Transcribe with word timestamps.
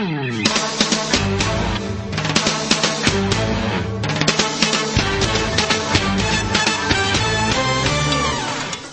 Música 0.00 0.99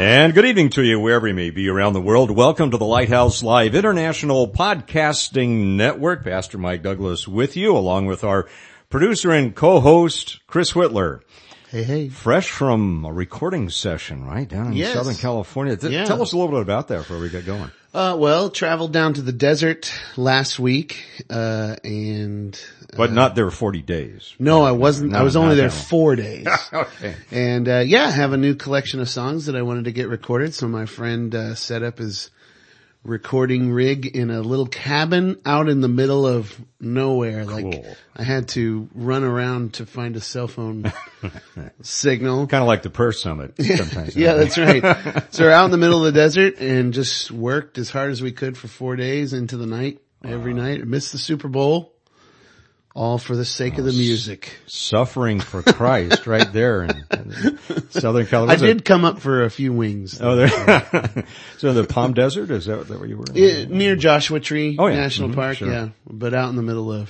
And 0.00 0.32
good 0.32 0.44
evening 0.44 0.70
to 0.70 0.84
you 0.84 1.00
wherever 1.00 1.26
you 1.26 1.34
may 1.34 1.50
be 1.50 1.68
around 1.68 1.92
the 1.92 2.00
world. 2.00 2.30
Welcome 2.30 2.70
to 2.70 2.76
the 2.76 2.84
Lighthouse 2.84 3.42
Live 3.42 3.74
International 3.74 4.46
Podcasting 4.46 5.74
Network. 5.74 6.22
Pastor 6.22 6.56
Mike 6.56 6.84
Douglass 6.84 7.26
with 7.26 7.56
you 7.56 7.76
along 7.76 8.06
with 8.06 8.22
our 8.22 8.46
producer 8.90 9.32
and 9.32 9.56
co-host 9.56 10.38
Chris 10.46 10.70
Whitler. 10.72 11.22
Hey, 11.72 11.82
hey. 11.82 12.08
Fresh 12.10 12.48
from 12.48 13.04
a 13.04 13.12
recording 13.12 13.70
session, 13.70 14.24
right? 14.24 14.48
Down 14.48 14.68
in 14.68 14.72
Yes. 14.74 14.92
Southern 14.94 15.16
California. 15.16 15.76
Th- 15.76 15.92
Yeah. 15.92 16.04
Tell 16.04 16.22
us 16.22 16.32
a 16.32 16.36
little 16.38 16.52
bit 16.52 16.62
about 16.62 16.86
that 16.88 16.98
before 16.98 17.18
we 17.18 17.28
get 17.28 17.44
going. 17.44 17.72
Uh, 17.94 18.14
well, 18.18 18.50
traveled 18.50 18.92
down 18.92 19.14
to 19.14 19.22
the 19.22 19.32
desert 19.32 19.90
last 20.16 20.58
week, 20.58 21.24
uh, 21.30 21.74
and 21.82 22.60
But 22.96 23.12
not 23.12 23.34
there 23.34 23.50
40 23.50 23.80
days. 23.80 24.34
no, 24.38 24.62
I 24.62 24.72
wasn't, 24.72 25.14
I 25.14 25.22
was 25.22 25.36
only 25.36 25.54
there 25.56 25.70
four 25.70 26.14
days. 26.26 26.46
Okay. 26.72 27.14
and, 27.30 27.66
uh, 27.66 27.78
yeah, 27.78 28.04
I 28.04 28.10
have 28.10 28.34
a 28.34 28.36
new 28.36 28.54
collection 28.54 29.00
of 29.00 29.08
songs 29.08 29.46
that 29.46 29.56
I 29.56 29.62
wanted 29.62 29.84
to 29.86 29.92
get 29.92 30.08
recorded. 30.08 30.52
So 30.54 30.68
my 30.68 30.84
friend, 30.84 31.34
uh, 31.34 31.54
set 31.54 31.82
up 31.82 31.98
his 31.98 32.30
recording 33.04 33.72
rig 33.72 34.06
in 34.06 34.30
a 34.30 34.40
little 34.40 34.66
cabin 34.66 35.40
out 35.46 35.68
in 35.68 35.80
the 35.80 35.88
middle 35.88 36.26
of 36.26 36.54
nowhere. 36.80 37.44
Like 37.44 37.84
I 38.16 38.22
had 38.22 38.48
to 38.48 38.88
run 38.94 39.24
around 39.24 39.74
to 39.74 39.86
find 39.86 40.16
a 40.16 40.20
cell 40.20 40.48
phone 40.48 40.92
signal. 41.82 42.46
Kind 42.46 42.62
of 42.62 42.68
like 42.68 42.82
the 42.82 42.90
Prayer 42.90 43.12
Summit 43.12 43.54
sometimes. 43.60 44.16
Yeah, 44.16 44.34
that's 44.34 44.58
right. 44.58 44.82
so 45.32 45.44
we're 45.44 45.50
out 45.50 45.66
in 45.66 45.70
the 45.70 45.78
middle 45.78 46.04
of 46.04 46.12
the 46.12 46.18
desert 46.18 46.58
and 46.58 46.92
just 46.92 47.30
worked 47.30 47.78
as 47.78 47.90
hard 47.90 48.10
as 48.10 48.20
we 48.20 48.32
could 48.32 48.56
for 48.56 48.68
four 48.68 48.96
days 48.96 49.32
into 49.32 49.56
the 49.56 49.66
night, 49.66 50.00
every 50.24 50.54
night. 50.54 50.86
Missed 50.86 51.12
the 51.12 51.18
Super 51.18 51.48
Bowl. 51.48 51.92
All 52.94 53.18
for 53.18 53.36
the 53.36 53.44
sake 53.44 53.78
of 53.78 53.84
the 53.84 53.92
music. 53.92 54.58
Suffering 54.66 55.38
for 55.40 55.62
Christ 55.62 56.26
right 56.26 56.52
there 56.52 56.82
in, 56.82 57.04
in 57.12 57.58
Southern 57.90 58.26
California. 58.26 58.54
I 58.54 58.56
did 58.56 58.84
come 58.84 59.04
up 59.04 59.20
for 59.20 59.44
a 59.44 59.50
few 59.50 59.72
wings. 59.72 60.20
Oh, 60.20 60.34
there. 60.34 61.24
so 61.58 61.72
the 61.74 61.84
Palm 61.84 62.12
Desert, 62.14 62.50
is 62.50 62.66
that, 62.66 62.88
that 62.88 62.98
where 62.98 63.08
you 63.08 63.18
were? 63.18 63.24
It- 63.34 63.70
near 63.70 63.94
Joshua 63.94 64.40
Tree 64.40 64.74
Oh, 64.78 64.86
yeah. 64.88 64.96
National 64.96 65.28
Mhm, 65.28 65.34
Park, 65.34 65.56
sure. 65.58 65.70
yeah. 65.70 65.88
But 66.10 66.34
out 66.34 66.48
in 66.50 66.56
the 66.56 66.62
middle 66.62 66.90
of 66.92 67.08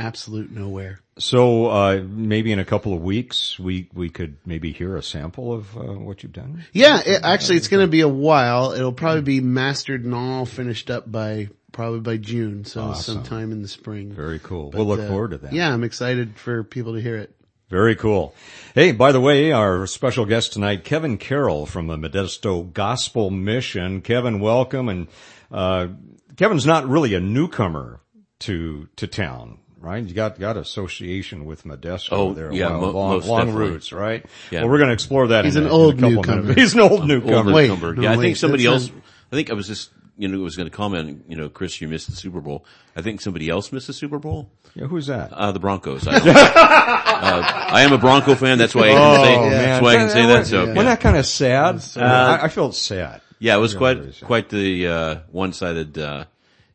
absolute 0.00 0.50
nowhere. 0.50 1.00
So, 1.18 1.66
uh, 1.66 2.02
maybe 2.08 2.50
in 2.50 2.58
a 2.58 2.64
couple 2.64 2.94
of 2.94 3.02
weeks, 3.02 3.58
we, 3.58 3.90
we 3.92 4.08
could 4.08 4.38
maybe 4.46 4.72
hear 4.72 4.96
a 4.96 5.02
sample 5.02 5.52
of, 5.52 5.76
uh, 5.76 5.82
what 5.82 6.22
you've 6.22 6.32
done? 6.32 6.64
Yeah, 6.72 7.00
it, 7.04 7.20
actually 7.22 7.58
it's 7.58 7.68
gonna 7.68 7.86
be 7.86 8.00
a 8.00 8.08
while. 8.08 8.72
It'll 8.72 8.92
probably 8.92 9.20
be 9.20 9.40
mastered 9.40 10.04
and 10.04 10.14
all 10.14 10.46
finished 10.46 10.90
up 10.90 11.10
by, 11.10 11.50
probably 11.72 12.00
by 12.00 12.16
June. 12.16 12.64
So 12.64 12.80
Awesome. 12.80 13.16
sometime 13.16 13.52
in 13.52 13.60
the 13.60 13.68
spring. 13.68 14.12
Very 14.12 14.38
cool. 14.38 14.70
But, 14.70 14.78
we'll 14.78 14.86
look 14.86 15.00
uh, 15.00 15.08
forward 15.08 15.32
to 15.32 15.38
that. 15.38 15.52
Yeah, 15.52 15.72
I'm 15.72 15.84
excited 15.84 16.36
for 16.38 16.64
people 16.64 16.94
to 16.94 17.00
hear 17.02 17.16
it. 17.16 17.34
Very 17.68 17.94
cool. 17.94 18.34
Hey, 18.74 18.90
by 18.90 19.12
the 19.12 19.20
way, 19.20 19.52
our 19.52 19.86
special 19.86 20.24
guest 20.24 20.54
tonight, 20.54 20.82
Kevin 20.84 21.18
Carroll 21.18 21.66
from 21.66 21.86
the 21.86 21.96
Modesto 21.96 22.72
Gospel 22.72 23.30
Mission. 23.30 24.00
Kevin, 24.00 24.40
welcome. 24.40 24.88
And, 24.88 25.06
uh, 25.52 25.88
Kevin's 26.36 26.66
not 26.66 26.88
really 26.88 27.14
a 27.14 27.20
newcomer 27.20 28.00
to, 28.40 28.88
to 28.96 29.06
town, 29.06 29.58
right? 29.80 30.04
You 30.04 30.14
got, 30.14 30.38
got 30.38 30.56
association 30.56 31.44
with 31.46 31.64
Modesto 31.64 32.08
Oh, 32.12 32.32
there. 32.34 32.52
yeah, 32.52 32.68
Wow, 32.70 32.80
mo- 32.80 32.90
long, 32.90 33.10
most 33.10 33.26
long 33.26 33.46
definitely. 33.46 33.70
roots, 33.70 33.92
right? 33.92 34.24
Yeah. 34.50 34.60
Well, 34.60 34.70
we're 34.70 34.78
going 34.78 34.88
to 34.88 34.94
explore 34.94 35.26
that. 35.28 35.44
He's 35.44 35.56
in 35.56 35.64
an 35.64 35.70
a- 35.70 35.74
in 35.74 35.80
a 35.80 35.82
old 35.84 35.94
couple 35.96 36.10
newcomer. 36.10 36.42
minutes. 36.42 36.60
He's 36.60 36.74
an 36.74 36.80
old 36.80 36.92
Old 36.92 37.08
newcomer. 37.08 37.52
Wait, 37.52 37.68
newcomer. 37.68 37.94
no, 37.94 38.02
yeah, 38.02 38.12
I 38.12 38.16
think 38.16 38.36
somebody 38.36 38.64
that's 38.66 38.84
else. 38.88 38.92
I 39.32 39.36
think 39.36 39.50
I 39.50 39.54
was 39.54 39.66
just, 39.66 39.90
you 40.18 40.28
know, 40.28 40.38
was 40.40 40.56
going 40.56 40.68
to 40.70 40.76
comment. 40.76 41.24
You 41.28 41.36
know, 41.36 41.48
Chris, 41.48 41.80
you 41.80 41.88
missed 41.88 42.08
the 42.10 42.16
Super 42.16 42.40
Bowl. 42.40 42.64
I 42.94 43.02
think 43.02 43.20
somebody 43.20 43.48
else 43.48 43.72
missed 43.72 43.86
the 43.86 43.92
Super 43.92 44.18
Bowl. 44.18 44.50
Yeah, 44.74 44.86
who's 44.86 45.06
that? 45.06 45.32
Uh, 45.32 45.50
the 45.52 45.60
Broncos. 45.60 46.06
I, 46.06 46.14
uh, 46.16 47.42
I 47.72 47.82
am 47.82 47.92
a 47.92 47.98
Bronco 47.98 48.34
fan. 48.34 48.58
That's 48.58 48.74
why 48.74 48.90
I 48.90 48.92
can 48.92 49.24
say. 49.24 49.36
Oh, 49.36 49.50
That's 49.50 49.82
why 49.82 49.90
I 49.92 49.96
can 49.96 50.10
say 50.10 50.26
that. 50.26 50.46
So 50.46 50.58
Wasn't 50.60 50.76
yeah, 50.76 50.82
that 50.84 51.00
kind 51.00 51.16
of 51.16 51.26
sad? 51.26 51.82
I, 51.96 52.44
I 52.44 52.48
felt 52.48 52.74
sad. 52.74 53.20
yeah 53.38 53.56
it 53.56 53.60
was 53.60 53.74
quite 53.74 54.20
quite 54.22 54.48
the 54.48 54.86
uh, 54.86 55.16
one-sided. 55.30 55.98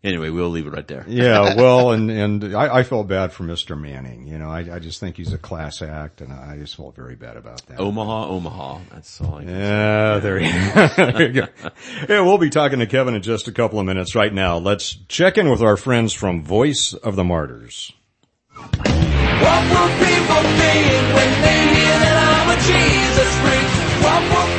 Anyway, 0.06 0.30
we'll 0.30 0.50
leave 0.50 0.68
it 0.68 0.70
right 0.70 0.88
there. 0.88 1.04
Yeah, 1.08 1.56
well, 1.56 1.92
and 1.92 2.12
and 2.12 2.56
I, 2.56 2.78
I 2.78 2.84
felt 2.84 3.08
bad 3.08 3.34
for 3.34 3.44
Mr. 3.44 3.76
Manning. 3.80 4.28
You 4.28 4.38
know, 4.38 4.50
I, 4.50 4.76
I 4.76 4.78
just 4.78 5.00
think 5.00 5.18
he's 5.18 5.34
a 5.34 5.40
class 5.40 5.82
act, 5.82 6.22
and 6.22 6.32
I 6.32 6.58
just 6.58 6.76
felt 6.76 6.96
very 6.96 7.16
bad 7.16 7.38
about 7.38 7.66
that. 7.66 7.80
Omaha, 7.80 8.28
Omaha. 8.28 8.82
That's 8.92 9.20
all 9.20 9.36
I 9.38 9.44
can. 9.46 9.50
Yeah, 9.50 10.20
there 10.20 10.40
you, 10.40 10.52
there 10.96 11.22
you 11.24 11.34
go. 11.34 11.48
Yeah, 12.08 12.22
we'll 12.22 12.38
be 12.38 12.52
talking 12.52 12.78
to 12.80 12.86
Kevin 12.86 13.16
in 13.16 13.24
just 13.24 13.48
a 13.48 13.52
couple 13.52 13.80
of 13.80 13.88
minutes. 13.88 14.14
Right 14.14 14.32
now, 14.32 14.58
let's 14.60 14.96
check 15.08 15.40
in 15.40 15.50
with 15.50 15.64
our 15.64 15.76
friends 15.76 16.14
from 16.14 16.44
Voice 16.44 16.94
of 16.94 17.16
the 17.16 17.24
Martyrs. 17.24 17.92
What 18.54 19.64
will 19.74 19.92
people 20.06 20.42
think 20.62 21.02
when 21.18 21.32
they 21.42 21.62
hear 21.82 21.98
that 21.98 22.18
I'm 22.30 22.50
a 22.54 22.58
Jesus 22.62 23.32
freak? 23.42 23.70
What 24.06 24.22
will 24.30 24.55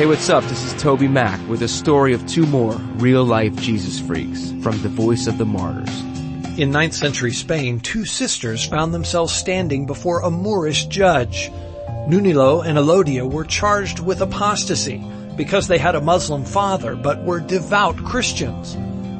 Hey, 0.00 0.06
what's 0.06 0.30
up? 0.30 0.42
This 0.44 0.64
is 0.64 0.82
TobyMac 0.82 1.46
with 1.46 1.60
a 1.60 1.68
story 1.68 2.14
of 2.14 2.26
two 2.26 2.46
more 2.46 2.72
real 2.96 3.22
life 3.22 3.54
Jesus 3.56 4.00
freaks 4.00 4.50
from 4.62 4.80
the 4.80 4.88
voice 4.88 5.26
of 5.26 5.36
the 5.36 5.44
martyrs. 5.44 5.90
In 6.58 6.72
9th 6.72 6.94
century 6.94 7.32
Spain, 7.34 7.80
two 7.80 8.06
sisters 8.06 8.64
found 8.64 8.94
themselves 8.94 9.30
standing 9.30 9.84
before 9.84 10.20
a 10.20 10.30
Moorish 10.30 10.86
judge. 10.86 11.50
Nunilo 12.08 12.64
and 12.64 12.78
Elodia 12.78 13.26
were 13.26 13.44
charged 13.44 14.00
with 14.00 14.22
apostasy 14.22 15.04
because 15.36 15.68
they 15.68 15.76
had 15.76 15.94
a 15.94 16.00
Muslim 16.00 16.46
father 16.46 16.96
but 16.96 17.22
were 17.22 17.40
devout 17.40 18.02
Christians. 18.02 18.78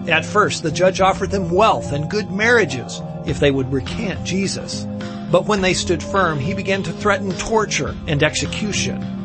At 0.08 0.24
first, 0.24 0.62
the 0.62 0.72
judge 0.72 1.02
offered 1.02 1.30
them 1.30 1.50
wealth 1.50 1.92
and 1.92 2.10
good 2.10 2.30
marriages 2.30 3.02
if 3.26 3.38
they 3.38 3.50
would 3.50 3.70
recant 3.70 4.24
Jesus. 4.24 4.86
But 5.30 5.44
when 5.44 5.60
they 5.60 5.74
stood 5.74 6.02
firm, 6.02 6.38
he 6.38 6.54
began 6.54 6.82
to 6.84 6.92
threaten 6.92 7.32
torture 7.32 7.94
and 8.06 8.22
execution. 8.22 9.19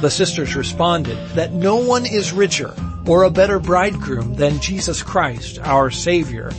The 0.00 0.10
sisters 0.10 0.56
responded 0.56 1.18
that 1.34 1.52
no 1.52 1.76
one 1.76 2.06
is 2.06 2.32
richer 2.32 2.74
or 3.06 3.24
a 3.24 3.30
better 3.30 3.58
bridegroom 3.58 4.34
than 4.34 4.58
Jesus 4.58 5.02
Christ, 5.02 5.58
our 5.58 5.90
Savior. 5.90 6.50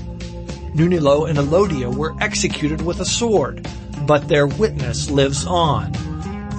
Nunilo 0.76 1.28
and 1.28 1.40
Elodia 1.40 1.90
were 1.90 2.16
executed 2.22 2.84
with 2.84 3.00
a 3.00 3.06
sword, 3.06 3.68
but 4.06 4.28
their 4.28 4.46
witness 4.46 5.10
lives 5.10 5.44
on. 5.48 5.92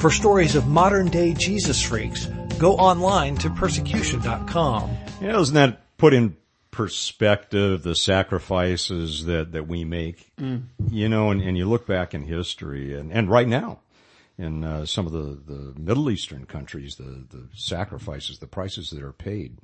For 0.00 0.10
stories 0.10 0.56
of 0.56 0.66
modern 0.66 1.06
day 1.06 1.34
Jesus 1.34 1.80
freaks, 1.80 2.26
go 2.58 2.74
online 2.76 3.36
to 3.36 3.50
persecution.com. 3.50 4.90
Yeah, 5.20 5.38
isn't 5.38 5.54
that 5.54 5.96
put 5.98 6.12
in 6.12 6.36
perspective 6.72 7.84
the 7.84 7.94
sacrifices 7.94 9.26
that, 9.26 9.52
that 9.52 9.68
we 9.68 9.84
make? 9.84 10.32
Mm. 10.36 10.64
You 10.90 11.08
know, 11.08 11.30
and, 11.30 11.40
and 11.40 11.56
you 11.56 11.68
look 11.68 11.86
back 11.86 12.12
in 12.12 12.24
history 12.24 12.98
and, 12.98 13.12
and 13.12 13.30
right 13.30 13.46
now 13.46 13.81
in 14.42 14.64
uh, 14.64 14.84
some 14.84 15.06
of 15.06 15.12
the, 15.12 15.38
the 15.46 15.78
Middle 15.78 16.10
Eastern 16.10 16.46
countries, 16.46 16.96
the, 16.96 17.24
the 17.30 17.46
sacrifices, 17.54 18.38
the 18.38 18.48
prices 18.48 18.90
that 18.90 19.02
are 19.02 19.12
paid 19.12 19.56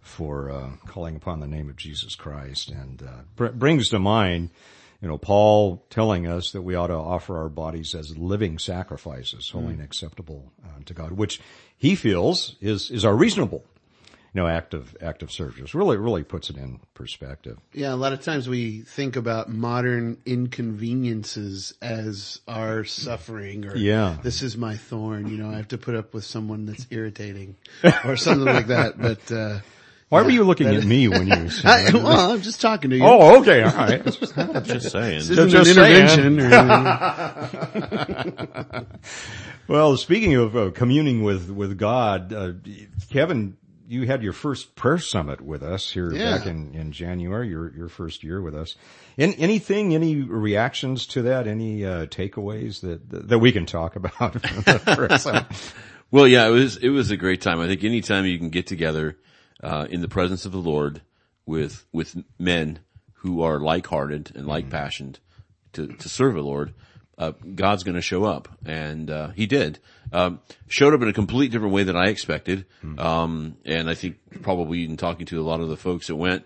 for 0.00 0.50
uh, 0.50 0.70
calling 0.86 1.16
upon 1.16 1.40
the 1.40 1.46
name 1.46 1.68
of 1.68 1.76
Jesus 1.76 2.14
Christ, 2.14 2.70
and 2.70 3.02
uh, 3.02 3.22
br- 3.36 3.48
brings 3.48 3.88
to 3.88 3.98
mind, 3.98 4.50
you 5.00 5.08
know, 5.08 5.18
Paul 5.18 5.84
telling 5.90 6.28
us 6.28 6.52
that 6.52 6.62
we 6.62 6.76
ought 6.76 6.88
to 6.88 6.94
offer 6.94 7.36
our 7.38 7.48
bodies 7.48 7.94
as 7.94 8.16
living 8.16 8.58
sacrifices, 8.58 9.50
holy 9.50 9.74
and 9.74 9.82
acceptable 9.82 10.52
uh, 10.64 10.82
to 10.86 10.94
God, 10.94 11.12
which 11.12 11.40
he 11.76 11.96
feels 11.96 12.56
is 12.60 12.90
is 12.90 13.04
our 13.04 13.16
reasonable, 13.16 13.64
you 14.34 14.40
know, 14.40 14.48
active, 14.48 14.94
of 14.94 15.02
act 15.02 15.22
of 15.22 15.30
service. 15.30 15.74
Really, 15.74 15.96
really 15.98 16.22
puts 16.22 16.48
it 16.50 16.56
in 16.56 16.80
perspective. 16.94 17.58
Yeah, 17.74 17.92
a 17.92 17.96
lot 17.96 18.12
of 18.14 18.22
times 18.22 18.48
we 18.48 18.80
think 18.80 19.16
about 19.16 19.50
modern 19.50 20.16
inconveniences 20.24 21.74
as 21.82 22.40
our 22.48 22.84
suffering 22.84 23.66
or 23.66 23.76
Yeah. 23.76 24.16
this 24.22 24.42
is 24.42 24.56
my 24.56 24.76
thorn, 24.76 25.28
you 25.28 25.36
know, 25.36 25.50
I 25.50 25.56
have 25.56 25.68
to 25.68 25.78
put 25.78 25.94
up 25.94 26.14
with 26.14 26.24
someone 26.24 26.64
that's 26.66 26.86
irritating 26.90 27.56
or 28.04 28.16
something 28.16 28.46
like 28.46 28.68
that. 28.68 28.98
But, 29.02 29.30
uh, 29.32 29.58
Why 30.08 30.22
were 30.22 30.30
you 30.30 30.44
looking 30.44 30.68
at 30.68 30.84
me 30.84 31.08
when 31.08 31.26
you 31.26 31.48
said 31.50 31.66
I, 31.70 31.90
that? 31.90 32.02
well, 32.02 32.32
I'm 32.32 32.42
just 32.42 32.60
talking 32.60 32.90
to 32.90 32.96
you. 32.96 33.04
Oh, 33.04 33.40
okay, 33.40 33.62
all 33.62 33.72
right. 33.74 34.04
Just 34.64 34.90
saying. 34.92 35.18
this 35.18 35.30
isn't 35.30 35.48
just 35.50 35.70
an 35.70 35.76
saying. 35.76 36.08
intervention. 36.38 36.52
or. 36.52 38.86
Well, 39.68 39.96
speaking 39.96 40.34
of 40.34 40.56
uh, 40.56 40.70
communing 40.74 41.22
with 41.22 41.48
with 41.50 41.78
God, 41.78 42.32
uh, 42.32 42.52
Kevin, 43.10 43.56
you 43.92 44.06
had 44.06 44.22
your 44.22 44.32
first 44.32 44.74
prayer 44.74 44.98
summit 44.98 45.40
with 45.40 45.62
us 45.62 45.90
here 45.90 46.12
Yeah. 46.12 46.38
back 46.38 46.46
in, 46.46 46.74
in 46.74 46.92
January. 46.92 47.48
Your 47.48 47.70
your 47.76 47.88
first 47.88 48.24
year 48.24 48.40
with 48.40 48.54
us. 48.54 48.74
In, 49.16 49.34
anything? 49.34 49.94
Any 49.94 50.16
reactions 50.22 51.06
to 51.08 51.22
that? 51.22 51.46
Any 51.46 51.84
uh, 51.84 52.06
takeaways 52.06 52.80
that 52.80 53.28
that 53.28 53.38
we 53.38 53.52
can 53.52 53.66
talk 53.66 53.96
about? 53.96 54.32
from 54.40 54.40
the 54.62 54.96
prayer 54.96 55.18
summit? 55.18 55.46
Well, 56.10 56.26
yeah, 56.26 56.46
it 56.46 56.50
was 56.50 56.76
it 56.78 56.88
was 56.90 57.10
a 57.10 57.16
great 57.16 57.40
time. 57.42 57.60
I 57.60 57.66
think 57.66 57.84
anytime 57.84 58.26
you 58.26 58.38
can 58.38 58.50
get 58.50 58.66
together 58.66 59.16
uh, 59.62 59.86
in 59.90 60.00
the 60.00 60.08
presence 60.08 60.44
of 60.46 60.52
the 60.52 60.58
Lord 60.58 61.02
with 61.46 61.84
with 61.92 62.16
men 62.38 62.78
who 63.14 63.42
are 63.42 63.60
like 63.60 63.86
hearted 63.86 64.32
and 64.34 64.46
like 64.46 64.70
passioned 64.70 65.18
to 65.74 65.86
to 65.88 66.08
serve 66.08 66.34
the 66.34 66.42
Lord, 66.42 66.74
uh, 67.22 67.32
God's 67.54 67.82
going 67.84 67.94
to 67.94 68.00
show 68.02 68.24
up, 68.24 68.48
and 68.64 69.10
uh, 69.10 69.28
He 69.30 69.46
did. 69.46 69.78
Um, 70.12 70.40
showed 70.68 70.92
up 70.94 71.00
in 71.02 71.08
a 71.08 71.12
complete 71.12 71.50
different 71.52 71.72
way 71.74 71.84
than 71.84 71.96
I 71.96 72.08
expected, 72.08 72.66
um, 72.98 73.56
and 73.64 73.88
I 73.88 73.94
think 73.94 74.16
probably 74.42 74.84
in 74.84 74.96
talking 74.96 75.26
to 75.26 75.40
a 75.40 75.46
lot 75.50 75.60
of 75.60 75.68
the 75.68 75.76
folks 75.76 76.08
that 76.08 76.16
went, 76.16 76.44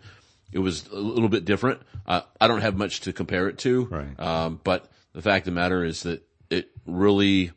it 0.52 0.58
was 0.60 0.86
a 0.88 0.96
little 0.96 1.28
bit 1.28 1.44
different. 1.44 1.80
Uh, 2.06 2.20
I 2.40 2.46
don't 2.48 2.60
have 2.60 2.76
much 2.76 3.00
to 3.02 3.12
compare 3.12 3.48
it 3.48 3.58
to, 3.58 3.84
Right. 3.86 4.20
um, 4.20 4.60
but 4.62 4.90
the 5.12 5.22
fact 5.22 5.46
of 5.48 5.54
the 5.54 5.60
matter 5.60 5.82
is 5.84 6.02
that 6.04 6.22
it 6.50 6.70
really 6.86 7.50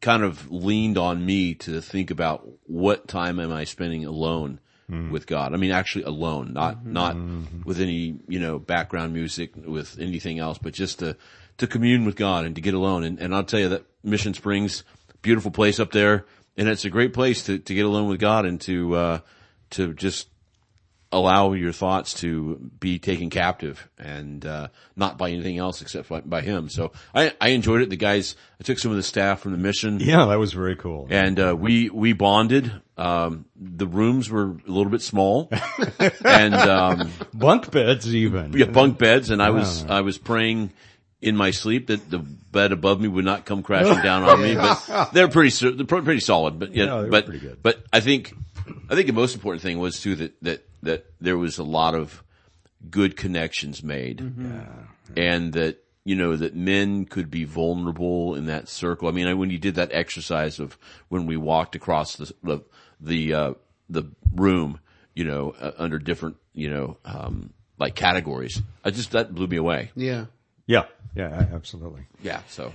kind 0.00 0.22
of 0.22 0.50
leaned 0.50 0.98
on 0.98 1.24
me 1.24 1.54
to 1.54 1.80
think 1.80 2.10
about 2.10 2.46
what 2.64 3.08
time 3.08 3.40
am 3.40 3.50
I 3.52 3.64
spending 3.64 4.04
alone 4.04 4.60
Hmm. 4.88 5.10
with 5.10 5.26
God. 5.26 5.54
I 5.54 5.56
mean, 5.56 5.70
actually 5.70 6.04
alone, 6.04 6.52
not, 6.52 6.76
hmm. 6.76 6.92
not 6.92 7.14
hmm. 7.14 7.62
with 7.64 7.80
any, 7.80 8.18
you 8.28 8.38
know, 8.38 8.58
background 8.58 9.14
music, 9.14 9.52
with 9.56 9.98
anything 9.98 10.38
else, 10.38 10.58
but 10.58 10.74
just 10.74 10.98
to, 10.98 11.16
to 11.56 11.66
commune 11.66 12.04
with 12.04 12.16
God 12.16 12.44
and 12.44 12.54
to 12.54 12.60
get 12.60 12.74
alone. 12.74 13.02
And, 13.02 13.18
and 13.18 13.34
I'll 13.34 13.44
tell 13.44 13.60
you 13.60 13.70
that 13.70 13.86
Mission 14.02 14.34
Springs, 14.34 14.84
beautiful 15.22 15.50
place 15.50 15.80
up 15.80 15.92
there. 15.92 16.26
And 16.58 16.68
it's 16.68 16.84
a 16.84 16.90
great 16.90 17.14
place 17.14 17.44
to, 17.44 17.58
to 17.58 17.74
get 17.74 17.86
alone 17.86 18.08
with 18.08 18.20
God 18.20 18.44
and 18.44 18.60
to, 18.60 18.94
uh, 18.94 19.18
to 19.70 19.94
just 19.94 20.28
allow 21.14 21.52
your 21.52 21.72
thoughts 21.72 22.14
to 22.14 22.56
be 22.80 22.98
taken 22.98 23.30
captive 23.30 23.88
and 23.98 24.44
uh, 24.44 24.68
not 24.96 25.16
by 25.16 25.30
anything 25.30 25.58
else 25.58 25.80
except 25.82 26.08
by, 26.08 26.20
by 26.20 26.40
him. 26.42 26.68
So 26.68 26.92
I, 27.14 27.32
I 27.40 27.50
enjoyed 27.50 27.82
it. 27.82 27.90
The 27.90 27.96
guys, 27.96 28.36
I 28.60 28.64
took 28.64 28.78
some 28.78 28.90
of 28.90 28.96
the 28.96 29.02
staff 29.02 29.40
from 29.40 29.52
the 29.52 29.58
mission 29.58 30.00
yeah, 30.00 30.26
that 30.26 30.38
was 30.38 30.52
very 30.52 30.76
cool. 30.76 31.06
and 31.10 31.38
uh, 31.40 31.56
we 31.58 31.88
we 31.90 32.12
bonded. 32.12 32.72
Um, 32.96 33.46
the 33.56 33.86
rooms 33.86 34.30
were 34.30 34.50
a 34.50 34.70
little 34.70 34.90
bit 34.90 35.02
small, 35.02 35.50
and 36.24 36.54
um, 36.54 37.10
Bunk 37.32 37.70
beds 37.70 38.14
even. 38.14 38.52
had 38.52 38.72
bunk 38.72 38.98
beds. 38.98 39.30
And 39.30 39.42
I 39.42 39.50
was 39.50 39.84
I 39.84 40.02
was 40.02 40.18
praying 40.18 40.72
in 41.24 41.36
my 41.36 41.50
sleep 41.50 41.86
that 41.88 42.10
the 42.10 42.18
bed 42.18 42.70
above 42.72 43.00
me 43.00 43.08
would 43.08 43.24
not 43.24 43.44
come 43.46 43.62
crashing 43.62 44.02
down 44.02 44.22
on 44.22 44.40
me. 44.42 44.54
But 44.54 45.10
they're 45.12 45.28
pretty 45.28 45.70
they're 45.70 45.86
pretty 45.86 46.20
solid. 46.20 46.58
But 46.58 46.74
yeah, 46.74 46.84
Yeah, 46.84 46.96
they 46.96 47.02
were 47.04 47.10
but 47.10 47.24
pretty 47.24 47.40
good. 47.40 47.62
but 47.62 47.82
I 47.92 48.00
think 48.00 48.34
I 48.88 48.94
think 48.94 49.06
the 49.06 49.12
most 49.12 49.34
important 49.34 49.62
thing 49.62 49.78
was 49.78 50.00
too 50.00 50.14
that 50.16 50.42
that 50.42 50.68
that 50.82 51.06
there 51.20 51.38
was 51.38 51.58
a 51.58 51.64
lot 51.64 51.94
of 51.94 52.22
good 52.90 53.16
connections 53.16 53.82
made, 53.82 54.20
and 55.16 55.52
that 55.54 55.82
you 56.04 56.14
know 56.14 56.36
that 56.36 56.54
men 56.54 57.06
could 57.06 57.30
be 57.30 57.44
vulnerable 57.44 58.34
in 58.34 58.46
that 58.46 58.68
circle. 58.68 59.08
I 59.08 59.12
mean, 59.12 59.26
I, 59.26 59.34
when 59.34 59.50
you 59.50 59.58
did 59.58 59.76
that 59.76 59.90
exercise 59.92 60.58
of 60.58 60.76
when 61.08 61.26
we 61.26 61.36
walked 61.36 61.74
across 61.74 62.16
the 62.16 62.32
the 62.42 62.60
the, 63.00 63.34
uh, 63.34 63.54
the 63.90 64.04
room, 64.34 64.78
you 65.14 65.24
know, 65.24 65.54
uh, 65.60 65.72
under 65.78 65.98
different 65.98 66.36
you 66.54 66.70
know 66.70 66.96
um, 67.04 67.52
like 67.78 67.94
categories, 67.94 68.60
I 68.84 68.90
just 68.90 69.12
that 69.12 69.34
blew 69.34 69.46
me 69.46 69.56
away. 69.56 69.90
yeah. 69.96 70.26
Yeah, 70.66 70.84
yeah, 71.14 71.46
absolutely. 71.52 72.06
Yeah, 72.22 72.40
so 72.48 72.72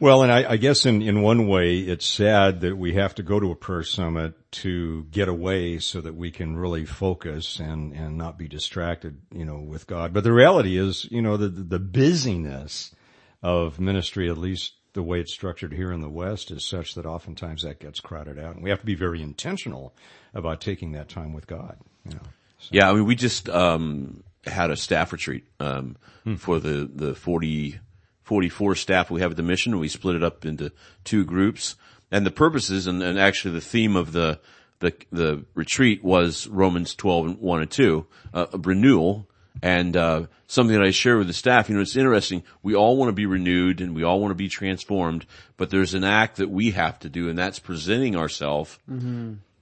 Well, 0.00 0.22
and 0.22 0.32
I, 0.32 0.52
I 0.52 0.56
guess 0.56 0.86
in, 0.86 1.02
in 1.02 1.20
one 1.20 1.46
way, 1.46 1.78
it's 1.78 2.06
sad 2.06 2.62
that 2.62 2.74
we 2.76 2.94
have 2.94 3.14
to 3.16 3.22
go 3.22 3.38
to 3.38 3.50
a 3.50 3.54
prayer 3.54 3.82
summit 3.82 4.34
to 4.52 5.04
get 5.10 5.28
away 5.28 5.78
so 5.78 6.00
that 6.00 6.14
we 6.14 6.30
can 6.30 6.56
really 6.56 6.86
focus 6.86 7.58
and, 7.58 7.92
and 7.92 8.16
not 8.16 8.38
be 8.38 8.48
distracted, 8.48 9.20
you 9.30 9.44
know, 9.44 9.58
with 9.58 9.86
God. 9.86 10.14
But 10.14 10.24
the 10.24 10.32
reality 10.32 10.78
is, 10.78 11.06
you 11.10 11.20
know, 11.20 11.36
the, 11.36 11.50
the 11.50 11.78
busyness 11.78 12.94
of 13.42 13.78
ministry, 13.78 14.30
at 14.30 14.38
least 14.38 14.72
the 14.94 15.02
way 15.02 15.20
it's 15.20 15.34
structured 15.34 15.74
here 15.74 15.92
in 15.92 16.00
the 16.00 16.08
West 16.08 16.50
is 16.50 16.66
such 16.66 16.94
that 16.94 17.04
oftentimes 17.04 17.62
that 17.62 17.78
gets 17.78 18.00
crowded 18.00 18.38
out. 18.38 18.54
And 18.54 18.64
we 18.64 18.70
have 18.70 18.80
to 18.80 18.86
be 18.86 18.94
very 18.94 19.22
intentional 19.22 19.94
about 20.32 20.62
taking 20.62 20.92
that 20.92 21.10
time 21.10 21.34
with 21.34 21.46
God, 21.46 21.76
you 22.06 22.14
know. 22.14 22.22
Yeah, 22.70 22.90
I 22.90 22.94
mean, 22.94 23.04
we 23.04 23.16
just 23.16 23.48
um, 23.48 24.22
had 24.44 24.70
a 24.70 24.76
staff 24.76 25.12
retreat 25.12 25.44
um, 25.58 25.96
for 26.38 26.58
the 26.58 26.90
the 26.92 27.14
40, 27.14 27.78
44 28.22 28.74
staff 28.74 29.10
we 29.10 29.20
have 29.20 29.32
at 29.32 29.36
the 29.36 29.42
mission. 29.42 29.78
We 29.78 29.88
split 29.88 30.16
it 30.16 30.22
up 30.22 30.44
into 30.44 30.72
two 31.04 31.24
groups, 31.24 31.76
and 32.10 32.24
the 32.24 32.30
purposes 32.30 32.86
and, 32.86 33.02
and 33.02 33.18
actually 33.18 33.54
the 33.54 33.60
theme 33.60 33.96
of 33.96 34.12
the 34.12 34.40
the 34.80 34.94
the 35.12 35.44
retreat 35.54 36.02
was 36.02 36.46
Romans 36.46 36.94
twelve 36.94 37.26
and 37.26 37.38
one 37.38 37.60
and 37.60 37.70
two, 37.70 38.06
uh, 38.32 38.46
a 38.52 38.58
renewal. 38.58 39.26
And 39.62 39.94
uh, 39.96 40.26
something 40.46 40.74
that 40.78 40.86
I 40.86 40.90
share 40.90 41.18
with 41.18 41.26
the 41.26 41.34
staff, 41.34 41.68
you 41.68 41.74
know, 41.74 41.82
it's 41.82 41.96
interesting. 41.96 42.44
We 42.62 42.74
all 42.76 42.96
want 42.96 43.08
to 43.10 43.12
be 43.12 43.26
renewed 43.26 43.80
and 43.82 43.94
we 43.94 44.04
all 44.04 44.20
want 44.20 44.30
to 44.30 44.36
be 44.36 44.48
transformed, 44.48 45.26
but 45.58 45.68
there's 45.70 45.92
an 45.92 46.04
act 46.04 46.36
that 46.36 46.48
we 46.48 46.70
have 46.70 46.98
to 47.00 47.10
do, 47.10 47.28
and 47.28 47.36
that's 47.36 47.58
presenting 47.58 48.16
ourselves 48.16 48.78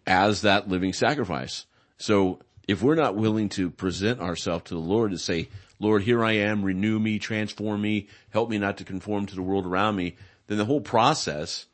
as 0.07 0.43
that 0.43 0.69
living 0.69 0.93
sacrifice. 0.93 1.67
So 1.97 2.39
if 2.69 2.83
we're 2.83 2.95
not 2.95 3.17
willing 3.17 3.49
to 3.49 3.71
present 3.71 4.21
ourselves 4.21 4.65
to 4.65 4.75
the 4.75 4.81
Lord 4.81 5.11
and 5.11 5.21
say, 5.21 5.49
Lord, 5.81 6.03
here 6.03 6.23
I 6.23 6.33
am, 6.33 6.63
renew 6.63 6.99
me, 6.99 7.19
transform 7.19 7.81
me, 7.81 8.09
help 8.31 8.51
me 8.51 8.59
not 8.59 8.77
to 8.77 8.85
conform 8.85 9.27
to 9.27 9.35
the 9.35 9.43
world 9.43 9.65
around 9.65 9.97
me, 9.97 10.17
then 10.47 10.59
the 10.59 10.65
whole 10.65 10.81
process, 10.83 11.67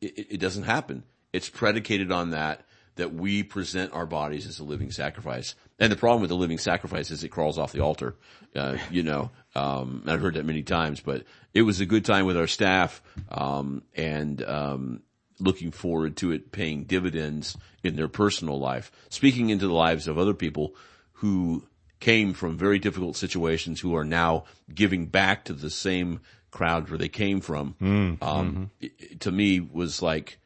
it, 0.00 0.18
it- 0.18 0.26
it 0.30 0.40
doesn't 0.40 0.62
happen. 0.64 1.02
It's 1.32 1.48
predicated 1.48 2.10
on 2.10 2.30
that, 2.30 2.64
that 2.96 3.14
we 3.14 3.42
present 3.42 3.92
our 3.92 4.06
bodies 4.06 4.46
as 4.46 4.58
a 4.58 4.64
living 4.64 4.90
sacrifice. 4.90 5.54
And 5.78 5.92
the 5.92 5.96
problem 5.96 6.20
with 6.22 6.30
the 6.30 6.36
living 6.36 6.58
sacrifice 6.58 7.10
is 7.10 7.22
it 7.22 7.28
crawls 7.28 7.58
off 7.58 7.72
the 7.72 7.80
altar. 7.80 8.14
Uh, 8.56 8.78
you 8.90 9.02
know, 9.02 9.30
um, 9.54 10.02
I've 10.06 10.20
heard 10.20 10.34
that 10.34 10.46
many 10.46 10.62
times, 10.62 11.00
but 11.00 11.24
it 11.52 11.62
was 11.62 11.80
a 11.80 11.86
good 11.86 12.04
time 12.04 12.24
with 12.24 12.36
our 12.36 12.46
staff, 12.46 13.02
um, 13.30 13.82
and, 13.94 14.42
um, 14.42 15.02
looking 15.40 15.70
forward 15.70 16.16
to 16.18 16.30
it 16.32 16.52
paying 16.52 16.84
dividends 16.84 17.56
in 17.82 17.96
their 17.96 18.08
personal 18.08 18.58
life, 18.58 18.92
speaking 19.08 19.50
into 19.50 19.66
the 19.66 19.72
lives 19.74 20.06
of 20.06 20.18
other 20.18 20.34
people 20.34 20.74
who 21.14 21.64
came 21.98 22.32
from 22.32 22.56
very 22.56 22.78
difficult 22.78 23.16
situations 23.16 23.80
who 23.80 23.94
are 23.94 24.04
now 24.04 24.44
giving 24.74 25.06
back 25.06 25.44
to 25.44 25.52
the 25.52 25.70
same 25.70 26.20
crowd 26.50 26.88
where 26.88 26.98
they 26.98 27.08
came 27.08 27.40
from. 27.40 27.74
Um, 28.22 28.70
it- 28.80 28.92
it- 28.98 29.20
to 29.20 29.30
me 29.30 29.60
was 29.60 30.00
like, 30.02 30.38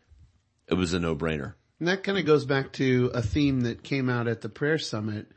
it 0.68 0.74
was 0.74 0.92
a 0.92 0.98
no-brainer. 1.00 1.54
And 1.78 1.88
that 1.88 2.02
kind 2.02 2.18
of 2.18 2.24
goes 2.26 2.44
back 2.44 2.72
to 2.74 3.10
a 3.14 3.22
theme 3.22 3.62
that 3.62 3.82
came 3.82 4.08
out 4.08 4.26
at 4.28 4.40
the 4.40 4.48
prayer 4.48 4.78
summit 4.78 5.30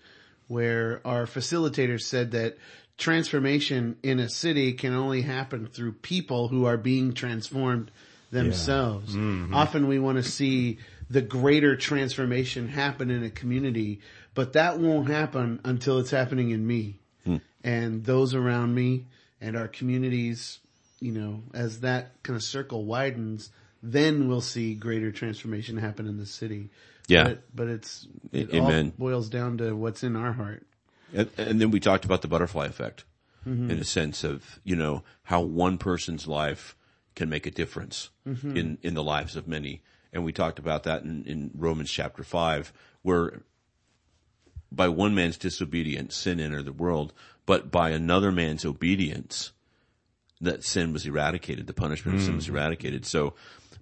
where 0.48 1.02
our 1.06 1.26
facilitators 1.26 2.02
said 2.02 2.32
that 2.32 2.58
transformation 2.98 3.96
in 4.04 4.20
a 4.20 4.28
city 4.30 4.74
can 4.74 4.94
only 4.94 5.22
happen 5.22 5.68
through 5.68 5.92
people 5.94 6.48
who 6.48 6.66
are 6.66 6.78
being 6.78 7.14
transformed 7.14 7.92
themselves. 8.32 9.16
Mm-hmm. 9.16 9.54
Often 9.54 9.88
we 9.88 10.00
want 10.00 10.18
to 10.18 10.24
see 10.24 10.80
the 11.10 11.22
greater 11.22 11.76
transformation 11.76 12.68
happen 12.68 13.10
in 13.10 13.24
a 13.24 13.30
community, 13.30 14.02
but 14.34 14.54
that 14.54 14.80
won't 14.80 15.10
happen 15.10 15.60
until 15.64 16.00
it's 16.00 16.12
happening 16.12 16.52
in 16.52 16.66
me 16.66 17.00
hmm. 17.24 17.38
and 17.64 18.04
those 18.04 18.36
around 18.36 18.76
me 18.76 19.06
and 19.40 19.56
our 19.56 19.68
communities, 19.68 20.60
you 21.00 21.12
know, 21.12 21.44
as 21.54 21.82
that 21.82 22.22
kind 22.24 22.36
of 22.36 22.44
circle 22.44 22.84
widens, 22.86 23.50
then 23.82 24.28
we'll 24.28 24.42
see 24.42 24.74
greater 24.74 25.12
transformation 25.12 25.78
happen 25.78 26.08
in 26.08 26.18
the 26.18 26.26
city. 26.26 26.70
Yeah. 27.08 27.24
But, 27.24 27.44
but 27.56 27.68
it's, 27.70 28.08
it 28.34 28.54
Amen. 28.54 28.88
all 28.88 29.06
boils 29.06 29.30
down 29.30 29.60
to 29.60 29.74
what's 29.76 30.04
in 30.04 30.16
our 30.16 30.34
heart. 30.34 30.66
And, 31.14 31.30
and 31.38 31.62
then 31.62 31.72
we 31.72 31.80
talked 31.80 32.04
about 32.04 32.22
the 32.22 32.28
butterfly 32.28 32.66
effect 32.66 33.06
mm-hmm. 33.48 33.72
in 33.72 33.80
a 33.80 33.86
sense 33.86 34.26
of, 34.26 34.60
you 34.66 34.76
know, 34.76 35.04
how 35.24 35.42
one 35.42 35.78
person's 35.78 36.28
life 36.28 36.76
can 37.18 37.28
make 37.28 37.46
a 37.46 37.52
difference 37.52 38.10
mm-hmm. 38.26 38.56
in, 38.56 38.78
in 38.82 38.94
the 38.94 39.04
lives 39.04 39.36
of 39.36 39.46
many. 39.46 39.82
And 40.14 40.24
we 40.24 40.32
talked 40.32 40.58
about 40.58 40.84
that 40.84 41.04
in, 41.04 41.26
in 41.26 41.52
Romans 41.54 41.92
chapter 41.92 42.24
five, 42.24 42.72
where 43.02 43.44
by 44.72 44.88
one 44.88 45.14
man's 45.14 45.38
disobedience, 45.38 46.16
sin 46.16 46.40
entered 46.40 46.66
the 46.66 46.72
world, 46.72 47.14
but 47.46 47.70
by 47.70 47.90
another 47.90 48.32
man's 48.32 48.64
obedience, 48.64 49.52
that 50.40 50.64
sin 50.64 50.94
was 50.94 51.06
eradicated. 51.06 51.68
The 51.68 51.74
punishment 51.74 52.18
of 52.18 52.24
sin 52.24 52.36
was 52.36 52.48
mm. 52.48 52.52
eradicated. 52.52 53.06
So 53.06 53.34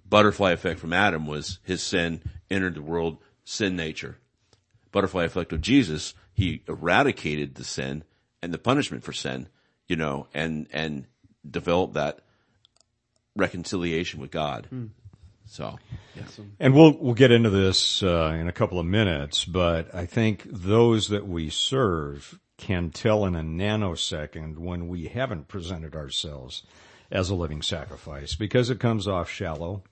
butterfly 0.08 0.50
effect 0.50 0.80
from 0.80 0.92
Adam 0.92 1.26
was 1.26 1.60
his 1.62 1.82
sin 1.82 2.22
entered 2.50 2.74
the 2.74 2.82
world, 2.82 3.18
sin 3.44 3.76
nature 3.76 4.18
butterfly 4.96 5.24
effect 5.24 5.52
of 5.52 5.60
Jesus, 5.60 6.14
he 6.32 6.62
eradicated 6.66 7.54
the 7.54 7.64
sin 7.64 8.02
and 8.40 8.54
the 8.54 8.58
punishment 8.58 9.04
for 9.04 9.12
sin, 9.12 9.46
you 9.86 9.94
know, 9.94 10.26
and, 10.32 10.66
and 10.72 11.04
developed 11.48 11.92
that 11.92 12.20
reconciliation 13.36 14.20
with 14.20 14.30
God. 14.30 14.68
So, 15.46 15.78
yeah. 16.16 16.24
And 16.58 16.74
we'll 16.74 16.96
we'll 16.98 17.14
get 17.14 17.30
into 17.30 17.50
this 17.50 18.02
uh, 18.02 18.36
in 18.38 18.48
a 18.48 18.52
couple 18.52 18.80
of 18.80 18.86
minutes, 18.86 19.44
but 19.44 19.94
I 19.94 20.04
think 20.06 20.42
those 20.44 21.08
that 21.08 21.26
we 21.26 21.50
serve 21.50 22.38
can 22.58 22.90
tell 22.90 23.24
in 23.24 23.36
a 23.36 23.42
nanosecond 23.42 24.58
when 24.58 24.88
we 24.88 25.06
haven't 25.06 25.46
presented 25.46 25.94
ourselves 25.94 26.62
as 27.10 27.30
a 27.30 27.34
living 27.34 27.62
sacrifice 27.62 28.34
because 28.34 28.70
it 28.70 28.80
comes 28.80 29.06
off 29.06 29.30
shallow 29.30 29.82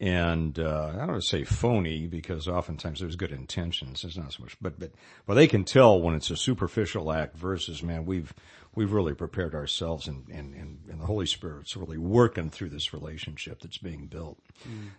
and 0.00 0.58
uh, 0.58 0.90
I 0.94 0.98
don't 0.98 1.08
want 1.08 1.22
to 1.22 1.28
say 1.28 1.44
phony 1.44 2.06
because 2.06 2.46
oftentimes 2.46 3.00
there's 3.00 3.16
good 3.16 3.32
intentions. 3.32 4.02
There's 4.02 4.16
not 4.16 4.32
so 4.32 4.44
much, 4.44 4.56
but 4.60 4.78
but 4.78 4.92
but 5.26 5.34
they 5.34 5.48
can 5.48 5.64
tell 5.64 6.00
when 6.00 6.14
it's 6.14 6.30
a 6.30 6.36
superficial 6.36 7.12
act 7.12 7.36
versus 7.36 7.82
man 7.82 8.06
we've 8.06 8.32
we've 8.74 8.92
really 8.92 9.14
prepared 9.14 9.54
ourselves 9.54 10.06
and 10.06 10.28
and 10.28 10.54
and, 10.54 10.78
and 10.88 11.00
the 11.00 11.06
Holy 11.06 11.26
Spirit's 11.26 11.76
really 11.76 11.98
working 11.98 12.48
through 12.48 12.68
this 12.68 12.92
relationship 12.92 13.60
that's 13.60 13.78
being 13.78 14.06
built. 14.06 14.38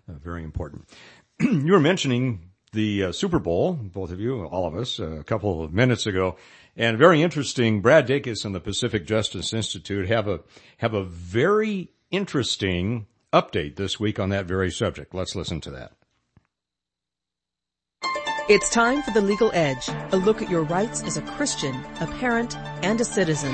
Uh, 0.08 0.13
very 0.13 0.44
important. 0.44 0.89
you 1.39 1.72
were 1.72 1.79
mentioning 1.79 2.50
the 2.72 3.06
uh, 3.06 3.12
Super 3.12 3.39
Bowl, 3.39 3.74
both 3.74 4.12
of 4.12 4.20
you, 4.20 4.44
all 4.46 4.68
of 4.68 4.75
us, 4.75 5.00
uh, 5.00 5.12
a 5.12 5.24
couple 5.24 5.63
of 5.63 5.74
minutes 5.74 6.06
ago. 6.06 6.36
And 6.75 6.98
very 6.98 7.22
interesting, 7.22 7.82
Brad 7.82 8.08
Dacus 8.08 8.46
and 8.46 8.53
the 8.53 8.60
Pacific 8.60 9.06
Justice 9.06 9.53
Institute 9.53 10.08
have 10.08 10.27
a, 10.27 10.41
have 10.77 10.94
a 10.94 11.03
very 11.03 11.91
interesting 12.12 13.08
update 13.31 13.75
this 13.75 14.00
week 14.00 14.19
on 14.19 14.29
that 14.29 14.45
very 14.45 14.71
subject. 14.71 15.13
Let's 15.13 15.36
listen 15.36 15.62
to 15.62 15.71
that. 15.71 15.93
It's 18.50 18.71
time 18.71 19.03
for 19.03 19.12
The 19.12 19.21
Legal 19.21 19.51
Edge, 19.53 19.89
a 20.12 20.17
look 20.17 20.41
at 20.41 20.50
your 20.50 20.63
rights 20.63 21.03
as 21.03 21.17
a 21.17 21.21
Christian, 21.21 21.75
a 22.00 22.07
parent, 22.07 22.57
and 22.83 23.00
a 23.00 23.05
citizen. 23.05 23.53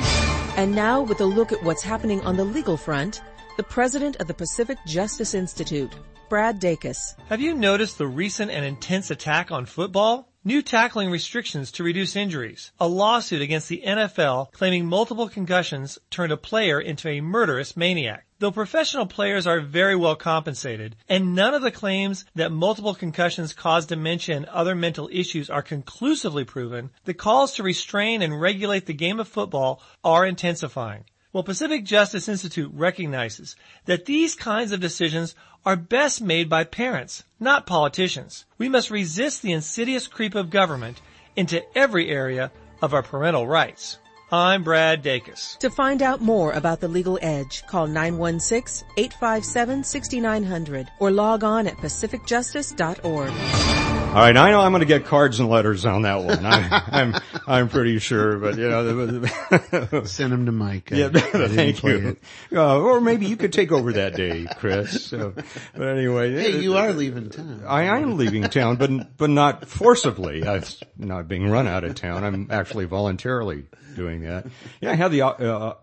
And 0.56 0.74
now 0.74 1.02
with 1.02 1.20
a 1.20 1.26
look 1.26 1.52
at 1.52 1.62
what's 1.64 1.84
happening 1.84 2.22
on 2.22 2.38
the 2.38 2.46
legal 2.46 2.78
front, 2.78 3.22
the 3.58 3.64
president 3.64 4.16
of 4.22 4.28
the 4.28 4.34
Pacific 4.34 4.78
Justice 4.88 5.34
Institute, 5.34 5.94
Brad 6.30 6.62
Dacus. 6.62 7.14
Have 7.28 7.42
you 7.42 7.54
noticed 7.54 7.98
the 7.98 8.08
recent 8.08 8.52
and 8.52 8.64
intense 8.64 9.12
attack 9.12 9.52
on 9.52 9.66
football? 9.66 10.32
New 10.48 10.62
tackling 10.62 11.10
restrictions 11.10 11.72
to 11.72 11.84
reduce 11.84 12.16
injuries. 12.16 12.72
A 12.80 12.88
lawsuit 12.88 13.42
against 13.42 13.68
the 13.68 13.82
NFL 13.84 14.52
claiming 14.52 14.86
multiple 14.86 15.28
concussions 15.28 15.98
turned 16.12 16.32
a 16.32 16.38
player 16.38 16.80
into 16.80 17.10
a 17.10 17.20
murderous 17.20 17.76
maniac. 17.76 18.28
Though 18.38 18.52
professional 18.52 19.08
players 19.08 19.48
are 19.48 19.60
very 19.60 19.96
well 19.96 20.16
compensated, 20.16 20.98
and 21.10 21.34
none 21.34 21.56
of 21.56 21.64
the 21.64 21.72
claims 21.72 22.26
that 22.36 22.52
multiple 22.52 22.94
concussions 22.94 23.54
cause 23.54 23.88
dementia 23.88 24.38
and 24.38 24.46
other 24.46 24.76
mental 24.76 25.10
issues 25.12 25.50
are 25.50 25.64
conclusively 25.64 26.44
proven, 26.44 26.92
the 27.06 27.16
calls 27.16 27.56
to 27.56 27.64
restrain 27.64 28.22
and 28.22 28.40
regulate 28.40 28.86
the 28.86 28.94
game 28.94 29.20
of 29.20 29.28
football 29.28 29.82
are 30.04 30.28
intensifying. 30.28 31.06
Well, 31.34 31.44
Pacific 31.44 31.84
Justice 31.86 32.30
Institute 32.30 32.72
recognizes 32.74 33.56
that 33.86 34.06
these 34.06 34.36
kinds 34.36 34.72
of 34.72 34.80
decisions 34.80 35.34
are 35.66 35.76
best 35.76 36.22
made 36.22 36.48
by 36.48 36.64
parents, 36.64 37.24
not 37.40 37.66
politicians. 37.66 38.46
We 38.58 38.70
must 38.70 38.92
resist 38.92 39.42
the 39.42 39.52
insidious 39.52 40.08
creep 40.08 40.36
of 40.36 40.50
government 40.50 41.02
into 41.36 41.62
every 41.76 42.10
area 42.10 42.52
of 42.82 42.94
our 42.94 43.04
parental 43.04 43.48
rights. 43.48 43.98
I'm 44.32 44.64
Brad 44.64 45.04
Dacus. 45.04 45.58
To 45.60 45.70
find 45.70 46.02
out 46.02 46.22
more 46.22 46.52
about 46.52 46.80
The 46.82 46.88
Legal 46.88 47.20
Edge, 47.22 47.64
call 47.68 47.88
916-857-6900 47.88 50.88
or 51.00 51.12
log 51.12 51.44
on 51.44 51.68
at 51.68 51.78
pacificjustice.org. 51.78 54.05
All 54.16 54.22
right, 54.22 54.38
I 54.38 54.52
know 54.52 54.62
I'm 54.62 54.72
going 54.72 54.80
to 54.80 54.86
get 54.86 55.06
cards 55.06 55.42
and 55.42 55.50
letters 55.50 55.86
on 55.86 56.04
that 56.04 56.24
one. 56.24 56.46
I, 56.46 56.84
I'm 56.90 57.16
I'm 57.46 57.70
pretty 57.70 58.00
sure, 58.00 58.38
but 58.38 58.58
you 58.58 58.70
know, 58.70 60.04
Send 60.06 60.32
them 60.32 60.46
to 60.46 60.54
Mike. 60.54 60.94
I- 60.94 60.96
yeah, 60.96 61.06
I 61.08 61.10
didn't 61.10 61.50
thank 61.56 61.78
play 61.78 61.92
you. 62.00 62.08
it. 62.08 62.24
Uh, 62.54 62.80
or 62.80 63.02
maybe 63.02 63.26
you 63.26 63.36
could 63.36 63.52
take 63.52 63.74
over 63.74 63.92
that 63.94 64.16
day, 64.16 64.48
Chris. 64.58 65.04
So, 65.06 65.34
but 65.76 65.88
anyway, 65.90 66.32
Hey, 66.32 66.62
you 66.62 66.78
are 66.78 66.94
leaving 66.94 67.30
town. 67.30 67.64
I 67.68 67.84
am 67.84 68.16
leaving 68.16 68.44
town, 68.44 68.78
but 68.78 69.18
but 69.18 69.30
not 69.30 69.68
forcibly. 69.68 70.48
I'm 70.48 70.64
not 70.98 71.28
being 71.28 71.50
run 71.50 71.68
out 71.68 71.84
of 71.84 71.96
town. 71.96 72.24
I'm 72.24 72.48
actually 72.52 72.86
voluntarily 72.86 73.66
doing 73.98 74.22
that. 74.22 74.46
Yeah, 74.80 74.92
I 74.92 74.96
had 74.96 75.12
the 75.12 75.24
uh, 75.24 75.74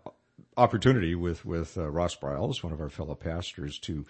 opportunity 0.57 1.15
with 1.15 1.45
with 1.45 1.77
uh, 1.79 1.91
Ross 1.91 2.15
Briles, 2.17 2.63
one 2.63 2.73
of 2.73 2.81
our 2.81 2.89
fellow 2.89 3.15
pastors, 3.15 3.79
to 3.81 4.05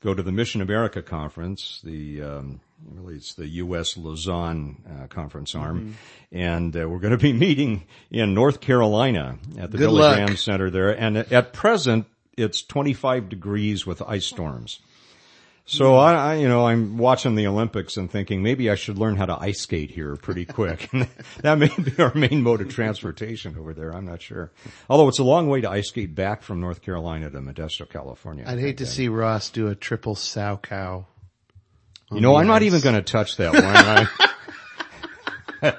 go 0.00 0.14
to 0.14 0.22
the 0.22 0.32
Mission 0.32 0.60
America 0.60 1.02
conference. 1.02 1.80
The 1.84 2.22
um, 2.22 2.60
really 2.86 3.16
it's 3.16 3.34
the 3.34 3.46
U.S. 3.48 3.96
Lausanne 3.96 4.76
uh, 4.88 5.06
conference 5.08 5.54
arm, 5.54 5.96
and 6.32 6.76
uh, 6.76 6.88
we're 6.88 7.00
going 7.00 7.16
to 7.16 7.18
be 7.18 7.32
meeting 7.48 7.86
in 8.10 8.34
North 8.34 8.60
Carolina 8.60 9.38
at 9.58 9.70
the 9.70 9.78
Good 9.78 9.86
Billy. 9.86 10.14
Graham 10.14 10.36
Center 10.36 10.70
there. 10.70 10.90
And 10.90 11.16
at 11.16 11.52
present, 11.52 12.06
it's 12.36 12.62
25 12.62 13.28
degrees 13.28 13.86
with 13.86 14.00
ice 14.02 14.26
storms. 14.26 14.80
So 15.70 15.96
I, 15.96 16.14
I, 16.14 16.34
you 16.36 16.48
know, 16.48 16.66
I'm 16.66 16.96
watching 16.96 17.34
the 17.34 17.46
Olympics 17.46 17.98
and 17.98 18.10
thinking 18.10 18.42
maybe 18.42 18.70
I 18.70 18.74
should 18.74 18.96
learn 18.96 19.16
how 19.16 19.26
to 19.26 19.36
ice 19.38 19.60
skate 19.60 19.90
here 19.90 20.16
pretty 20.16 20.46
quick. 20.46 20.88
that 21.42 21.58
may 21.58 21.68
be 21.68 21.92
our 22.02 22.14
main 22.14 22.42
mode 22.42 22.62
of 22.62 22.70
transportation 22.70 23.54
over 23.58 23.74
there. 23.74 23.94
I'm 23.94 24.06
not 24.06 24.22
sure. 24.22 24.50
Although 24.88 25.08
it's 25.08 25.18
a 25.18 25.24
long 25.24 25.50
way 25.50 25.60
to 25.60 25.68
ice 25.70 25.88
skate 25.88 26.14
back 26.14 26.42
from 26.42 26.60
North 26.60 26.80
Carolina 26.80 27.28
to 27.30 27.38
Modesto, 27.40 27.86
California. 27.86 28.44
I'd 28.46 28.58
hate 28.58 28.78
to 28.78 28.86
see 28.86 29.08
Ross 29.08 29.50
do 29.50 29.68
a 29.68 29.74
triple 29.74 30.14
Salchow. 30.14 31.04
You 32.10 32.22
know, 32.22 32.36
I'm 32.36 32.46
not 32.46 32.62
even 32.62 32.80
going 32.80 32.94
to 32.94 33.02
touch 33.02 33.36
that 33.36 33.52
one. 35.60 35.68
I- 35.70 35.76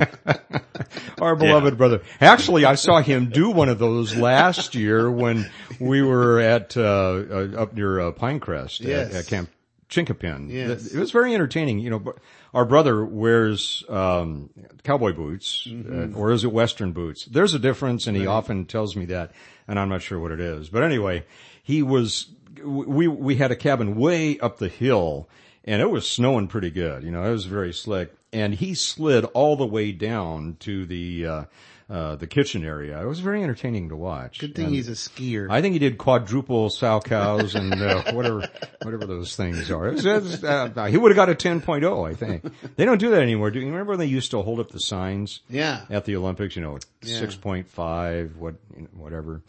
Our 1.20 1.36
beloved 1.36 1.76
brother. 1.76 2.02
Actually, 2.20 2.64
I 2.64 2.74
saw 2.74 3.00
him 3.02 3.28
do 3.30 3.50
one 3.50 3.68
of 3.68 3.78
those 3.78 4.16
last 4.16 4.74
year 4.74 5.10
when 5.10 5.50
we 5.78 6.02
were 6.02 6.40
at 6.40 6.76
uh, 6.76 6.80
uh, 6.82 7.48
up 7.58 7.74
near 7.74 8.00
uh, 8.00 8.12
Pinecrest 8.12 8.80
Yes. 8.80 9.10
at, 9.10 9.14
at 9.16 9.26
Camp 9.26 9.50
Chinkapin. 9.90 10.50
Yes. 10.50 10.86
It 10.94 10.98
was 10.98 11.10
very 11.10 11.34
entertaining. 11.34 11.80
You 11.80 11.90
know, 11.90 12.14
our 12.54 12.64
brother 12.64 13.04
wears 13.04 13.84
um, 13.88 14.50
cowboy 14.84 15.12
boots, 15.12 15.68
uh, 15.68 16.08
or 16.14 16.30
is 16.30 16.44
it 16.44 16.52
Western 16.52 16.92
boots? 16.92 17.24
There's 17.26 17.54
a 17.54 17.58
difference, 17.58 18.06
and 18.06 18.16
he 18.16 18.26
often 18.26 18.64
tells 18.64 18.96
me 18.96 19.04
that, 19.06 19.32
and 19.68 19.78
I'm 19.78 19.88
not 19.88 20.00
sure 20.02 20.18
what 20.18 20.32
it 20.32 20.40
is. 20.40 20.68
But 20.68 20.82
anyway, 20.82 21.24
he 21.62 21.82
was. 21.82 22.26
We 22.64 23.08
we 23.08 23.36
had 23.36 23.50
a 23.52 23.56
cabin 23.56 23.96
way 23.96 24.38
up 24.38 24.58
the 24.58 24.68
hill, 24.68 25.28
and 25.64 25.80
it 25.82 25.90
was 25.90 26.08
snowing 26.08 26.46
pretty 26.48 26.70
good. 26.70 27.04
You 27.04 27.10
know, 27.10 27.24
it 27.24 27.30
was 27.32 27.46
very 27.46 27.72
slick, 27.72 28.12
and 28.32 28.54
he 28.54 28.74
slid 28.74 29.24
all 29.26 29.56
the 29.56 29.66
way 29.66 29.92
down 29.92 30.56
to 30.60 30.86
the. 30.86 31.26
Uh, 31.26 31.44
uh, 31.92 32.14
the 32.14 32.26
kitchen 32.28 32.64
area. 32.64 33.02
It 33.02 33.04
was 33.04 33.18
very 33.18 33.42
entertaining 33.42 33.88
to 33.88 33.96
watch. 33.96 34.38
Good 34.38 34.54
thing 34.54 34.66
And- 34.66 34.74
he's 34.76 34.86
a 34.88 34.92
skier. 34.92 35.48
I 35.50 35.60
think 35.60 35.72
he 35.72 35.80
did 35.80 35.98
quadruple 35.98 36.68
Salchows 36.68 37.56
and 37.56 37.74
uh, 37.82 38.12
whatever 38.12 38.48
whatever 38.82 39.06
those 39.06 39.34
things 39.34 39.72
are. 39.72 39.88
It's- 39.88 40.04
it's, 40.04 40.44
uh, 40.44 40.84
he 40.88 40.96
would 40.96 41.10
have 41.10 41.16
got 41.16 41.28
a 41.30 41.34
10.0, 41.34 42.08
I 42.08 42.14
think. 42.14 42.44
They 42.76 42.84
don't 42.84 42.98
do 42.98 43.10
that 43.10 43.20
anymore. 43.22 43.50
Do 43.50 43.58
you 43.58 43.66
remember 43.66 43.90
when 43.90 43.98
they 43.98 44.06
used 44.06 44.30
to 44.30 44.40
hold 44.42 44.60
up 44.60 44.70
the 44.70 44.78
signs 44.78 45.40
Yeah. 45.50 45.80
at 45.90 46.04
the 46.04 46.14
Olympics? 46.14 46.54
You 46.54 46.62
know, 46.62 46.78
Yeah. 47.02 47.18
6.5, 47.22 48.36
what 48.36 48.54
whatever. 48.96 49.42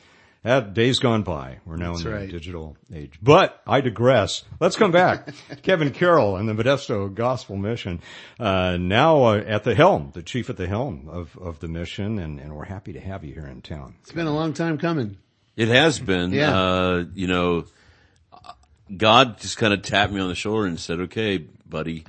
That 0.44 0.74
days 0.74 0.98
gone 0.98 1.22
by. 1.22 1.60
We're 1.66 1.76
now 1.76 1.92
That's 1.92 2.04
in 2.04 2.10
the 2.12 2.18
right. 2.18 2.30
digital 2.32 2.76
age. 2.92 3.20
But 3.22 3.62
I 3.68 3.82
digress. 3.82 4.44
Let's 4.60 4.76
come 4.76 4.90
back. 4.92 5.30
Kevin 5.62 5.92
Carroll 5.92 6.36
and 6.36 6.50
the 6.50 6.54
Modesto 6.54 7.14
Gospel 7.14 7.58
Mission, 7.58 8.02
uh, 8.40 8.78
now 8.78 9.24
uh, 9.24 9.36
at 9.38 9.64
the 9.64 9.76
helm, 9.76 10.10
the 10.16 10.24
chief 10.24 10.50
at 10.50 10.58
the 10.58 10.66
helm 10.66 11.08
of, 11.10 11.38
of 11.38 11.60
the 11.60 11.68
mission, 11.68 12.18
and, 12.18 12.40
and 12.40 12.56
we're 12.56 12.66
happy 12.66 12.94
to 12.94 13.00
have 13.00 13.24
you 13.24 13.34
here 13.36 13.46
in 13.46 13.62
town. 13.62 13.94
It's 14.02 14.12
been 14.14 14.26
a 14.26 14.34
long 14.34 14.54
time 14.54 14.80
coming. 14.80 15.18
It 15.56 15.68
has 15.68 16.00
been, 16.00 16.32
Yeah. 16.32 16.60
uh, 16.60 17.06
you 17.14 17.28
know, 17.28 17.66
God 18.98 19.38
just 19.40 19.58
kind 19.58 19.74
of 19.74 19.84
tapped 19.84 20.12
me 20.12 20.20
on 20.22 20.28
the 20.30 20.36
shoulder 20.36 20.66
and 20.66 20.80
said, 20.80 21.02
okay, 21.02 21.38
buddy, 21.38 22.04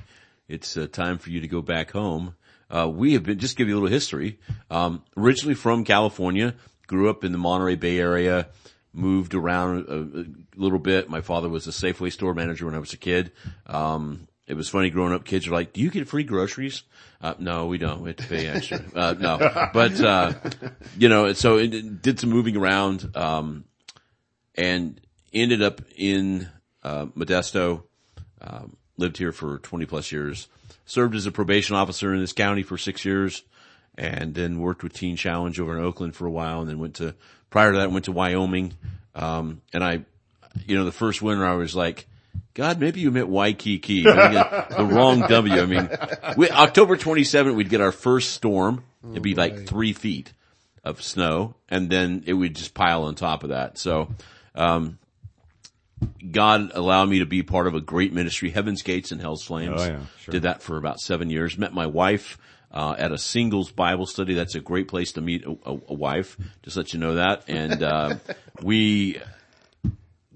it's 0.47 0.75
uh, 0.75 0.87
time 0.91 1.19
for 1.19 1.29
you 1.29 1.41
to 1.41 1.47
go 1.47 1.61
back 1.61 1.91
home. 1.91 2.35
Uh, 2.69 2.89
we 2.89 3.13
have 3.13 3.23
been, 3.23 3.37
just 3.37 3.57
give 3.57 3.67
you 3.67 3.75
a 3.75 3.77
little 3.79 3.89
history, 3.89 4.39
um, 4.71 5.03
originally 5.15 5.53
from 5.53 5.83
California, 5.85 6.55
grew 6.93 7.09
up 7.09 7.23
in 7.23 7.31
the 7.31 7.39
Monterey 7.39 7.73
Bay 7.75 7.97
area, 7.97 8.47
moved 8.93 9.33
around 9.33 9.87
a, 9.87 10.21
a 10.21 10.25
little 10.55 10.77
bit. 10.77 11.09
My 11.09 11.21
father 11.21 11.49
was 11.49 11.65
a 11.65 11.71
Safeway 11.71 12.11
store 12.11 12.35
manager 12.35 12.67
when 12.67 12.75
I 12.75 12.79
was 12.79 12.93
a 12.93 12.97
kid. 12.97 13.31
Um, 13.65 14.27
it 14.45 14.53
was 14.53 14.69
funny 14.69 14.91
growing 14.91 15.11
up. 15.11 15.25
Kids 15.25 15.47
are 15.47 15.51
like, 15.51 15.73
"Do 15.73 15.81
you 15.81 15.89
get 15.89 16.07
free 16.07 16.23
groceries?" 16.23 16.83
Uh, 17.19 17.33
no, 17.39 17.65
we 17.65 17.79
don't. 17.79 18.01
We 18.01 18.09
have 18.09 18.17
to 18.17 18.27
pay 18.27 18.47
extra. 18.47 18.83
Uh, 18.95 19.15
no, 19.17 19.37
but 19.73 19.99
uh, 19.99 20.33
you 20.95 21.09
know, 21.09 21.33
so 21.33 21.57
it, 21.57 21.73
it 21.73 22.01
did 22.03 22.19
some 22.19 22.29
moving 22.29 22.55
around, 22.55 23.09
um, 23.17 23.63
and 24.53 25.01
ended 25.33 25.63
up 25.63 25.81
in 25.95 26.47
uh, 26.83 27.07
Modesto. 27.07 27.83
Um, 28.39 28.77
lived 28.97 29.17
here 29.17 29.31
for 29.31 29.57
20 29.57 29.85
plus 29.87 30.11
years. 30.11 30.47
Served 30.85 31.15
as 31.15 31.25
a 31.25 31.31
probation 31.31 31.75
officer 31.75 32.13
in 32.13 32.19
this 32.19 32.33
county 32.33 32.61
for 32.61 32.77
six 32.77 33.03
years, 33.03 33.41
and 33.97 34.33
then 34.33 34.59
worked 34.59 34.83
with 34.83 34.93
Teen 34.93 35.15
Challenge 35.15 35.59
over 35.59 35.77
in 35.77 35.83
Oakland 35.83 36.15
for 36.15 36.25
a 36.25 36.31
while, 36.31 36.61
and 36.61 36.69
then 36.69 36.79
went 36.79 36.95
to 36.95 37.15
prior 37.49 37.71
to 37.71 37.77
that 37.77 37.91
went 37.91 38.05
to 38.05 38.11
Wyoming. 38.11 38.73
Um, 39.15 39.61
and 39.71 39.83
I, 39.83 40.01
you 40.65 40.75
know, 40.75 40.85
the 40.85 40.91
first 40.91 41.21
winter 41.21 41.45
I 41.45 41.53
was 41.53 41.75
like, 41.75 42.07
God, 42.55 42.79
maybe 42.79 42.99
you 42.99 43.11
meant 43.11 43.29
Waikiki. 43.29 44.03
The 44.03 44.87
wrong 44.89 45.21
W. 45.21 45.53
I 45.53 45.65
mean, 45.65 45.89
we, 46.37 46.49
October 46.49 46.97
27th, 46.97 47.55
we'd 47.55 47.69
get 47.69 47.81
our 47.81 47.91
first 47.91 48.31
storm. 48.31 48.83
It'd 49.11 49.23
be 49.23 49.35
like 49.35 49.67
three 49.67 49.93
feet 49.93 50.33
of 50.83 51.01
snow, 51.01 51.55
and 51.69 51.89
then 51.89 52.23
it 52.25 52.33
would 52.33 52.55
just 52.55 52.73
pile 52.73 53.03
on 53.03 53.15
top 53.15 53.43
of 53.43 53.49
that. 53.49 53.77
So, 53.77 54.09
um, 54.55 54.97
God 56.31 56.71
allowed 56.73 57.09
me 57.09 57.19
to 57.19 57.25
be 57.25 57.43
part 57.43 57.67
of 57.67 57.75
a 57.75 57.81
great 57.81 58.13
ministry, 58.13 58.49
Heaven's 58.49 58.81
Gates 58.81 59.11
and 59.11 59.19
Hell's 59.19 59.43
Flames. 59.43 59.81
Oh, 59.81 59.85
yeah, 59.85 59.99
sure. 60.19 60.31
Did 60.31 60.43
that 60.43 60.61
for 60.61 60.77
about 60.77 60.99
seven 60.99 61.29
years. 61.29 61.57
Met 61.57 61.73
my 61.73 61.87
wife 61.87 62.37
uh, 62.73 62.95
at 62.97 63.11
a 63.11 63.17
singles 63.17 63.71
Bible 63.71 64.05
study. 64.05 64.33
That's 64.33 64.55
a 64.55 64.59
great 64.59 64.87
place 64.87 65.13
to 65.13 65.21
meet 65.21 65.45
a, 65.45 65.51
a, 65.65 65.71
a 65.89 65.93
wife. 65.93 66.37
Just 66.63 66.75
let 66.75 66.93
you 66.93 66.99
know 66.99 67.15
that. 67.15 67.43
And 67.47 67.83
uh, 67.83 68.15
we 68.61 69.21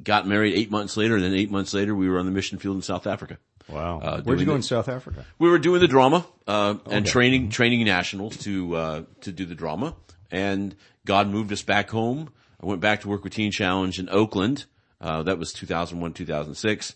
got 0.04 0.28
married 0.28 0.54
eight 0.56 0.70
months 0.72 0.96
later. 0.98 1.16
And 1.16 1.24
then 1.24 1.34
eight 1.34 1.52
months 1.52 1.74
later, 1.74 1.96
we 1.96 2.08
were 2.10 2.20
on 2.20 2.26
the 2.26 2.32
mission 2.32 2.60
field 2.60 2.76
in 2.76 2.82
South 2.82 3.08
Africa. 3.08 3.38
Wow. 3.68 4.00
Uh, 4.00 4.22
Where'd 4.22 4.40
you 4.40 4.46
go 4.46 4.54
the- 4.54 4.58
in 4.58 4.64
South 4.64 4.88
Africa? 4.88 5.26
We 5.40 5.50
were 5.50 5.60
doing 5.60 5.82
the 5.82 5.88
drama 5.88 6.26
uh, 6.48 6.76
and 6.90 7.06
training 7.06 7.50
training 7.50 7.84
nationals 7.84 8.38
to 8.38 8.76
uh, 8.76 9.02
to 9.22 9.32
do 9.32 9.46
the 9.46 9.56
drama, 9.56 9.94
and 10.32 10.74
God 11.06 11.28
moved 11.28 11.52
us 11.52 11.64
back 11.64 11.90
home. 11.90 12.30
I 12.64 12.66
went 12.66 12.80
back 12.80 13.02
to 13.02 13.10
work 13.10 13.24
with 13.24 13.34
Teen 13.34 13.52
Challenge 13.52 14.00
in 14.00 14.08
Oakland. 14.10 14.66
Uh, 15.00 15.24
that 15.24 15.38
was 15.38 15.54
2001, 15.54 16.14
2006. 16.14 16.96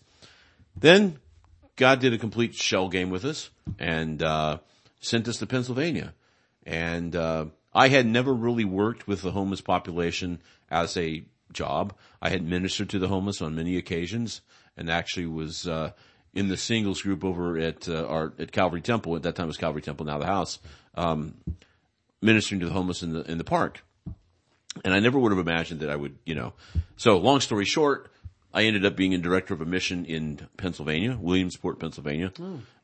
Then 0.76 1.18
God 1.76 2.00
did 2.00 2.12
a 2.14 2.18
complete 2.18 2.54
shell 2.54 2.88
game 2.88 3.10
with 3.10 3.24
us 3.24 3.50
and 3.78 4.22
uh, 4.22 4.58
sent 5.02 5.28
us 5.28 5.36
to 5.38 5.46
Pennsylvania. 5.46 6.14
And 6.64 7.14
uh, 7.14 7.46
I 7.74 7.88
had 7.88 8.06
never 8.06 8.32
really 8.32 8.64
worked 8.64 9.06
with 9.06 9.20
the 9.22 9.32
homeless 9.32 9.60
population 9.60 10.40
as 10.70 10.96
a 10.96 11.24
job. 11.52 11.94
I 12.22 12.30
had 12.30 12.44
ministered 12.44 12.88
to 12.90 12.98
the 12.98 13.08
homeless 13.08 13.42
on 13.42 13.54
many 13.54 13.76
occasions, 13.76 14.40
and 14.76 14.90
actually 14.90 15.26
was 15.26 15.66
uh, 15.68 15.90
in 16.32 16.48
the 16.48 16.56
singles 16.56 17.02
group 17.02 17.24
over 17.24 17.58
at 17.58 17.88
uh, 17.88 18.06
our 18.06 18.32
at 18.38 18.52
Calvary 18.52 18.80
Temple. 18.80 19.16
At 19.16 19.22
that 19.24 19.34
time, 19.34 19.44
it 19.44 19.48
was 19.48 19.56
Calvary 19.56 19.82
Temple, 19.82 20.06
now 20.06 20.18
the 20.18 20.26
house, 20.26 20.58
um, 20.94 21.34
ministering 22.20 22.60
to 22.60 22.66
the 22.66 22.72
homeless 22.72 23.02
in 23.02 23.12
the 23.12 23.30
in 23.30 23.38
the 23.38 23.44
park. 23.44 23.84
And 24.84 24.94
I 24.94 25.00
never 25.00 25.18
would 25.18 25.32
have 25.32 25.38
imagined 25.38 25.80
that 25.80 25.90
I 25.90 25.96
would, 25.96 26.16
you 26.24 26.34
know. 26.34 26.54
So 26.96 27.18
long 27.18 27.40
story 27.40 27.66
short, 27.66 28.10
I 28.54 28.64
ended 28.64 28.84
up 28.84 28.96
being 28.96 29.14
a 29.14 29.18
director 29.18 29.54
of 29.54 29.60
a 29.60 29.64
mission 29.64 30.04
in 30.04 30.46
Pennsylvania, 30.56 31.16
Williamsport, 31.20 31.78
Pennsylvania, 31.78 32.32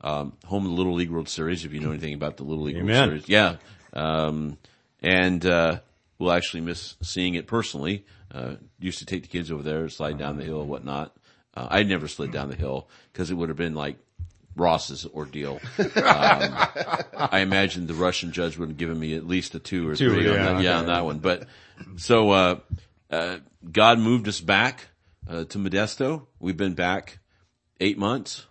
um, 0.01 0.33
home 0.47 0.65
of 0.65 0.71
the 0.71 0.77
Little 0.77 0.95
League 0.95 1.11
World 1.11 1.29
Series. 1.29 1.65
If 1.65 1.73
you 1.73 1.81
know 1.81 1.91
anything 1.91 2.15
about 2.15 2.39
the 2.39 2.45
Little 2.45 2.65
League 2.65 2.77
World 2.77 2.89
Series, 2.89 3.29
yeah. 3.29 3.57
Um, 3.93 4.57
and 5.03 5.45
uh, 5.45 5.81
we'll 6.19 6.33
actually 6.33 6.63
miss 6.63 6.97
seeing 7.03 7.35
it 7.35 7.47
personally. 7.47 8.07
Uh, 8.33 8.55
used 8.79 8.99
to 8.99 9.07
take 9.07 9.23
the 9.23 9.29
kids 9.29 9.51
over 9.51 9.63
there, 9.63 9.89
slide 9.89 10.19
down 10.19 10.37
the 10.37 10.45
hill, 10.45 10.65
whatnot. 10.65 11.15
Uh, 11.55 11.67
I 11.71 11.83
never 11.83 12.09
slid 12.09 12.31
down 12.31 12.49
the 12.49 12.57
hill 12.57 12.89
because 13.13 13.31
it 13.31 13.35
would 13.35 13.49
have 13.49 13.59
been 13.59 13.75
like 13.75 13.97
Ross's 14.57 15.07
ordeal. 15.07 15.61
Um, 15.79 16.55
I 17.31 17.41
imagine 17.41 17.87
the 17.87 17.95
Russian 17.95 18.33
judge 18.33 18.57
would 18.57 18.69
have 18.69 18.79
given 18.79 18.99
me 18.99 19.15
at 19.15 19.27
least 19.27 19.55
a 19.55 19.59
two 19.59 19.89
or 19.89 19.97
Two, 19.97 20.11
three 20.11 20.29
on 20.29 20.35
yeah, 20.35 20.53
that, 20.53 20.63
yeah, 20.63 20.79
on 20.79 20.87
that 20.87 21.05
one. 21.05 21.19
But 21.19 21.47
so 21.97 22.31
uh, 22.31 22.61
uh, 23.11 23.39
God 23.71 23.99
moved 23.99 24.29
us 24.29 24.41
back 24.41 24.87
uh, 25.29 25.45
to 25.45 25.59
Modesto. 25.59 26.27
We've 26.41 26.57
been 26.57 26.75
back 26.75 27.19
eight 27.81 27.99
months 27.99 28.47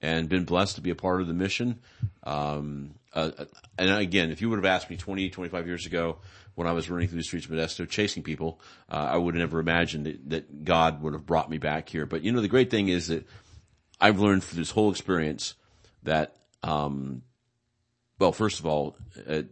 and 0.00 0.28
been 0.28 0.44
blessed 0.44 0.76
to 0.76 0.80
be 0.80 0.90
a 0.90 0.94
part 0.94 1.20
of 1.20 1.26
the 1.26 1.34
mission. 1.34 1.80
Um, 2.22 2.94
uh, 3.12 3.30
and 3.78 3.90
again, 3.90 4.30
if 4.30 4.40
you 4.40 4.50
would 4.50 4.56
have 4.56 4.64
asked 4.64 4.90
me 4.90 4.96
20, 4.96 5.30
25 5.30 5.66
years 5.66 5.86
ago 5.86 6.18
when 6.54 6.66
I 6.66 6.72
was 6.72 6.88
running 6.88 7.08
through 7.08 7.18
the 7.18 7.24
streets 7.24 7.46
of 7.46 7.52
Modesto 7.52 7.88
chasing 7.88 8.22
people, 8.22 8.60
uh, 8.88 9.08
I 9.10 9.16
would 9.16 9.34
have 9.34 9.40
never 9.40 9.60
imagined 9.60 10.06
that, 10.06 10.30
that 10.30 10.64
God 10.64 11.02
would 11.02 11.14
have 11.14 11.26
brought 11.26 11.50
me 11.50 11.58
back 11.58 11.88
here. 11.88 12.06
But 12.06 12.22
you 12.22 12.32
know, 12.32 12.40
the 12.40 12.48
great 12.48 12.70
thing 12.70 12.88
is 12.88 13.08
that 13.08 13.26
I've 14.00 14.20
learned 14.20 14.44
through 14.44 14.58
this 14.58 14.70
whole 14.70 14.90
experience 14.90 15.54
that, 16.02 16.36
um, 16.62 17.22
well, 18.18 18.32
first 18.32 18.60
of 18.60 18.66
all, 18.66 18.96
uh, 19.28 19.42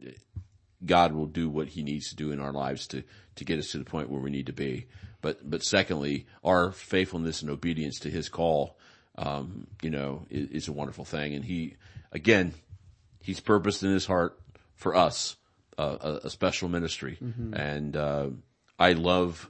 God 0.84 1.12
will 1.12 1.26
do 1.26 1.48
what 1.48 1.68
He 1.68 1.82
needs 1.82 2.10
to 2.10 2.16
do 2.16 2.32
in 2.32 2.40
our 2.40 2.52
lives 2.52 2.86
to 2.88 3.02
to 3.36 3.44
get 3.44 3.58
us 3.58 3.70
to 3.72 3.78
the 3.78 3.84
point 3.84 4.10
where 4.10 4.20
we 4.20 4.30
need 4.30 4.46
to 4.46 4.52
be. 4.52 4.86
But 5.22 5.48
but 5.48 5.62
secondly, 5.62 6.26
our 6.44 6.72
faithfulness 6.72 7.40
and 7.40 7.50
obedience 7.50 8.00
to 8.00 8.10
His 8.10 8.28
call, 8.28 8.76
um, 9.16 9.66
you 9.80 9.88
know, 9.90 10.26
is, 10.28 10.50
is 10.50 10.68
a 10.68 10.72
wonderful 10.72 11.04
thing. 11.04 11.34
And 11.34 11.44
He, 11.44 11.76
again, 12.10 12.52
He's 13.22 13.40
purposed 13.40 13.82
in 13.82 13.90
His 13.90 14.04
heart 14.04 14.38
for 14.74 14.94
us 14.94 15.36
uh, 15.78 15.96
a, 16.00 16.26
a 16.26 16.30
special 16.30 16.68
ministry, 16.68 17.16
and 17.54 17.96
uh, 17.96 18.26
I 18.78 18.92
love 18.92 19.48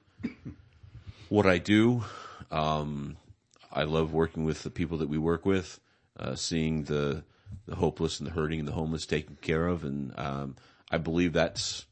what 1.29 1.47
I 1.47 1.59
do. 1.59 2.05
Um, 2.51 3.17
I 3.73 3.85
love 3.85 4.13
working 4.13 4.45
with 4.45 4.63
the 4.63 4.71
people 4.71 4.99
that 4.99 5.09
we 5.09 5.17
work 5.17 5.47
with, 5.47 5.81
uh, 6.21 6.35
seeing 6.35 6.85
the 6.85 7.25
the 7.67 7.77
hopeless 7.77 8.19
and 8.21 8.27
the 8.27 8.33
hurting 8.33 8.59
and 8.59 8.69
the 8.69 8.73
homeless 8.73 9.07
taken 9.07 9.37
care 9.41 9.67
of, 9.67 9.85
and 9.85 10.13
um, 10.19 10.57
I 10.91 10.99
believe 10.99 11.33
that's 11.33 11.87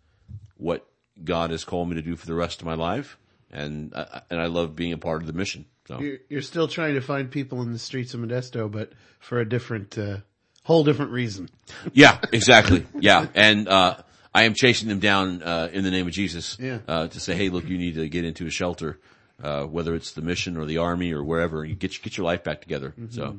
what 0.58 0.86
God 1.24 1.50
has 1.50 1.64
called 1.64 1.88
me 1.88 1.94
to 1.94 2.02
do 2.02 2.16
for 2.16 2.26
the 2.26 2.34
rest 2.34 2.60
of 2.60 2.66
my 2.66 2.74
life, 2.74 3.18
and 3.52 3.92
I 3.94 4.22
and 4.30 4.40
I 4.40 4.46
love 4.46 4.76
being 4.76 4.92
a 4.92 4.98
part 4.98 5.22
of 5.22 5.26
the 5.26 5.32
mission. 5.32 5.64
So 5.88 6.00
You're, 6.00 6.18
you're 6.28 6.42
still 6.42 6.68
trying 6.68 6.94
to 6.94 7.00
find 7.00 7.30
people 7.30 7.62
in 7.62 7.72
the 7.72 7.78
streets 7.78 8.14
of 8.14 8.20
Modesto, 8.20 8.70
but 8.70 8.92
for 9.18 9.40
a 9.40 9.48
different, 9.48 9.98
uh, 9.98 10.18
whole 10.62 10.84
different 10.84 11.10
reason. 11.10 11.48
yeah, 11.92 12.20
exactly, 12.32 12.86
yeah, 13.00 13.26
and 13.34 13.66
uh, 13.66 13.96
I 14.32 14.44
am 14.44 14.54
chasing 14.54 14.88
them 14.88 15.00
down 15.00 15.42
uh, 15.42 15.68
in 15.72 15.82
the 15.82 15.90
name 15.90 16.06
of 16.06 16.12
Jesus 16.12 16.56
Yeah. 16.60 16.78
uh, 16.86 17.08
to 17.08 17.18
say, 17.18 17.34
hey, 17.34 17.48
look, 17.48 17.68
you 17.68 17.76
need 17.76 17.96
to 17.96 18.08
get 18.08 18.24
into 18.24 18.46
a 18.46 18.50
shelter. 18.50 18.98
Uh, 19.42 19.64
whether 19.64 19.94
it's 19.94 20.12
the 20.12 20.20
mission 20.20 20.58
or 20.58 20.66
the 20.66 20.76
army 20.76 21.12
or 21.12 21.24
wherever, 21.24 21.64
you 21.64 21.74
get 21.74 22.02
get 22.02 22.18
your 22.18 22.26
life 22.26 22.44
back 22.44 22.60
together. 22.60 22.94
So, 23.08 23.38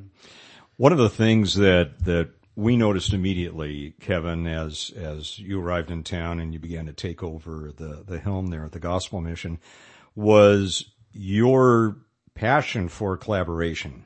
One 0.78 0.92
of 0.92 0.98
the 0.98 1.12
things 1.12 1.54
that, 1.54 2.00
that 2.06 2.32
we 2.56 2.76
noticed 2.76 3.14
immediately, 3.14 3.94
Kevin, 4.00 4.48
as, 4.48 4.92
as 4.96 5.38
you 5.38 5.62
arrived 5.62 5.92
in 5.92 6.04
town 6.04 6.40
and 6.40 6.54
you 6.54 6.60
began 6.60 6.88
to 6.88 6.94
take 6.94 7.22
over 7.22 7.72
the, 7.78 8.04
the 8.04 8.18
helm 8.18 8.48
there 8.48 8.66
at 8.66 8.72
the 8.72 8.80
gospel 8.80 9.22
mission 9.22 9.60
was 10.16 10.92
your 11.14 11.98
passion 12.34 12.90
for 12.90 13.18
collaboration 13.18 14.06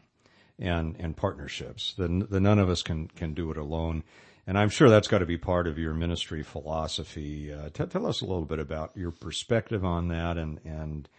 and, 0.59 0.95
and 0.99 1.15
partnerships. 1.15 1.93
The, 1.97 2.27
the 2.29 2.39
none 2.39 2.59
of 2.59 2.69
us 2.69 2.81
can, 2.81 3.07
can 3.07 3.33
do 3.33 3.51
it 3.51 3.57
alone. 3.57 4.03
And 4.47 4.57
I'm 4.57 4.69
sure 4.69 4.89
that's 4.89 5.07
got 5.07 5.19
to 5.19 5.25
be 5.25 5.37
part 5.37 5.67
of 5.67 5.79
your 5.79 5.93
ministry 5.93 6.43
philosophy. 6.43 7.51
Uh, 7.51 7.69
t- 7.73 7.85
tell 7.85 8.05
us 8.05 8.21
a 8.21 8.25
little 8.25 8.45
bit 8.45 8.59
about 8.59 8.91
your 8.95 9.11
perspective 9.11 9.83
on 9.83 10.07
that 10.09 10.37
and, 10.37 10.59
and 10.63 11.09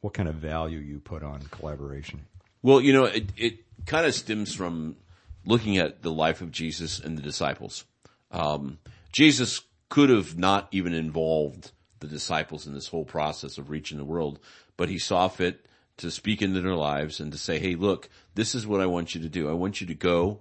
what 0.00 0.14
kind 0.14 0.28
of 0.28 0.36
value 0.36 0.78
you 0.78 1.00
put 1.00 1.22
on 1.22 1.42
collaboration. 1.50 2.26
Well, 2.62 2.80
you 2.80 2.92
know, 2.92 3.04
it, 3.04 3.30
it 3.36 3.58
kind 3.86 4.06
of 4.06 4.14
stems 4.14 4.54
from 4.54 4.96
looking 5.44 5.78
at 5.78 6.02
the 6.02 6.10
life 6.10 6.40
of 6.42 6.50
Jesus 6.50 6.98
and 6.98 7.16
the 7.16 7.22
disciples. 7.22 7.84
Um, 8.30 8.78
Jesus 9.12 9.62
could 9.88 10.10
have 10.10 10.36
not 10.36 10.68
even 10.72 10.92
involved 10.92 11.70
the 12.06 12.14
disciples 12.14 12.66
in 12.66 12.74
this 12.74 12.88
whole 12.88 13.04
process 13.04 13.58
of 13.58 13.70
reaching 13.70 13.98
the 13.98 14.04
world, 14.04 14.38
but 14.76 14.88
he 14.88 14.98
saw 14.98 15.28
fit 15.28 15.66
to 15.98 16.10
speak 16.10 16.42
into 16.42 16.60
their 16.60 16.74
lives 16.74 17.20
and 17.20 17.32
to 17.32 17.38
say, 17.38 17.58
Hey, 17.58 17.74
look, 17.74 18.08
this 18.34 18.54
is 18.54 18.66
what 18.66 18.80
I 18.80 18.86
want 18.86 19.14
you 19.14 19.22
to 19.22 19.28
do. 19.28 19.48
I 19.48 19.54
want 19.54 19.80
you 19.80 19.86
to 19.88 19.94
go 19.94 20.40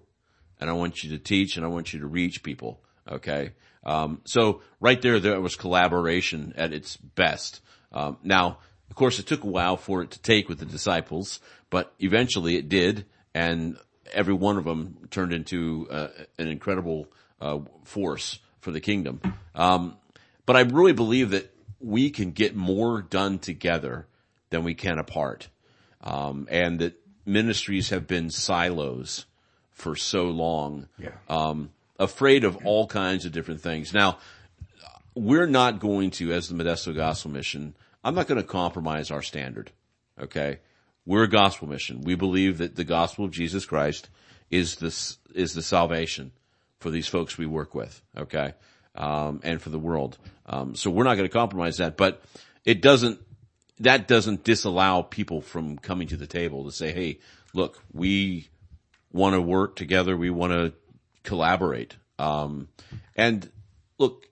and 0.60 0.70
I 0.70 0.74
want 0.74 1.04
you 1.04 1.12
to 1.12 1.18
teach 1.18 1.58
and 1.58 1.66
I 1.66 1.70
want 1.70 1.94
you 1.94 2.00
to 2.00 2.08
reach 2.08 2.44
people. 2.44 2.82
Okay. 3.10 3.54
Um, 3.84 4.22
so 4.26 4.62
right 4.80 5.02
there, 5.02 5.20
there 5.20 5.40
was 5.40 5.56
collaboration 5.56 6.54
at 6.58 6.74
its 6.74 6.98
best. 6.98 7.62
Um, 7.92 8.18
now, 8.24 8.58
of 8.90 8.96
course, 8.96 9.20
it 9.20 9.28
took 9.28 9.44
a 9.44 9.48
while 9.48 9.78
for 9.78 10.02
it 10.02 10.12
to 10.12 10.22
take 10.22 10.50
with 10.50 10.60
the 10.60 10.66
disciples, 10.66 11.40
but 11.70 11.94
eventually 12.00 12.56
it 12.56 12.70
did, 12.70 13.06
and 13.34 13.78
every 14.12 14.34
one 14.34 14.58
of 14.58 14.64
them 14.64 15.08
turned 15.12 15.34
into 15.34 15.88
uh, 15.90 16.08
an 16.38 16.48
incredible 16.48 17.08
uh, 17.42 17.60
force 17.84 18.40
for 18.60 18.72
the 18.72 18.82
kingdom. 18.82 19.22
Um, 19.54 19.98
but 20.46 20.56
I 20.56 20.62
really 20.62 20.94
believe 20.94 21.32
that 21.32 21.55
we 21.86 22.10
can 22.10 22.32
get 22.32 22.56
more 22.56 23.02
done 23.02 23.38
together 23.38 24.08
than 24.50 24.64
we 24.64 24.74
can 24.74 24.98
apart, 24.98 25.50
um, 26.02 26.48
and 26.50 26.80
that 26.80 27.00
ministries 27.26 27.90
have 27.90 28.08
been 28.08 28.30
silos 28.30 29.26
for 29.72 29.96
so 29.96 30.26
long, 30.26 30.88
Yeah. 30.98 31.12
um, 31.30 31.70
afraid 32.00 32.44
of 32.44 32.58
all 32.66 32.88
kinds 32.88 33.26
of 33.26 33.32
different 33.32 33.62
things. 33.62 33.94
Now, 33.94 34.18
we're 35.14 35.48
not 35.48 35.80
going 35.80 36.12
to, 36.12 36.32
as 36.34 36.50
the 36.50 36.56
Modesto 36.56 36.94
Gospel 36.96 37.32
Mission, 37.32 37.76
I'm 38.04 38.16
not 38.16 38.28
going 38.28 38.42
to 38.42 38.48
compromise 38.48 39.12
our 39.12 39.22
standard. 39.22 39.72
Okay. 40.20 40.60
We're 41.06 41.24
a 41.24 41.30
gospel 41.30 41.68
mission. 41.68 42.02
We 42.02 42.16
believe 42.16 42.58
that 42.58 42.76
the 42.76 42.84
gospel 42.84 43.26
of 43.26 43.32
Jesus 43.32 43.66
Christ 43.66 44.10
is 44.50 44.78
this, 44.78 45.20
is 45.36 45.54
the 45.54 45.62
salvation 45.62 46.32
for 46.80 46.90
these 46.90 47.08
folks 47.08 47.38
we 47.38 47.46
work 47.46 47.76
with. 47.76 48.02
Okay. 48.18 48.54
Um, 48.96 49.42
and 49.44 49.62
for 49.62 49.70
the 49.70 49.80
world. 49.80 50.18
Um, 50.46 50.76
so 50.76 50.90
we're 50.90 51.04
not 51.04 51.16
going 51.16 51.28
to 51.28 51.34
compromise 51.34 51.78
that, 51.78 51.98
but 51.98 52.22
it 52.64 52.82
doesn't, 52.82 53.20
that 53.80 54.08
doesn't 54.08 54.46
disallow 54.46 55.04
people 55.04 55.42
from 55.42 55.78
coming 55.78 56.08
to 56.08 56.18
the 56.18 56.28
table 56.28 56.64
to 56.64 56.72
say, 56.72 56.94
Hey, 56.94 57.20
look, 57.54 57.84
we 57.92 58.48
want 59.12 59.34
to 59.34 59.42
work 59.42 59.76
together. 59.76 60.16
We 60.16 60.30
want 60.30 60.54
to 60.54 60.74
collaborate. 61.24 61.98
Um, 62.20 62.70
and 63.16 63.50
look, 63.98 64.28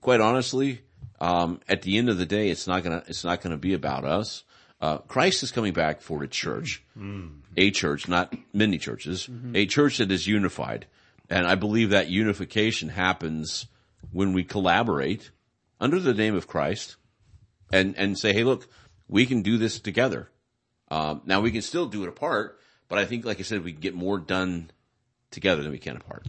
quite 0.00 0.20
honestly, 0.20 0.80
um, 1.20 1.60
at 1.68 1.82
the 1.82 1.96
end 1.98 2.08
of 2.08 2.18
the 2.18 2.26
day, 2.26 2.50
it's 2.50 2.66
not 2.66 2.82
gonna, 2.82 3.02
it's 3.06 3.24
not 3.24 3.40
gonna 3.40 3.56
be 3.58 3.74
about 3.74 4.04
us. 4.04 4.42
Uh, 4.80 4.98
Christ 4.98 5.42
is 5.42 5.52
coming 5.52 5.74
back 5.74 6.00
for 6.00 6.22
a 6.22 6.28
church, 6.28 6.82
a 7.56 7.70
church, 7.70 8.08
not 8.08 8.34
many 8.54 8.78
churches, 8.78 9.28
a 9.54 9.66
church 9.66 9.98
that 9.98 10.10
is 10.10 10.26
unified. 10.26 10.86
And 11.30 11.46
I 11.46 11.54
believe 11.54 11.90
that 11.90 12.08
unification 12.08 12.88
happens 12.88 13.66
when 14.12 14.32
we 14.32 14.44
collaborate 14.44 15.30
under 15.80 16.00
the 16.00 16.12
name 16.12 16.34
of 16.34 16.46
Christ 16.46 16.96
and, 17.72 17.96
and 17.96 18.18
say, 18.18 18.32
Hey, 18.32 18.44
look, 18.44 18.68
we 19.08 19.26
can 19.26 19.42
do 19.42 19.56
this 19.56 19.78
together. 19.78 20.28
Um, 20.90 21.22
now 21.24 21.40
we 21.40 21.52
can 21.52 21.62
still 21.62 21.86
do 21.86 22.02
it 22.02 22.08
apart, 22.08 22.58
but 22.88 22.98
I 22.98 23.04
think, 23.04 23.24
like 23.24 23.38
I 23.38 23.44
said, 23.44 23.62
we 23.62 23.72
can 23.72 23.80
get 23.80 23.94
more 23.94 24.18
done 24.18 24.70
together 25.30 25.62
than 25.62 25.70
we 25.70 25.78
can 25.78 25.96
apart. 25.96 26.26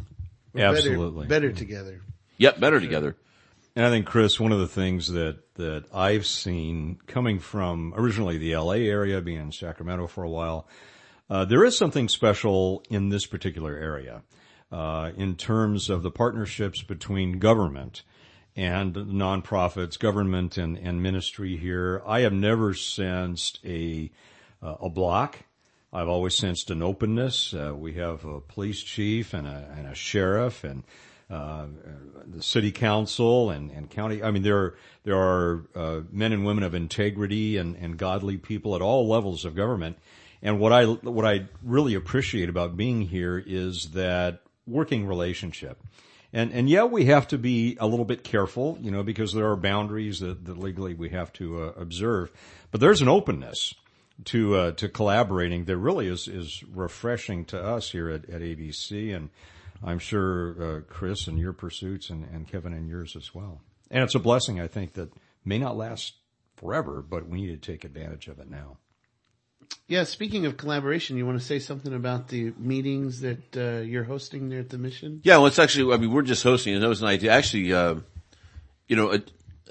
Absolutely. 0.55 1.25
Better, 1.25 1.47
better 1.47 1.51
together. 1.51 2.01
Yep, 2.37 2.59
better 2.59 2.79
together. 2.79 3.15
And 3.75 3.85
I 3.85 3.89
think, 3.89 4.05
Chris, 4.05 4.39
one 4.39 4.51
of 4.51 4.59
the 4.59 4.67
things 4.67 5.07
that, 5.13 5.37
that 5.55 5.85
I've 5.93 6.25
seen 6.25 6.99
coming 7.07 7.39
from 7.39 7.93
originally 7.95 8.37
the 8.37 8.55
LA 8.57 8.73
area, 8.73 9.21
being 9.21 9.39
in 9.39 9.51
Sacramento 9.51 10.07
for 10.07 10.23
a 10.23 10.29
while, 10.29 10.67
uh, 11.29 11.45
there 11.45 11.63
is 11.63 11.77
something 11.77 12.09
special 12.09 12.83
in 12.89 13.09
this 13.09 13.25
particular 13.25 13.75
area, 13.75 14.23
uh, 14.71 15.11
in 15.15 15.35
terms 15.35 15.89
of 15.89 16.03
the 16.03 16.11
partnerships 16.11 16.81
between 16.81 17.39
government 17.39 18.03
and 18.55 18.95
nonprofits, 18.95 19.97
government 19.97 20.57
and, 20.57 20.77
and 20.77 21.01
ministry 21.01 21.57
here. 21.57 22.01
I 22.05 22.21
have 22.21 22.33
never 22.33 22.73
sensed 22.73 23.59
a, 23.65 24.11
uh, 24.61 24.75
a 24.81 24.89
block. 24.89 25.39
I've 25.93 26.07
always 26.07 26.35
sensed 26.35 26.69
an 26.69 26.81
openness. 26.81 27.53
Uh, 27.53 27.73
we 27.75 27.93
have 27.93 28.23
a 28.25 28.39
police 28.39 28.81
chief 28.81 29.33
and 29.33 29.47
a, 29.47 29.73
and 29.77 29.87
a 29.87 29.95
sheriff 29.95 30.63
and, 30.63 30.83
uh, 31.29 31.65
the 32.25 32.43
city 32.43 32.73
council 32.73 33.51
and, 33.51 33.71
and 33.71 33.89
county. 33.89 34.21
I 34.21 34.31
mean, 34.31 34.43
there 34.43 34.73
there 35.05 35.15
are 35.15 35.65
uh, 35.73 36.01
men 36.11 36.33
and 36.33 36.45
women 36.45 36.63
of 36.65 36.75
integrity 36.75 37.55
and, 37.55 37.77
and 37.77 37.97
godly 37.97 38.35
people 38.35 38.75
at 38.75 38.81
all 38.81 39.07
levels 39.07 39.45
of 39.45 39.55
government. 39.55 39.97
And 40.41 40.59
what 40.59 40.73
I 40.73 40.85
what 40.85 41.25
I 41.25 41.47
really 41.63 41.95
appreciate 41.95 42.49
about 42.49 42.75
being 42.75 43.03
here 43.03 43.41
is 43.45 43.91
that 43.91 44.41
working 44.65 45.05
relationship. 45.07 45.81
And 46.33 46.53
and 46.53 46.69
yeah, 46.69 46.85
we 46.85 47.05
have 47.05 47.27
to 47.29 47.37
be 47.37 47.77
a 47.79 47.87
little 47.87 48.05
bit 48.05 48.23
careful, 48.23 48.77
you 48.81 48.89
know, 48.89 49.03
because 49.03 49.33
there 49.33 49.49
are 49.49 49.57
boundaries 49.57 50.21
that, 50.21 50.45
that 50.45 50.57
legally 50.57 50.93
we 50.93 51.09
have 51.09 51.33
to 51.33 51.63
uh, 51.63 51.73
observe. 51.75 52.31
But 52.71 52.79
there's 52.79 53.01
an 53.01 53.09
openness 53.09 53.73
to 54.25 54.55
uh, 54.55 54.71
to 54.73 54.87
collaborating 54.87 55.65
that 55.65 55.77
really 55.77 56.07
is 56.07 56.27
is 56.27 56.63
refreshing 56.73 57.45
to 57.45 57.61
us 57.61 57.91
here 57.91 58.09
at, 58.09 58.29
at 58.29 58.41
AVC 58.41 59.13
and 59.15 59.29
I'm 59.83 59.99
sure 59.99 60.77
uh, 60.77 60.81
Chris 60.81 61.27
and 61.27 61.39
your 61.39 61.53
pursuits 61.53 62.09
and, 62.09 62.25
and 62.25 62.47
Kevin 62.47 62.73
and 62.73 62.87
yours 62.87 63.15
as 63.15 63.33
well. 63.33 63.61
And 63.89 64.03
it's 64.03 64.15
a 64.15 64.19
blessing 64.19 64.59
I 64.59 64.67
think 64.67 64.93
that 64.93 65.11
may 65.43 65.57
not 65.57 65.75
last 65.75 66.13
forever, 66.55 67.01
but 67.01 67.27
we 67.27 67.41
need 67.41 67.61
to 67.61 67.71
take 67.71 67.83
advantage 67.83 68.27
of 68.27 68.39
it 68.39 68.49
now. 68.49 68.77
Yeah, 69.87 70.03
speaking 70.05 70.45
of 70.45 70.55
collaboration, 70.57 71.17
you 71.17 71.25
want 71.25 71.39
to 71.39 71.45
say 71.45 71.59
something 71.59 71.93
about 71.93 72.29
the 72.29 72.53
meetings 72.57 73.21
that 73.21 73.57
uh, 73.57 73.81
you're 73.81 74.05
hosting 74.05 74.49
there 74.49 74.59
at 74.59 74.69
the 74.69 74.77
mission? 74.77 75.21
Yeah, 75.23 75.37
well, 75.37 75.47
it's 75.47 75.59
actually, 75.59 75.93
I 75.93 75.97
mean, 75.97 76.11
we're 76.11 76.21
just 76.21 76.43
hosting, 76.43 76.73
and 76.73 76.83
that 76.83 76.87
was 76.87 77.01
an 77.01 77.09
idea. 77.09 77.31
Actually, 77.31 77.73
uh, 77.73 77.95
you 78.87 78.95
know, 78.95 79.09
uh, 79.09 79.19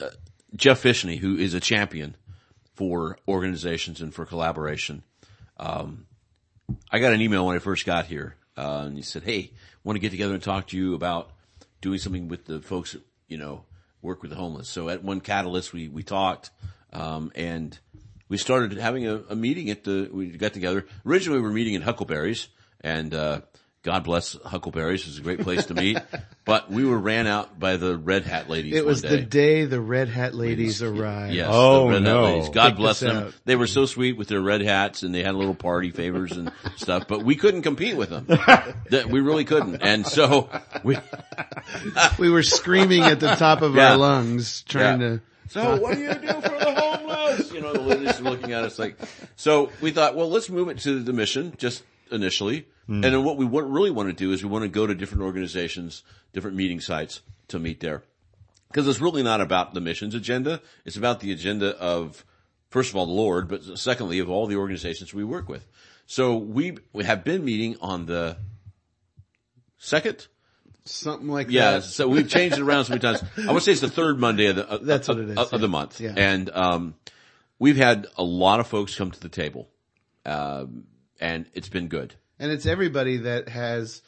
uh, 0.01 0.11
Jeff 0.55 0.83
Fishney, 0.83 1.19
who 1.19 1.37
is 1.37 1.55
a 1.55 1.61
champion 1.61 2.17
for 2.75 3.19
organizations 3.27 4.01
and 4.01 4.15
for 4.15 4.27
collaboration, 4.27 5.03
um, 5.59 6.07
I 6.91 6.99
got 6.99 7.13
an 7.13 7.21
email 7.21 7.47
when 7.47 7.57
I 7.57 7.59
first 7.59 7.87
got 7.87 8.07
here, 8.07 8.37
uh, 8.57 8.85
and 8.87 8.97
he 8.97 9.03
said, 9.03 9.23
"Hey, 9.23 9.53
want 9.85 9.97
to 9.97 10.01
get 10.01 10.11
together 10.11 10.35
and 10.35 10.43
talk 10.43 10.69
to 10.69 10.77
you 10.77 10.95
about 10.95 11.31
doing 11.81 11.99
something 11.99 12.29
with 12.29 12.45
the 12.45 12.61
folks 12.61 12.93
that 12.93 13.03
you 13.29 13.39
know 13.39 13.65
work 14.03 14.23
with 14.23 14.31
the 14.31 14.37
homeless." 14.37 14.69
So 14.69 14.89
at 14.89 15.03
one 15.03 15.21
catalyst, 15.21 15.73
we 15.73 15.89
we 15.89 16.03
talked, 16.03 16.51
um, 16.93 17.33
and 17.35 17.79
we 18.31 18.39
started 18.39 18.79
having 18.79 19.07
a, 19.07 19.17
a 19.29 19.37
meeting 19.37 19.69
at 19.69 19.85
the. 19.85 20.09
We 20.11 20.29
got 20.29 20.55
together. 20.55 20.87
Originally, 21.05 21.41
we 21.41 21.47
were 21.47 21.53
meeting 21.53 21.75
in 21.75 21.83
Huckleberries, 21.83 22.49
and 22.81 23.13
uh, 23.13 23.41
God 23.83 24.05
bless 24.05 24.37
Huckleberries. 24.45 25.07
It's 25.07 25.19
a 25.19 25.23
great 25.23 25.41
place 25.41 25.67
to 25.67 25.75
meet. 25.75 25.99
but 26.45 26.71
we 26.71 26.85
were 26.85 26.99
ran 26.99 27.27
out 27.27 27.59
by 27.59 27.77
the 27.77 27.97
Red 27.99 28.25
Hat 28.25 28.49
ladies. 28.49 28.75
It 28.75 28.85
was 28.87 29.03
one 29.03 29.11
day. 29.13 29.17
the 29.21 29.27
day 29.27 29.65
the 29.65 29.81
Red 29.81 30.09
Hat 30.09 30.35
ladies 30.35 30.83
arrived. 30.83 31.35
Yes. 31.35 31.49
Oh, 31.51 31.87
the 31.87 31.93
Red 31.95 32.03
Hat 32.03 32.03
no. 32.03 32.25
ladies. 32.25 32.49
God 32.51 32.67
Kicked 32.69 32.79
bless 32.79 33.01
them. 33.01 33.17
out. 33.17 33.35
They 33.45 33.57
were 33.57 33.67
so 33.67 33.87
sweet 33.87 34.17
with 34.17 34.29
their 34.29 34.41
red 34.41 34.61
hats 34.63 35.03
and 35.03 35.15
they 35.15 35.23
had 35.23 35.35
little 35.35 35.55
party 35.55 35.91
favors 35.91 36.33
and 36.33 36.51
stuff, 36.77 37.07
but 37.09 37.23
we 37.23 37.37
couldn't 37.37 37.63
compete 37.63 37.97
with 37.97 38.11
them. 38.11 38.27
We 39.11 39.21
really 39.21 39.45
couldn't. 39.45 39.83
And 39.83 40.07
so 40.07 40.49
we, 40.85 40.97
We 42.19 42.29
were 42.31 42.43
screaming 42.43 43.03
at 43.03 43.21
the 43.21 43.35
top 43.37 43.63
of 43.63 43.75
Yeah. 43.77 43.93
our 43.93 43.97
lungs 43.97 44.63
trying 44.63 45.01
Yeah. 45.01 45.09
to. 45.09 45.21
So 45.51 45.77
what 45.77 45.95
do 45.95 46.01
you 46.01 46.15
do 46.15 46.29
for 46.29 46.59
the 46.59 46.75
homeless? 46.77 47.53
You 47.53 47.61
know, 47.61 47.73
the 47.73 47.81
ladies 47.81 48.21
were 48.21 48.31
looking 48.31 48.53
at 48.53 48.65
us 48.65 48.79
like, 48.79 48.97
so 49.37 49.71
we 49.81 49.91
thought, 49.91 50.15
well, 50.15 50.29
let's 50.29 50.49
move 50.49 50.69
it 50.69 50.79
to 50.81 51.03
the 51.03 51.13
mission 51.13 51.55
just 51.59 51.83
initially. 52.11 52.67
Hmm. 52.87 53.05
And 53.05 53.05
then 53.05 53.25
what 53.25 53.37
we 53.37 53.45
want, 53.45 53.67
really 53.67 53.91
want 53.91 54.09
to 54.09 54.13
do 54.13 54.33
is 54.33 54.43
we 54.43 54.49
want 54.49 54.63
to 54.63 54.69
go 54.69 54.87
to 54.87 54.95
different 54.95 55.23
organizations, 55.23 56.03
different 56.33 56.57
meeting 56.57 56.81
sites 56.81 57.23
to 57.49 57.59
meet 57.59 57.81
there. 57.81 58.03
Because 58.69 58.87
it's 58.87 59.01
really 59.01 59.23
not 59.23 59.41
about 59.41 59.75
the 59.75 59.81
missions 59.81 60.15
agenda. 60.15 60.61
It's 60.85 60.97
about 60.97 61.21
the 61.21 61.33
agenda 61.33 61.77
of, 61.79 62.25
first 62.69 62.91
of 62.91 62.97
all, 62.97 63.07
the 63.07 63.13
Lord, 63.13 63.49
but 63.49 63.79
secondly, 63.79 64.21
of 64.21 64.31
all 64.31 64.47
the 64.47 64.57
organizations 64.57 65.13
we 65.13 65.25
work 65.25 65.49
with. 65.49 65.67
So 66.07 66.37
we, 66.37 66.79
we 66.93 67.05
have 67.05 67.25
been 67.25 67.45
meeting 67.45 67.77
on 67.81 68.07
the 68.07 68.37
second, 69.79 70.29
Something 70.91 71.29
like 71.29 71.51
yeah, 71.51 71.73
that. 71.73 71.77
Yeah, 71.77 71.81
so 71.81 72.09
we've 72.09 72.29
changed 72.29 72.59
it 72.59 72.63
around 72.63 72.87
so 72.87 72.91
many 72.91 73.01
times. 73.01 73.23
I 73.49 73.53
would 73.53 73.63
say 73.63 73.73
it's 73.73 73.81
the 73.81 73.89
third 73.89 74.19
Monday 74.19 74.47
of 74.47 74.57
the 74.57 74.69
of, 74.69 74.85
That's 74.85 75.09
what 75.09 75.19
it 75.19 75.31
is, 75.31 75.37
of, 75.39 75.53
yeah. 75.53 75.59
the 75.59 75.69
month, 75.69 76.01
Yeah. 76.01 76.15
and 76.17 76.51
um, 76.51 76.95
we've 77.59 77.77
had 77.77 78.07
a 78.17 78.23
lot 78.25 78.61
of 78.61 78.67
folks 78.67 78.95
come 78.97 79.11
to 79.11 79.21
the 79.21 79.29
table, 79.29 79.69
um, 80.27 80.85
and 81.21 81.47
it's 81.55 81.69
been 81.69 81.89
good. 81.89 82.15
And 82.39 82.51
it's 82.51 82.67
everybody 82.67 83.19
that 83.19 83.49
has 83.49 84.03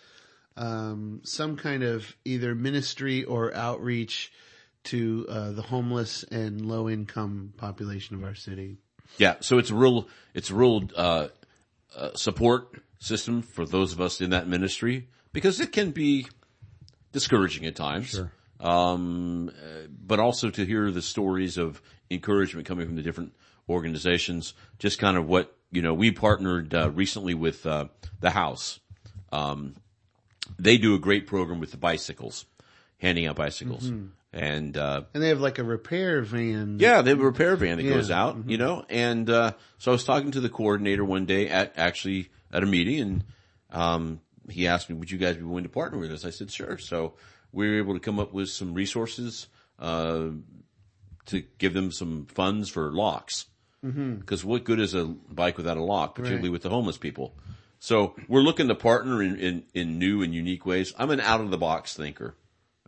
um, 0.57 1.21
some 1.25 1.57
kind 1.57 1.83
of 1.83 2.16
either 2.25 2.55
ministry 2.55 3.25
or 3.25 3.55
outreach 3.55 4.33
to 4.85 5.27
uh, 5.29 5.53
the 5.53 5.62
homeless 5.62 6.25
and 6.25 6.66
low 6.66 6.88
income 6.88 7.53
population 7.57 8.16
of 8.16 8.25
our 8.25 8.35
city. 8.35 8.79
Yeah, 9.18 9.37
so 9.40 9.59
it's 9.59 9.71
a 9.71 9.75
real 9.75 10.09
it's 10.35 10.51
a 10.51 10.55
real 10.55 10.88
uh, 10.97 11.29
uh, 11.97 12.14
support 12.14 12.83
system 12.99 13.42
for 13.42 13.66
those 13.66 13.92
of 13.92 14.01
us 14.01 14.21
in 14.21 14.31
that 14.31 14.49
ministry 14.49 15.09
because 15.33 15.61
it 15.61 15.73
can 15.73 15.90
be 15.90 16.27
discouraging 17.12 17.66
at 17.66 17.77
times. 17.77 18.18
Um, 18.61 19.48
uh, 19.51 19.87
but 20.07 20.20
also 20.20 20.51
to 20.51 20.64
hear 20.64 20.90
the 20.90 21.03
stories 21.03 21.59
of 21.59 21.83
encouragement 22.11 22.66
coming 22.66 22.87
from 22.87 22.94
the 22.96 23.03
different 23.03 23.33
organizations, 23.68 24.55
just 24.79 24.98
kind 24.98 25.16
of 25.16 25.27
what 25.29 25.55
you 25.70 25.83
know. 25.83 25.94
We 25.94 26.12
partnered 26.12 26.72
uh, 26.75 26.90
recently 26.90 27.35
with 27.35 27.66
uh, 27.66 27.87
the 28.20 28.31
House. 28.31 28.79
Um, 29.33 29.75
they 30.59 30.79
do 30.79 30.94
a 30.94 30.98
great 30.98 31.27
program 31.27 31.59
with 31.61 31.70
the 31.72 31.77
bicycles, 31.77 32.44
handing 32.98 33.27
out 33.27 33.37
bicycles, 33.37 33.90
and 34.33 34.77
uh, 34.77 35.03
And 35.14 35.22
they 35.22 35.29
have 35.31 35.40
like 35.40 35.59
a 35.59 35.64
repair 35.64 36.22
van. 36.22 36.77
yeah, 36.79 37.03
they 37.03 37.11
have 37.11 37.20
a 37.20 37.25
repair 37.25 37.57
van 37.57 37.79
that 37.79 37.85
Yeah. 37.85 37.90
goes 37.94 38.11
out, 38.11 38.37
you 38.46 38.59
know, 38.59 38.85
and, 38.90 39.29
uh, 39.29 39.53
so 39.79 39.90
I 39.90 39.94
was 39.94 40.05
talking 40.05 40.31
to 40.33 40.40
the 40.40 40.48
coordinator 40.51 41.05
one 41.05 41.25
day 41.27 41.48
at, 41.48 41.72
actually 41.77 42.31
at 42.53 42.62
a 42.62 42.66
meeting 42.66 43.01
and, 43.01 43.25
um, 43.70 44.20
he 44.50 44.66
asked 44.66 44.88
me, 44.90 44.96
would 44.96 45.11
you 45.11 45.18
guys 45.18 45.37
be 45.37 45.42
willing 45.42 45.64
to 45.64 45.68
partner 45.70 45.98
with 45.98 46.11
us? 46.12 46.24
I 46.24 46.31
said, 46.31 46.50
sure. 46.50 46.78
So 46.78 47.14
we 47.52 47.68
were 47.68 47.78
able 47.78 47.94
to 47.94 48.00
come 48.00 48.18
up 48.18 48.33
with 48.33 48.48
some 48.48 48.74
resources, 48.74 49.46
uh, 49.78 50.28
to 51.26 51.40
give 51.59 51.72
them 51.74 51.92
some 51.92 52.26
funds 52.26 52.68
for 52.68 52.90
locks. 52.92 53.46
Because 53.85 54.44
what 54.44 54.62
good 54.64 54.78
is 54.78 54.94
a 54.94 55.05
bike 55.07 55.57
without 55.57 55.76
a 55.76 55.83
lock, 55.83 56.14
particularly 56.14 56.48
Right. 56.48 56.52
with 56.52 56.62
the 56.62 56.70
homeless 56.70 56.98
people? 56.98 57.35
So 57.81 58.14
we're 58.28 58.40
looking 58.42 58.68
to 58.68 58.76
partner 58.76 59.20
in, 59.22 59.37
in, 59.40 59.64
in 59.74 59.98
new 59.98 60.22
and 60.22 60.33
unique 60.33 60.64
ways. 60.64 60.92
I'm 60.96 61.11
an 61.11 61.18
out 61.20 61.40
of 61.40 61.50
the 61.50 61.59
box 61.59 61.96
thinker. 61.96 62.37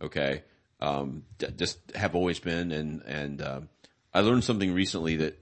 Okay. 0.01 0.43
Um, 0.79 1.23
d- 1.37 1.47
just 1.57 1.79
have 1.95 2.15
always 2.15 2.39
been. 2.39 2.71
And, 2.71 3.01
and, 3.03 3.41
uh, 3.41 3.61
I 4.13 4.21
learned 4.21 4.45
something 4.45 4.73
recently 4.73 5.17
that 5.17 5.41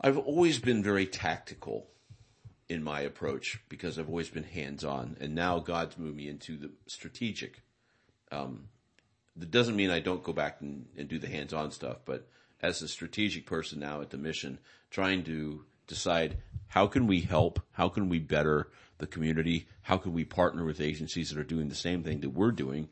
I've 0.00 0.18
always 0.18 0.58
been 0.58 0.82
very 0.82 1.06
tactical 1.06 1.86
in 2.72 2.82
my 2.82 3.00
approach 3.02 3.60
because 3.68 3.98
I've 3.98 4.08
always 4.08 4.30
been 4.30 4.42
hands 4.44 4.84
on 4.84 5.16
and 5.20 5.34
now 5.34 5.58
God's 5.58 5.98
moved 5.98 6.16
me 6.16 6.28
into 6.28 6.56
the 6.56 6.70
strategic. 6.86 7.62
Um, 8.32 8.68
that 9.36 9.50
doesn't 9.50 9.76
mean 9.76 9.90
I 9.90 10.00
don't 10.00 10.22
go 10.22 10.32
back 10.32 10.60
and, 10.60 10.86
and 10.96 11.08
do 11.08 11.18
the 11.18 11.28
hands 11.28 11.52
on 11.52 11.70
stuff, 11.70 11.98
but 12.04 12.28
as 12.60 12.82
a 12.82 12.88
strategic 12.88 13.46
person 13.46 13.80
now 13.80 14.00
at 14.00 14.10
the 14.10 14.18
mission, 14.18 14.58
trying 14.90 15.24
to 15.24 15.64
decide 15.86 16.38
how 16.68 16.86
can 16.86 17.06
we 17.06 17.20
help? 17.20 17.60
How 17.72 17.88
can 17.88 18.08
we 18.08 18.18
better 18.18 18.68
the 18.98 19.06
community? 19.06 19.68
How 19.82 19.96
can 19.98 20.12
we 20.12 20.24
partner 20.24 20.64
with 20.64 20.80
agencies 20.80 21.30
that 21.30 21.38
are 21.38 21.44
doing 21.44 21.68
the 21.68 21.74
same 21.74 22.02
thing 22.02 22.20
that 22.20 22.30
we're 22.30 22.52
doing? 22.52 22.88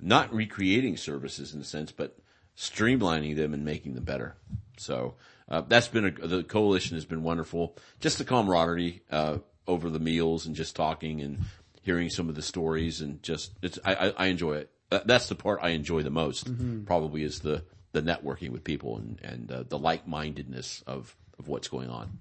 Not 0.00 0.32
recreating 0.32 0.96
services 0.96 1.54
in 1.54 1.60
a 1.60 1.64
sense, 1.64 1.92
but 1.92 2.18
streamlining 2.56 3.36
them 3.36 3.52
and 3.52 3.64
making 3.64 3.94
them 3.94 4.04
better. 4.04 4.36
So, 4.76 5.14
uh, 5.48 5.62
that's 5.62 5.88
been 5.88 6.04
a, 6.06 6.10
the 6.10 6.42
coalition 6.42 6.96
has 6.96 7.04
been 7.04 7.22
wonderful. 7.22 7.76
Just 8.00 8.18
the 8.18 8.24
camaraderie, 8.24 9.02
uh, 9.10 9.38
over 9.66 9.90
the 9.90 9.98
meals 9.98 10.46
and 10.46 10.56
just 10.56 10.74
talking 10.74 11.20
and 11.20 11.40
hearing 11.82 12.08
some 12.08 12.30
of 12.30 12.34
the 12.34 12.42
stories 12.42 13.02
and 13.02 13.22
just, 13.22 13.52
it's, 13.62 13.78
I, 13.84 13.94
I, 13.94 14.12
I 14.16 14.26
enjoy 14.28 14.54
it. 14.54 14.70
That's 14.88 15.28
the 15.28 15.34
part 15.34 15.60
I 15.62 15.70
enjoy 15.70 16.02
the 16.02 16.10
most, 16.10 16.48
probably 16.86 17.22
is 17.22 17.40
the, 17.40 17.64
the 17.92 18.00
networking 18.00 18.50
with 18.50 18.64
people 18.64 18.96
and, 18.96 19.20
and, 19.22 19.52
uh, 19.52 19.64
the 19.68 19.78
like-mindedness 19.78 20.82
of, 20.86 21.14
of 21.38 21.48
what's 21.48 21.68
going 21.68 21.90
on. 21.90 22.20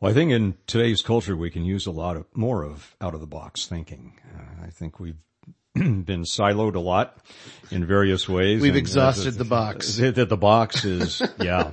Well, 0.00 0.10
I 0.10 0.14
think 0.14 0.32
in 0.32 0.56
today's 0.66 1.02
culture 1.02 1.36
we 1.36 1.50
can 1.50 1.64
use 1.64 1.86
a 1.86 1.92
lot 1.92 2.16
of 2.16 2.26
more 2.34 2.64
of 2.64 2.96
out 3.00 3.14
of 3.14 3.20
the 3.20 3.28
box 3.28 3.66
thinking. 3.66 4.18
Uh, 4.34 4.66
I 4.66 4.70
think 4.70 4.98
we've 4.98 5.22
been 5.74 6.24
siloed 6.24 6.74
a 6.74 6.80
lot 6.80 7.18
in 7.70 7.86
various 7.86 8.28
ways. 8.28 8.60
We've 8.60 8.70
and, 8.70 8.76
uh, 8.76 8.80
exhausted 8.80 9.34
the 9.34 9.44
box. 9.44 9.98
That 10.00 10.14
the, 10.16 10.24
the 10.26 10.36
box 10.36 10.84
is, 10.84 11.22
yeah, 11.40 11.72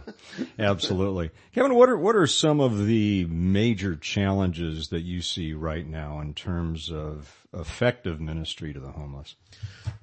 absolutely. 0.60 1.32
Kevin, 1.56 1.74
what 1.74 1.90
are, 1.90 1.98
what 1.98 2.16
are 2.16 2.28
some 2.28 2.60
of 2.60 2.86
the 2.86 3.26
major 3.26 3.96
challenges 3.96 4.90
that 4.90 5.02
you 5.02 5.22
see 5.22 5.54
right 5.54 5.86
now 5.88 6.22
in 6.22 6.36
terms 6.36 6.92
of 6.92 7.48
effective 7.54 8.22
ministry 8.22 8.72
to 8.74 8.80
the 8.80 8.92
homeless? 8.92 9.36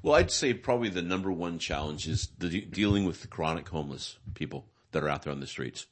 Well, 0.03 0.15
I'd 0.15 0.31
say 0.31 0.55
probably 0.55 0.89
the 0.89 1.03
number 1.03 1.31
one 1.31 1.59
challenge 1.59 2.09
is 2.09 2.29
the, 2.39 2.63
dealing 2.63 3.05
with 3.05 3.23
the 3.23 3.29
chronic 3.29 3.69
homeless 3.69 4.19
people 4.35 4.67
that 4.91 5.05
are 5.05 5.09
out 5.09 5.23
there 5.23 5.33
on 5.33 5.41
the 5.41 5.47
streets. 5.47 5.87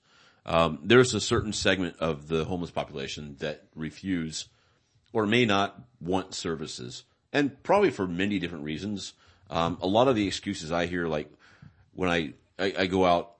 Um, 0.44 0.80
there's 0.82 1.14
a 1.14 1.20
certain 1.20 1.52
segment 1.52 1.96
of 2.00 2.26
the 2.26 2.44
homeless 2.44 2.72
population 2.72 3.36
that 3.38 3.68
refuse 3.76 4.46
or 5.12 5.26
may 5.26 5.44
not 5.44 5.78
want 6.00 6.34
services, 6.34 7.04
and 7.32 7.62
probably 7.62 7.90
for 7.90 8.06
many 8.06 8.38
different 8.38 8.64
reasons. 8.64 9.14
Um, 9.50 9.78
a 9.80 9.86
lot 9.86 10.08
of 10.08 10.16
the 10.16 10.26
excuses 10.26 10.72
I 10.72 10.86
hear, 10.86 11.06
like 11.06 11.30
when 11.94 12.08
I, 12.08 12.32
I, 12.58 12.74
I 12.80 12.86
go 12.86 13.04
out 13.04 13.32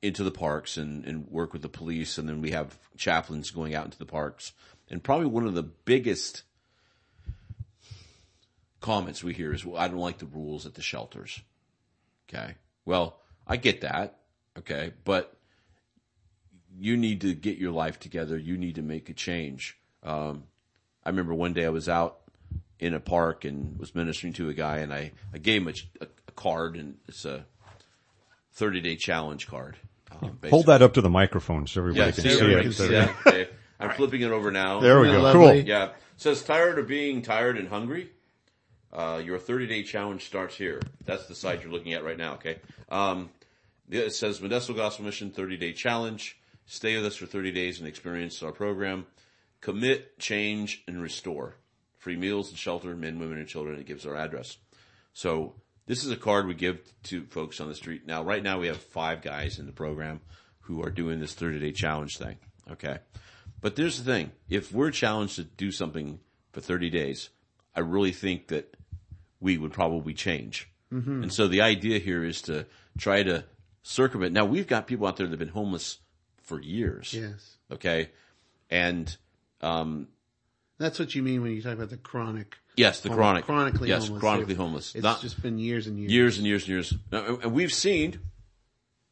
into 0.00 0.24
the 0.24 0.30
parks 0.30 0.76
and, 0.76 1.04
and 1.04 1.28
work 1.28 1.52
with 1.52 1.62
the 1.62 1.68
police, 1.68 2.18
and 2.18 2.28
then 2.28 2.40
we 2.40 2.52
have 2.52 2.78
chaplains 2.96 3.50
going 3.50 3.74
out 3.74 3.84
into 3.84 3.98
the 3.98 4.06
parks, 4.06 4.52
and 4.88 5.02
probably 5.02 5.26
one 5.26 5.46
of 5.46 5.54
the 5.54 5.62
biggest 5.62 6.42
comments 8.80 9.24
we 9.24 9.34
hear 9.34 9.52
is, 9.52 9.64
well, 9.64 9.76
I 9.76 9.88
don't 9.88 9.98
like 9.98 10.18
the 10.18 10.26
rules 10.26 10.66
at 10.66 10.74
the 10.74 10.82
shelters. 10.82 11.40
Okay. 12.28 12.54
Well, 12.84 13.18
I 13.46 13.56
get 13.56 13.80
that. 13.80 14.18
Okay. 14.56 14.92
But 15.04 15.34
you 16.78 16.96
need 16.96 17.22
to 17.22 17.34
get 17.34 17.58
your 17.58 17.72
life 17.72 17.98
together. 17.98 18.38
You 18.38 18.56
need 18.56 18.76
to 18.76 18.82
make 18.82 19.08
a 19.08 19.14
change. 19.14 19.76
Um, 20.02 20.44
I 21.04 21.08
remember 21.08 21.34
one 21.34 21.54
day 21.54 21.64
I 21.64 21.70
was 21.70 21.88
out 21.88 22.18
in 22.80 22.94
a 22.94 23.00
park 23.00 23.44
and 23.44 23.78
was 23.78 23.94
ministering 23.94 24.32
to 24.34 24.48
a 24.48 24.54
guy 24.54 24.78
and 24.78 24.92
I, 24.92 25.12
I 25.34 25.38
gave 25.38 25.62
him 25.62 25.74
a, 26.00 26.04
a 26.04 26.32
card 26.32 26.76
and 26.76 26.96
it's 27.08 27.24
a 27.24 27.44
30 28.52 28.80
day 28.80 28.96
challenge 28.96 29.46
card. 29.46 29.76
Um, 30.20 30.38
Hold 30.48 30.66
that 30.66 30.82
up 30.82 30.94
to 30.94 31.00
the 31.00 31.10
microphone 31.10 31.66
so 31.66 31.80
everybody 31.80 32.06
yeah, 32.06 32.12
can 32.12 32.22
see, 32.24 32.30
see 32.30 32.40
everybody 32.40 32.60
it. 32.60 32.62
can 32.62 32.72
see 32.72 32.88
that. 32.88 33.14
Okay. 33.26 33.48
I'm 33.80 33.90
flipping 33.90 34.22
it 34.22 34.30
over 34.30 34.50
now. 34.50 34.80
There 34.80 35.00
we 35.00 35.08
go. 35.08 35.22
that 35.22 35.32
Cool. 35.32 35.54
Yeah. 35.54 35.86
It 35.86 35.92
says 36.16 36.42
tired 36.42 36.78
of 36.78 36.88
being 36.88 37.22
tired 37.22 37.56
and 37.58 37.68
hungry. 37.68 38.10
Uh, 38.92 39.20
your 39.24 39.38
30 39.38 39.66
day 39.66 39.82
challenge 39.82 40.24
starts 40.26 40.56
here. 40.56 40.80
That's 41.04 41.26
the 41.26 41.34
site 41.34 41.62
you're 41.62 41.72
looking 41.72 41.92
at 41.92 42.04
right 42.04 42.16
now. 42.16 42.34
Okay. 42.34 42.58
Um, 42.88 43.30
it 43.90 44.14
says 44.14 44.40
Modesto 44.40 44.74
Gospel 44.74 45.04
Mission 45.04 45.30
30 45.30 45.56
day 45.56 45.72
challenge. 45.72 46.38
Stay 46.66 46.96
with 46.96 47.06
us 47.06 47.16
for 47.16 47.26
30 47.26 47.52
days 47.52 47.78
and 47.78 47.88
experience 47.88 48.42
our 48.42 48.52
program. 48.52 49.06
Commit, 49.60 50.18
change, 50.18 50.82
and 50.86 51.00
restore. 51.00 51.54
Free 52.08 52.16
meals 52.16 52.48
and 52.48 52.56
shelter, 52.56 52.96
men, 52.96 53.18
women, 53.18 53.36
and 53.36 53.46
children. 53.46 53.78
It 53.78 53.84
gives 53.84 54.06
our 54.06 54.16
address. 54.16 54.56
So 55.12 55.52
this 55.84 56.04
is 56.04 56.10
a 56.10 56.16
card 56.16 56.46
we 56.46 56.54
give 56.54 56.80
to 57.02 57.24
folks 57.26 57.60
on 57.60 57.68
the 57.68 57.74
street. 57.74 58.06
Now, 58.06 58.24
right 58.24 58.42
now 58.42 58.58
we 58.58 58.68
have 58.68 58.78
five 58.78 59.20
guys 59.20 59.58
in 59.58 59.66
the 59.66 59.72
program 59.72 60.22
who 60.60 60.82
are 60.82 60.88
doing 60.88 61.20
this 61.20 61.34
30 61.34 61.60
day 61.60 61.70
challenge 61.70 62.16
thing. 62.16 62.38
Okay. 62.70 62.96
But 63.60 63.76
there's 63.76 64.02
the 64.02 64.10
thing. 64.10 64.30
If 64.48 64.72
we're 64.72 64.90
challenged 64.90 65.36
to 65.36 65.44
do 65.44 65.70
something 65.70 66.18
for 66.52 66.62
30 66.62 66.88
days, 66.88 67.28
I 67.76 67.80
really 67.80 68.12
think 68.12 68.48
that 68.48 68.74
we 69.38 69.58
would 69.58 69.74
probably 69.74 70.14
change. 70.14 70.70
And 71.24 71.30
so 71.30 71.46
the 71.46 71.60
idea 71.60 71.98
here 71.98 72.24
is 72.24 72.40
to 72.42 72.64
try 72.96 73.22
to 73.22 73.44
circumvent. 73.82 74.32
Now 74.32 74.46
we've 74.46 74.66
got 74.66 74.86
people 74.86 75.06
out 75.06 75.18
there 75.18 75.26
that 75.26 75.32
have 75.32 75.38
been 75.38 75.48
homeless 75.48 75.98
for 76.42 76.58
years. 76.58 77.12
Yes. 77.12 77.58
Okay. 77.70 78.08
And, 78.70 79.14
um, 79.60 80.08
That's 80.78 80.98
what 80.98 81.14
you 81.14 81.22
mean 81.22 81.42
when 81.42 81.52
you 81.52 81.62
talk 81.62 81.72
about 81.74 81.90
the 81.90 81.96
chronic. 81.96 82.56
yes, 82.76 83.00
the 83.00 83.08
hom- 83.08 83.18
chronic, 83.18 83.44
chronically 83.44 83.88
yes, 83.88 84.04
homeless. 84.04 84.20
chronically 84.20 84.54
They've- 84.54 84.62
homeless. 84.62 84.94
It's 84.94 85.02
Not- 85.02 85.20
just 85.20 85.42
been 85.42 85.58
years 85.58 85.86
and 85.86 85.98
years. 85.98 86.12
years 86.12 86.38
and 86.38 86.46
years 86.46 86.62
and 86.62 86.68
years. 86.70 86.94
Now, 87.10 87.36
And 87.42 87.52
we've 87.52 87.72
seen 87.72 88.20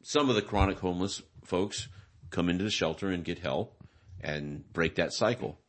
some 0.01 0.29
of 0.29 0.35
the 0.35 0.41
chronic 0.41 0.79
homeless 0.79 1.21
folks 1.43 1.87
come 2.29 2.47
into 2.49 2.63
the 2.63 2.71
shelter 2.71 3.09
and 3.09 3.23
get 3.25 3.39
help 3.39 3.83
and 4.21 4.63
break 4.73 4.95
that 4.95 5.11
cycle. 5.13 5.59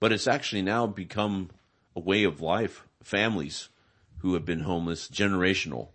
But 0.00 0.12
it's 0.12 0.26
actually 0.26 0.62
now 0.62 0.86
become 0.86 1.50
a 1.94 2.00
way 2.00 2.24
of 2.24 2.40
life. 2.40 2.86
Families 3.02 3.68
who 4.18 4.34
have 4.34 4.44
been 4.44 4.60
homeless, 4.60 5.08
generational. 5.08 5.88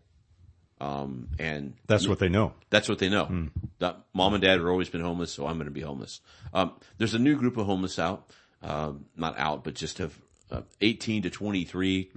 Um, 0.80 1.30
and 1.40 1.74
That's 1.88 2.08
what 2.08 2.20
they 2.20 2.30
know. 2.30 2.54
that's 2.70 2.88
what 2.88 3.00
they 3.00 3.10
know. 3.10 3.50
That 3.80 4.06
mom 4.14 4.34
and 4.36 4.42
dad 4.44 4.60
have 4.60 4.66
always 4.68 4.90
been 4.90 5.02
homeless, 5.02 5.32
so 5.32 5.48
I'm 5.48 5.56
going 5.56 5.66
to 5.66 5.72
be 5.72 5.82
homeless. 5.82 6.22
Um, 6.54 6.74
there's 7.00 7.16
a 7.16 7.20
new 7.20 7.36
group 7.36 7.58
of 7.58 7.66
homeless 7.66 7.98
out, 7.98 8.32
um, 8.62 9.06
not 9.16 9.38
out, 9.38 9.64
but 9.64 9.74
just 9.76 9.98
have 10.00 10.18
uh, 10.52 10.62
18 10.82 11.24
to 11.24 11.30
23 11.30 12.12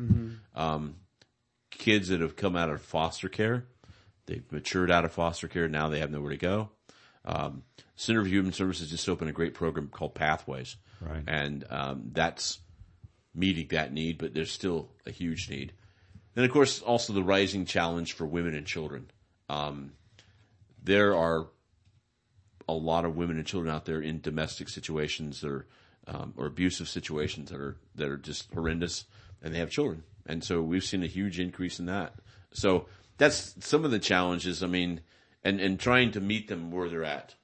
um, 0.54 0.96
kids 1.70 2.08
that 2.08 2.20
have 2.20 2.36
come 2.36 2.56
out 2.56 2.70
of 2.70 2.80
foster 2.82 3.28
care. 3.28 3.64
They've 4.26 4.50
matured 4.52 4.90
out 4.90 5.04
of 5.04 5.12
foster 5.12 5.48
care. 5.48 5.68
Now 5.68 5.88
they 5.88 5.98
have 6.00 6.10
nowhere 6.10 6.30
to 6.30 6.36
go. 6.36 6.70
Um, 7.24 7.62
Center 7.96 8.22
for 8.22 8.28
Human 8.28 8.52
Services 8.52 8.88
just 8.90 9.08
opened 9.08 9.28
a 9.30 9.32
great 9.34 9.54
program 9.54 9.88
called 9.88 10.14
Pathways, 10.14 10.76
Right. 11.00 11.22
and 11.26 11.64
um, 11.70 12.02
that's 12.12 12.58
meeting 13.34 13.68
that 13.70 13.92
need, 13.92 14.18
but 14.18 14.32
there's 14.34 14.50
still 14.52 14.88
a 15.06 15.10
huge 15.10 15.50
need. 15.50 15.72
And 16.36 16.44
of 16.44 16.50
course, 16.50 16.80
also 16.80 17.12
the 17.12 17.22
rising 17.22 17.64
challenge 17.66 18.12
for 18.14 18.24
women 18.26 18.54
and 18.54 18.66
children. 18.66 19.10
Um, 19.48 19.92
there 20.82 21.14
are 21.16 21.48
a 22.68 22.72
lot 22.72 23.04
of 23.04 23.16
women 23.16 23.36
and 23.36 23.46
children 23.46 23.74
out 23.74 23.84
there 23.84 24.00
in 24.00 24.20
domestic 24.20 24.68
situations 24.68 25.44
or 25.44 25.66
um, 26.10 26.34
or 26.36 26.46
abusive 26.46 26.88
situations 26.88 27.50
that 27.50 27.60
are 27.60 27.76
that 27.94 28.08
are 28.08 28.16
just 28.16 28.52
horrendous, 28.52 29.04
and 29.42 29.54
they 29.54 29.58
have 29.58 29.70
children. 29.70 30.02
And 30.26 30.42
so 30.44 30.60
we've 30.60 30.84
seen 30.84 31.02
a 31.02 31.06
huge 31.06 31.38
increase 31.38 31.78
in 31.78 31.86
that. 31.86 32.14
So 32.52 32.86
that's 33.16 33.54
some 33.64 33.84
of 33.84 33.90
the 33.90 33.98
challenges. 33.98 34.62
I 34.62 34.66
mean, 34.66 35.00
and 35.44 35.60
and 35.60 35.78
trying 35.78 36.10
to 36.12 36.20
meet 36.20 36.48
them 36.48 36.70
where 36.70 36.88
they're 36.88 37.04
at, 37.04 37.36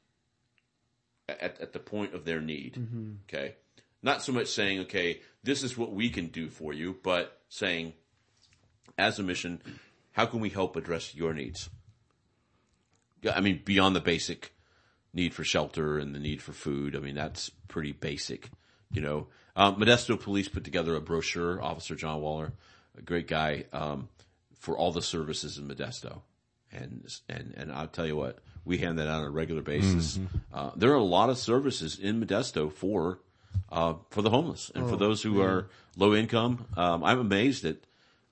at 1.28 1.60
at 1.60 1.72
the 1.72 1.78
point 1.78 2.12
of 2.14 2.24
their 2.24 2.40
need. 2.40 2.76
Okay, 3.28 3.54
not 4.02 4.22
so 4.22 4.32
much 4.32 4.48
saying, 4.48 4.80
okay, 4.80 5.20
this 5.44 5.62
is 5.62 5.78
what 5.78 5.92
we 5.92 6.10
can 6.10 6.26
do 6.26 6.48
for 6.48 6.72
you, 6.72 6.96
but 7.02 7.40
saying, 7.48 7.92
as 8.98 9.18
a 9.18 9.22
mission, 9.22 9.62
how 10.12 10.26
can 10.26 10.40
we 10.40 10.48
help 10.48 10.74
address 10.76 11.14
your 11.14 11.32
needs? 11.32 11.70
I 13.32 13.40
mean, 13.40 13.62
beyond 13.64 13.94
the 13.94 14.00
basic 14.00 14.52
need 15.16 15.34
for 15.34 15.42
shelter 15.42 15.98
and 15.98 16.14
the 16.14 16.20
need 16.20 16.40
for 16.40 16.52
food. 16.52 16.94
I 16.94 17.00
mean, 17.00 17.14
that's 17.14 17.50
pretty 17.66 17.92
basic, 17.92 18.50
you 18.92 19.00
know. 19.00 19.26
Um, 19.56 19.76
Modesto 19.76 20.20
Police 20.20 20.48
put 20.48 20.62
together 20.62 20.94
a 20.94 21.00
brochure. 21.00 21.60
Officer 21.62 21.96
John 21.96 22.20
Waller, 22.20 22.52
a 22.96 23.02
great 23.02 23.26
guy, 23.26 23.64
um, 23.72 24.08
for 24.60 24.76
all 24.76 24.92
the 24.92 25.02
services 25.02 25.58
in 25.58 25.66
Modesto, 25.66 26.20
and 26.70 27.08
and 27.28 27.54
and 27.56 27.72
I'll 27.72 27.88
tell 27.88 28.06
you 28.06 28.16
what, 28.16 28.38
we 28.64 28.78
hand 28.78 28.98
that 28.98 29.08
out 29.08 29.20
on 29.20 29.26
a 29.26 29.30
regular 29.30 29.62
basis. 29.62 30.18
Uh, 30.52 30.70
there 30.76 30.90
are 30.90 30.96
a 30.96 31.02
lot 31.02 31.30
of 31.30 31.38
services 31.38 31.98
in 31.98 32.24
Modesto 32.24 32.70
for 32.70 33.18
uh, 33.72 33.94
for 34.10 34.22
the 34.22 34.30
homeless 34.30 34.70
and 34.74 34.88
for 34.88 34.96
those 34.96 35.22
who 35.22 35.40
are 35.40 35.68
low 35.96 36.14
income. 36.14 36.66
Um, 36.76 37.02
I'm 37.02 37.18
amazed 37.18 37.64
at 37.64 37.76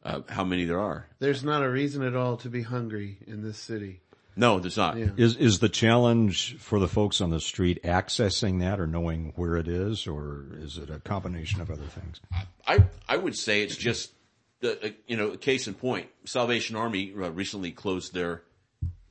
uh, 0.04 0.20
how 0.28 0.44
many 0.44 0.66
there 0.66 0.80
are. 0.80 1.06
There's 1.18 1.42
not 1.42 1.62
a 1.62 1.70
reason 1.70 2.02
at 2.02 2.14
all 2.14 2.36
to 2.38 2.50
be 2.50 2.62
hungry 2.62 3.18
in 3.26 3.42
this 3.42 3.56
city. 3.56 4.00
No, 4.36 4.58
there's 4.58 4.76
not. 4.76 4.96
Yeah. 4.96 5.10
Is 5.16 5.36
is 5.36 5.60
the 5.60 5.68
challenge 5.68 6.58
for 6.58 6.78
the 6.78 6.88
folks 6.88 7.20
on 7.20 7.30
the 7.30 7.40
street 7.40 7.82
accessing 7.84 8.60
that 8.60 8.80
or 8.80 8.86
knowing 8.86 9.32
where 9.36 9.56
it 9.56 9.68
is, 9.68 10.06
or 10.06 10.46
is 10.56 10.78
it 10.78 10.90
a 10.90 10.98
combination 10.98 11.60
of 11.60 11.70
other 11.70 11.86
things? 11.86 12.20
I 12.66 12.84
I 13.08 13.16
would 13.16 13.36
say 13.36 13.62
it's 13.62 13.76
just 13.76 14.12
the 14.60 14.86
uh, 14.86 14.90
you 15.06 15.16
know 15.16 15.36
case 15.36 15.68
in 15.68 15.74
point. 15.74 16.08
Salvation 16.24 16.76
Army 16.76 17.12
uh, 17.16 17.30
recently 17.30 17.70
closed 17.70 18.12
their 18.12 18.42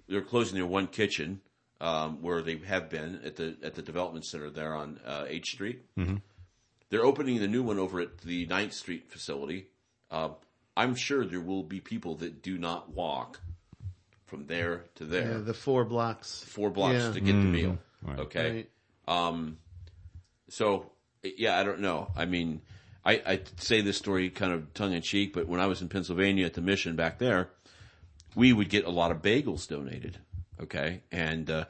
they're 0.07 0.21
closing 0.21 0.55
their 0.55 0.65
one 0.65 0.87
kitchen 0.87 1.41
um, 1.79 2.21
where 2.21 2.41
they 2.41 2.57
have 2.57 2.89
been 2.89 3.21
at 3.23 3.35
the 3.37 3.55
at 3.63 3.75
the 3.75 3.81
development 3.81 4.25
center 4.25 4.49
there 4.49 4.75
on 4.75 4.99
uh, 5.05 5.25
H 5.27 5.51
Street. 5.51 5.83
They're 6.89 7.05
opening 7.05 7.39
the 7.39 7.47
new 7.47 7.63
one 7.63 7.79
over 7.79 7.99
at 8.01 8.19
the 8.19 8.45
9th 8.45 8.73
Street 8.73 9.09
facility. 9.09 9.65
Uh, 10.11 10.29
I'm 10.77 10.93
sure 10.93 11.25
there 11.25 11.41
will 11.41 11.63
be 11.63 11.79
people 11.79 12.13
that 12.17 12.43
do 12.43 12.55
not 12.55 12.93
walk 12.93 13.39
from 14.33 14.47
there 14.47 14.85
to 14.95 15.05
there 15.05 15.31
Yeah, 15.33 15.37
the 15.37 15.53
four 15.53 15.85
blocks. 15.85 16.43
four 16.43 16.71
blocks 16.71 16.95
Yeah. 16.95 17.11
to 17.11 17.19
get 17.19 17.33
the 17.33 17.37
meal. 17.57 17.77
Right. 18.01 18.19
Okay. 18.19 18.67
Right. 19.07 19.53
So 20.49 20.91
yeah, 21.23 21.57
I 21.59 21.63
don't 21.63 21.79
know. 21.79 22.11
I 22.15 22.25
mean, 22.25 22.61
I, 23.05 23.13
I 23.25 23.39
say 23.57 23.81
this 23.81 23.97
story 23.97 24.29
kind 24.29 24.51
of 24.51 24.73
tongue 24.73 24.93
in 24.93 25.01
cheek, 25.01 25.33
but 25.33 25.47
when 25.47 25.59
I 25.59 25.67
was 25.67 25.81
in 25.81 25.89
Pennsylvania 25.89 26.45
at 26.45 26.53
the 26.53 26.61
mission 26.61 26.95
back 26.95 27.19
there, 27.19 27.49
we 28.35 28.53
would 28.53 28.69
get 28.69 28.85
a 28.85 28.89
lot 28.89 29.11
of 29.11 29.21
bagels 29.21 29.67
donated. 29.67 30.17
Okay. 30.59 31.01
And, 31.11 31.49
uh, 31.49 31.65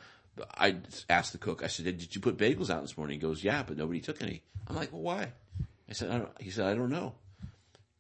I 0.58 0.78
asked 1.10 1.32
the 1.34 1.38
cook, 1.38 1.64
I 1.64 1.68
said, 1.68 1.86
did 1.86 2.16
you 2.16 2.20
put 2.22 2.38
bagels 2.38 2.70
out 2.72 2.82
this 2.82 2.98
morning? 2.98 3.20
He 3.20 3.22
goes, 3.22 3.44
yeah, 3.44 3.62
but 3.62 3.78
nobody 3.78 4.00
took 4.00 4.22
any. 4.22 4.42
I'm 4.68 4.76
like, 4.76 4.92
well, 4.92 5.02
why? 5.04 5.32
I 5.88 5.94
said, 5.94 6.10
I 6.10 6.18
don't, 6.18 6.42
he 6.42 6.50
said, 6.50 6.66
I 6.66 6.74
don't 6.74 6.90
know. 6.90 7.14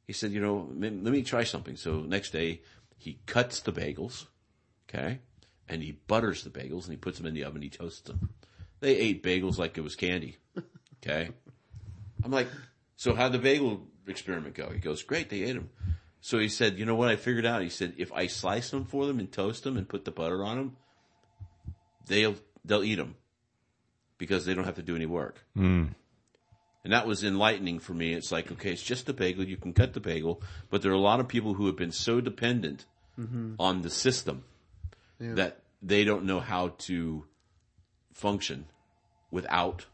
He 0.07 0.13
said, 0.13 0.31
you 0.31 0.41
know, 0.41 0.67
let 0.75 0.91
let 1.03 1.13
me 1.13 1.21
try 1.21 1.43
something. 1.43 1.75
So 1.77 1.99
next 2.01 2.31
day 2.31 2.61
he 2.97 3.19
cuts 3.27 3.59
the 3.59 3.71
bagels. 3.71 4.25
Okay. 4.93 5.19
And 5.67 5.81
he 5.81 5.93
butters 6.07 6.43
the 6.43 6.49
bagels 6.49 6.83
and 6.83 6.91
he 6.91 6.97
puts 6.97 7.17
them 7.17 7.27
in 7.27 7.33
the 7.33 7.45
oven. 7.45 7.61
He 7.61 7.69
toasts 7.69 8.01
them. 8.01 8.29
They 8.79 8.95
ate 8.97 9.23
bagels 9.23 9.57
like 9.57 9.77
it 9.77 9.81
was 9.81 9.95
candy. 9.95 10.37
Okay. 11.01 11.29
I'm 12.23 12.31
like, 12.31 12.47
so 12.95 13.13
how'd 13.13 13.31
the 13.31 13.39
bagel 13.39 13.81
experiment 14.07 14.55
go? 14.55 14.69
He 14.69 14.79
goes, 14.79 15.03
great, 15.03 15.29
they 15.29 15.43
ate 15.43 15.53
them. 15.53 15.69
So 16.21 16.39
he 16.39 16.47
said, 16.47 16.77
you 16.77 16.85
know 16.85 16.95
what 16.95 17.09
I 17.09 17.15
figured 17.15 17.45
out? 17.45 17.61
He 17.61 17.69
said, 17.69 17.95
if 17.97 18.11
I 18.13 18.27
slice 18.27 18.69
them 18.69 18.85
for 18.85 19.05
them 19.05 19.19
and 19.19 19.31
toast 19.31 19.63
them 19.63 19.77
and 19.77 19.87
put 19.87 20.05
the 20.05 20.11
butter 20.11 20.43
on 20.43 20.57
them, 20.57 20.77
they'll, 22.07 22.35
they'll 22.63 22.83
eat 22.83 22.95
them 22.95 23.15
because 24.17 24.45
they 24.45 24.53
don't 24.53 24.63
have 24.63 24.75
to 24.75 24.83
do 24.83 24.95
any 24.95 25.05
work. 25.05 25.43
Hmm. 25.55 25.87
And 26.83 26.93
that 26.93 27.07
was 27.07 27.23
enlightening 27.23 27.79
for 27.79 27.93
me. 27.93 28.13
It's 28.13 28.31
like, 28.31 28.51
okay, 28.51 28.71
it's 28.71 28.83
just 28.83 29.09
a 29.09 29.13
bagel. 29.13 29.45
You 29.45 29.57
can 29.57 29.73
cut 29.73 29.93
the 29.93 29.99
bagel, 30.01 30.41
but 30.69 30.81
there 30.81 30.91
are 30.91 30.95
a 30.95 30.99
lot 30.99 31.19
of 31.19 31.27
people 31.27 31.53
who 31.53 31.65
have 31.67 31.77
been 31.77 31.93
so 31.93 32.21
dependent 32.21 32.85
mm-hmm. 33.19 33.55
on 33.59 33.81
the 33.81 33.89
system 33.89 34.43
that 35.35 35.59
they 35.81 36.03
don't 36.03 36.25
know 36.25 36.39
how 36.39 36.69
to 36.79 37.25
function 38.13 38.65
without 39.31 39.85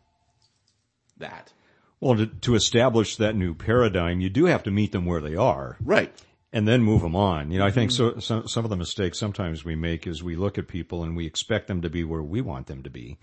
that. 1.18 1.54
Well, 2.00 2.16
to, 2.16 2.28
to 2.28 2.56
establish 2.56 3.18
that 3.18 3.36
new 3.36 3.54
paradigm, 3.54 4.22
you 4.22 4.30
do 4.30 4.46
have 4.46 4.64
to 4.64 4.72
meet 4.72 4.92
them 4.92 5.06
where 5.06 5.22
they 5.22 5.36
are 5.36 5.78
Right. 5.82 6.14
and 6.54 6.68
then 6.68 6.82
move 6.82 7.02
them 7.02 7.16
on. 7.16 7.52
You 7.52 7.60
know, 7.60 7.66
I 7.66 7.72
think 7.72 7.92
mm-hmm. 7.92 8.20
so, 8.20 8.20
some, 8.20 8.48
some 8.48 8.64
of 8.64 8.70
the 8.70 8.78
mistakes 8.78 9.20
sometimes 9.20 9.66
we 9.66 9.76
make 9.76 10.08
is 10.08 10.24
we 10.24 10.36
look 10.36 10.58
at 10.58 10.68
people 10.68 11.04
and 11.04 11.16
we 11.16 11.26
expect 11.26 11.68
them 11.68 11.82
to 11.82 11.90
be 11.90 12.04
where 12.04 12.24
we 12.24 12.42
want 12.42 12.68
them 12.68 12.84
to 12.84 12.90
be 12.90 13.18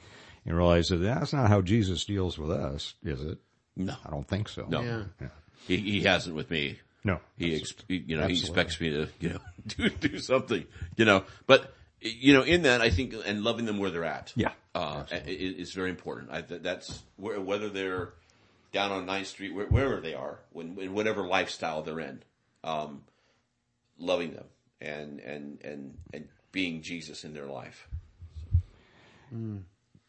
and 0.45 0.57
realize 0.57 0.89
that 0.89 0.99
that's 0.99 1.33
not 1.33 1.49
how 1.49 1.63
Jesus 1.63 2.05
deals 2.05 2.39
with 2.39 2.51
us, 2.51 2.95
is 3.03 3.23
it? 3.23 3.39
No. 3.77 3.95
I 4.05 4.11
don't 4.11 4.29
think 4.29 4.49
so. 4.49 4.67
No. 4.69 4.83
Yeah. 4.83 5.29
He, 5.67 5.77
he 5.79 6.03
hasn't 6.03 6.37
with 6.37 6.51
me. 6.51 6.79
No. 7.03 7.21
He, 7.39 7.57
ex- 7.57 7.75
you 7.89 8.17
know, 8.17 8.27
he 8.27 8.39
expects 8.39 8.81
me 8.81 8.91
to, 8.91 9.09
you 9.21 9.29
know, 9.31 9.41
do, 9.67 9.89
do 9.89 10.19
something, 10.19 10.65
you 10.97 11.05
know, 11.05 11.25
but, 11.47 11.75
you 12.01 12.33
know, 12.33 12.43
in 12.43 12.63
that, 12.63 12.81
I 12.81 12.91
think, 12.91 13.15
and 13.25 13.43
loving 13.43 13.65
them 13.67 13.79
where 13.79 13.91
they're 13.91 14.05
at. 14.05 14.33
Yeah. 14.37 14.53
Uh, 14.75 15.05
i- 15.11 15.15
i- 15.15 15.21
is 15.27 15.73
very 15.73 15.91
important. 15.91 16.31
I, 16.31 16.41
that's 16.43 17.03
where, 17.17 17.41
whether 17.41 17.69
they're 17.69 18.11
down 18.73 18.93
on 18.93 19.07
9th 19.07 19.27
Street, 19.27 19.55
where, 19.55 19.67
wherever 19.67 20.01
they 20.01 20.15
are, 20.15 20.39
when, 20.53 20.79
in 20.79 20.93
whatever 20.95 21.27
lifestyle 21.27 21.83
they're 21.83 22.01
in, 22.01 22.23
um, 22.63 23.03
loving 23.99 24.35
them 24.35 24.45
and, 24.81 25.21
and, 25.21 25.59
and, 25.65 25.95
and 26.13 26.29
being 26.53 26.83
Jesus 26.83 27.25
in 27.25 27.33
their 27.33 27.47
life. 27.47 27.89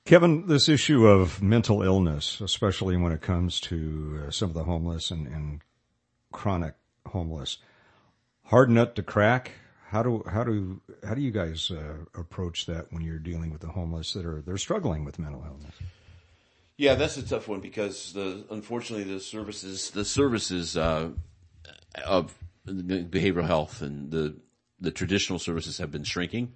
Kevin, 0.06 0.47
this 0.47 0.69
issue 0.69 1.06
of 1.08 1.41
mental 1.41 1.82
illness, 1.84 2.39
especially 2.39 2.95
when 2.97 3.12
it 3.12 3.21
comes 3.21 3.60
to 3.62 4.26
uh, 4.28 4.32
some 4.32 4.50
of 4.50 4.54
the 4.56 4.63
homeless 4.63 5.12
and, 5.12 5.28
and 5.28 5.62
chronic 6.32 6.76
homeless, 7.08 7.58
hard 8.45 8.69
nut 8.69 8.95
to 8.95 9.04
crack. 9.04 9.52
How 9.89 10.04
do 10.04 10.21
how 10.30 10.43
do 10.43 10.82
how 11.08 11.13
do 11.13 11.21
you 11.21 11.32
guys 11.32 11.71
uh, 11.71 12.19
approach 12.19 12.65
that 12.65 12.91
when 12.91 13.04
you're 13.04 13.19
dealing 13.19 13.52
with 13.52 13.62
the 13.62 13.69
homeless 13.69 14.13
that 14.13 14.26
are 14.26 14.41
they're 14.41 14.58
struggling 14.58 15.06
with 15.06 15.17
mental 15.17 15.43
illness? 15.45 15.73
Yeah, 16.76 16.95
that's 16.95 17.17
a 17.17 17.26
tough 17.26 17.47
one 17.47 17.62
because 17.62 18.12
the 18.13 18.45
unfortunately 18.50 19.06
the 19.12 19.21
services 19.21 19.91
the 19.91 20.04
services 20.04 20.76
uh, 20.76 21.10
of 22.06 22.38
behavioral 22.67 23.47
health 23.47 23.82
and 23.82 24.12
the 24.12 24.36
the 24.80 24.91
traditional 24.91 25.39
services 25.39 25.78
have 25.78 25.91
been 25.91 26.04
shrinking. 26.04 26.54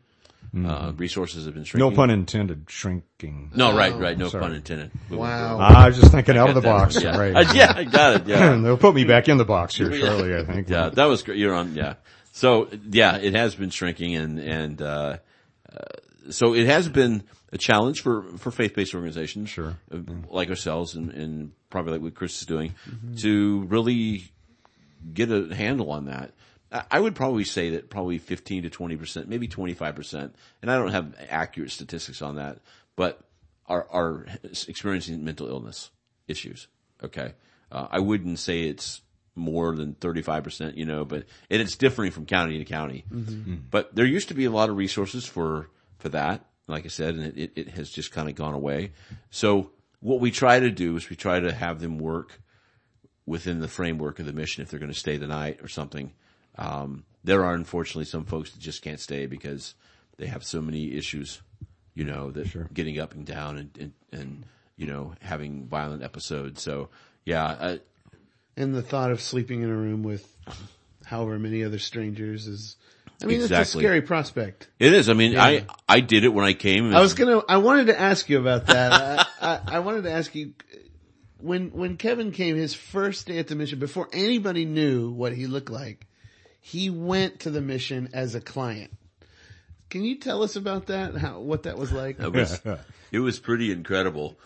Uh, 0.66 0.92
resources 0.98 1.46
have 1.46 1.54
been 1.54 1.64
shrinking. 1.64 1.90
No 1.90 1.96
pun 1.96 2.10
intended. 2.10 2.66
Shrinking. 2.68 3.52
No, 3.56 3.74
right, 3.74 3.96
right. 3.96 4.18
No 4.18 4.28
Sorry. 4.28 4.44
pun 4.44 4.54
intended. 4.54 4.92
Wow. 5.10 5.60
I 5.60 5.88
was 5.88 5.98
just 5.98 6.12
thinking 6.12 6.36
out 6.36 6.50
of 6.50 6.56
the 6.56 6.62
box. 6.62 6.96
Yeah. 7.02 7.18
Right. 7.18 7.34
Uh, 7.34 7.46
yeah, 7.56 7.74
I 7.74 7.86
got 7.86 8.16
it. 8.16 8.28
Yeah. 8.28 8.56
They'll 8.62 8.76
put 8.76 8.94
me 8.94 9.06
back 9.06 9.30
in 9.30 9.38
the 9.38 9.46
box 9.46 9.78
here 9.78 9.94
shortly. 9.94 10.36
I 10.36 10.44
think. 10.44 10.68
Yeah, 10.68 10.90
that 10.90 11.06
was 11.06 11.24
great. 11.24 11.38
You're 11.38 11.54
on. 11.54 11.74
Yeah. 11.76 11.94
So 12.32 12.70
yeah, 12.90 13.18
it 13.18 13.34
has 13.36 13.56
been 13.56 13.70
shrinking, 13.70 14.16
and 14.16 14.40
and 14.40 14.82
uh, 14.82 15.18
uh, 15.72 15.78
so 16.30 16.54
it 16.54 16.66
has 16.68 16.88
been 16.90 17.24
a 17.52 17.58
challenge 17.58 18.02
for 18.02 18.24
for 18.38 18.52
faith 18.52 18.74
based 18.74 18.94
organizations, 18.96 19.50
Sure. 19.50 19.78
uh, 19.94 19.98
like 20.30 20.50
ourselves, 20.50 20.96
and, 20.96 21.12
and 21.12 21.52
probably 21.70 21.94
like 21.94 22.02
what 22.02 22.16
Chris 22.16 22.40
is 22.42 22.48
doing, 22.48 22.74
to 23.18 23.62
really 23.70 24.32
get 25.14 25.32
a 25.32 25.54
handle 25.54 25.92
on 25.92 26.06
that. 26.06 26.32
I- 26.72 26.84
I 26.92 27.00
would 27.02 27.16
probably 27.16 27.44
say 27.44 27.72
that 27.72 27.90
probably 27.90 28.18
15 28.18 28.64
to 28.64 28.70
20 28.70 28.96
percent, 28.96 29.28
maybe 29.28 29.48
25 29.48 29.96
percent, 29.96 30.36
and 30.62 30.72
I 30.72 30.78
don't 30.78 30.92
have 30.92 31.14
accurate 31.30 31.72
statistics 31.72 32.22
on 32.22 32.36
that, 32.36 32.60
but 32.96 33.20
are 33.68 33.86
are 33.92 34.26
experiencing 34.68 35.24
mental 35.26 35.48
illness 35.48 35.90
issues. 36.30 36.68
Okay, 37.04 37.34
uh, 37.72 37.88
I 37.92 38.00
wouldn't 38.00 38.40
say 38.40 38.62
it's 38.64 39.02
more 39.36 39.76
than 39.76 39.94
35 39.96 40.44
percent, 40.44 40.78
you 40.78 40.86
know, 40.86 41.06
but 41.06 41.26
and 41.50 41.62
it's 41.62 41.76
differing 41.78 42.12
from 42.12 42.26
county 42.26 42.58
to 42.58 42.66
county. 42.66 43.06
But 43.72 43.96
there 43.96 44.06
used 44.06 44.28
to 44.30 44.34
be 44.34 44.46
a 44.46 44.52
lot 44.52 44.70
of 44.70 44.78
resources 44.78 45.26
for 45.26 45.70
for 46.00 46.10
that, 46.10 46.46
like 46.68 46.86
I 46.86 46.90
said, 46.90 47.16
and 47.16 47.26
it, 47.26 47.38
it, 47.38 47.52
it 47.56 47.70
has 47.70 47.90
just 47.90 48.12
kind 48.12 48.30
of 48.30 48.36
gone 48.36 48.54
away. 48.54 48.92
So 49.30 49.72
what 50.00 50.20
we 50.20 50.32
try 50.32 50.60
to 50.60 50.72
do 50.72 50.96
is 50.98 51.10
we 51.10 51.16
try 51.16 51.40
to 51.40 51.52
have 51.54 51.80
them 51.80 52.00
work 52.00 52.42
within 53.26 53.60
the 53.60 53.68
framework 53.68 54.20
of 54.20 54.26
the 54.26 54.34
mission 54.34 54.64
if 54.64 54.70
they're 54.70 54.80
going 54.80 54.92
to 54.92 54.98
stay 54.98 55.18
the 55.18 55.28
night 55.28 55.60
or 55.62 55.68
something. 55.68 56.12
Um, 56.58 57.06
there 57.24 57.46
are 57.46 57.54
unfortunately 57.54 58.06
some 58.06 58.26
folks 58.26 58.52
that 58.52 58.60
just 58.60 58.82
can't 58.82 59.00
stay 59.00 59.28
because 59.28 59.76
they 60.18 60.26
have 60.26 60.44
so 60.44 60.62
many 60.62 60.94
issues, 60.94 61.42
you 61.94 62.04
know, 62.04 62.32
that 62.32 62.74
getting 62.74 63.00
up 63.00 63.14
and 63.14 63.26
down 63.26 63.58
and, 63.58 63.78
and, 63.80 63.94
and, 64.12 64.46
you 64.76 64.88
know, 64.88 65.14
having 65.22 65.68
violent 65.68 66.04
episodes. 66.04 66.62
So 66.62 66.90
yeah, 67.26 67.46
uh, 67.46 67.78
And 68.58 68.76
the 68.76 68.82
thought 68.82 69.12
of 69.12 69.22
sleeping 69.22 69.62
in 69.62 69.70
a 69.70 69.76
room 69.76 70.04
with 70.04 70.28
however 71.06 71.40
many 71.40 71.64
other 71.64 71.80
strangers 71.80 72.48
is, 72.48 72.76
I 73.24 73.26
mean, 73.26 73.42
it's 73.42 73.52
a 73.52 73.66
scary 73.66 74.02
prospect. 74.02 74.68
it 74.80 74.94
is. 74.94 75.10
I 75.10 75.14
mean, 75.14 75.38
I, 75.38 75.66
I 75.88 76.00
did 76.00 76.24
it 76.24 76.30
when 76.30 76.46
I 76.46 76.54
came. 76.54 76.94
I 76.94 77.02
was 77.02 77.14
gonna, 77.14 77.42
I 77.48 77.58
wanted 77.58 77.88
to 77.88 78.00
ask 78.00 78.30
you 78.30 78.40
about 78.40 78.68
that. 78.68 78.92
I, 78.92 79.26
I, 79.42 79.76
I 79.76 79.80
wanted 79.80 80.04
to 80.04 80.12
ask 80.12 80.34
you, 80.36 80.54
when, 81.40 81.70
when 81.70 81.98
Kevin 81.98 82.32
came 82.32 82.56
his 82.56 82.74
first 82.74 83.28
day 83.28 83.38
at 83.38 83.48
the 83.48 83.56
mission, 83.56 83.80
before 83.80 84.10
anybody 84.14 84.66
knew 84.66 85.12
what 85.12 85.34
he 85.34 85.48
looked 85.48 85.70
like, 85.70 86.06
he 86.60 86.90
went 86.90 87.42
to 87.42 87.52
the 87.52 87.62
mission 87.62 88.10
as 88.14 88.36
a 88.36 88.42
client. 88.42 88.92
Can 89.90 90.04
you 90.04 90.16
tell 90.20 90.44
us 90.44 90.56
about 90.56 90.88
that? 90.88 91.16
How, 91.18 91.40
what 91.40 91.64
that 91.64 91.78
was 91.78 91.92
like? 91.92 92.20
It 92.20 92.32
was, 92.32 92.62
it 93.12 93.20
was 93.20 93.40
pretty 93.40 93.72
incredible. 93.72 94.38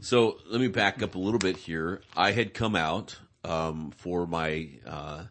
So 0.00 0.38
let 0.46 0.60
me 0.60 0.68
back 0.68 1.02
up 1.02 1.14
a 1.14 1.18
little 1.18 1.38
bit 1.38 1.56
here. 1.56 2.02
I 2.16 2.32
had 2.32 2.52
come 2.52 2.76
out 2.76 3.18
um, 3.44 3.92
for 3.96 4.26
my 4.26 4.68
uh, 4.86 5.24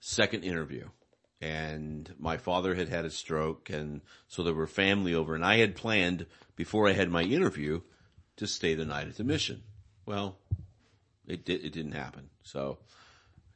second 0.00 0.44
interview, 0.44 0.88
and 1.40 2.12
my 2.18 2.36
father 2.36 2.74
had 2.74 2.88
had 2.88 3.04
a 3.04 3.10
stroke, 3.10 3.70
and 3.70 4.00
so 4.26 4.42
there 4.42 4.54
were 4.54 4.66
family 4.66 5.14
over, 5.14 5.34
and 5.34 5.44
I 5.44 5.58
had 5.58 5.76
planned 5.76 6.26
before 6.56 6.88
I 6.88 6.92
had 6.92 7.10
my 7.10 7.22
interview 7.22 7.80
to 8.36 8.46
stay 8.46 8.74
the 8.74 8.84
night 8.84 9.08
at 9.08 9.16
the 9.16 9.24
mission. 9.24 9.62
Well, 10.04 10.38
it 11.26 11.44
did, 11.44 11.64
it 11.64 11.72
didn't 11.72 11.92
happen. 11.92 12.30
So 12.42 12.78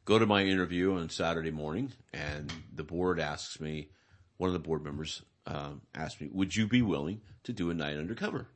go 0.04 0.18
to 0.18 0.26
my 0.26 0.44
interview 0.44 0.94
on 0.94 1.08
Saturday 1.08 1.50
morning, 1.50 1.92
and 2.12 2.52
the 2.74 2.84
board 2.84 3.18
asks 3.18 3.60
me, 3.60 3.88
one 4.36 4.48
of 4.48 4.54
the 4.54 4.58
board 4.58 4.84
members 4.84 5.22
um, 5.46 5.82
asked 5.94 6.20
me, 6.20 6.28
"Would 6.32 6.54
you 6.54 6.66
be 6.66 6.82
willing 6.82 7.20
to 7.44 7.52
do 7.52 7.70
a 7.70 7.74
night 7.74 7.96
undercover?" 7.96 8.48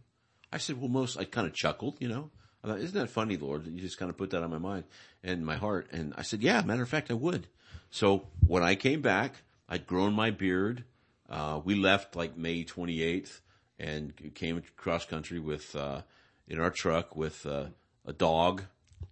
I 0.53 0.59
said, 0.59 0.81
"Well, 0.81 0.89
most." 0.89 1.17
I 1.17 1.25
kind 1.25 1.47
of 1.47 1.55
chuckled, 1.55 1.97
you 2.01 2.09
know. 2.09 2.31
I 2.67 2.71
thought, 2.71 2.81
"Isn't 2.81 2.99
that 2.99 3.11
funny, 3.11 3.37
Lord? 3.37 3.65
That 3.65 3.73
you 3.73 3.81
just 3.81 3.99
kind 3.99 4.11
of 4.11 4.17
put 4.17 4.31
that 4.31 4.43
on 4.43 4.51
my 4.51 4.59
mind 4.59 4.85
and 5.23 5.47
my 5.47 5.57
heart." 5.57 5.87
And 5.93 6.13
I 6.17 6.23
said, 6.23 6.43
"Yeah, 6.43 6.63
matter 6.63 6.83
of 6.83 6.89
fact, 6.89 7.11
I 7.11 7.15
would." 7.15 7.47
So 7.91 8.27
when 8.47 8.63
I 8.63 8.75
came 8.75 9.01
back, 9.01 9.37
I'd 9.69 9.87
grown 9.87 10.13
my 10.13 10.31
beard. 10.31 10.85
Uh, 11.29 11.61
we 11.65 11.75
left 11.75 12.17
like 12.17 12.37
May 12.37 12.65
28th 12.65 13.41
and 13.79 14.13
came 14.35 14.63
cross 14.77 15.05
country 15.05 15.39
with 15.39 15.75
uh, 15.77 16.03
in 16.49 16.61
our 16.61 16.71
truck 16.71 17.15
with 17.15 17.47
uh, 17.47 17.67
a 18.05 18.13
dog, 18.13 18.63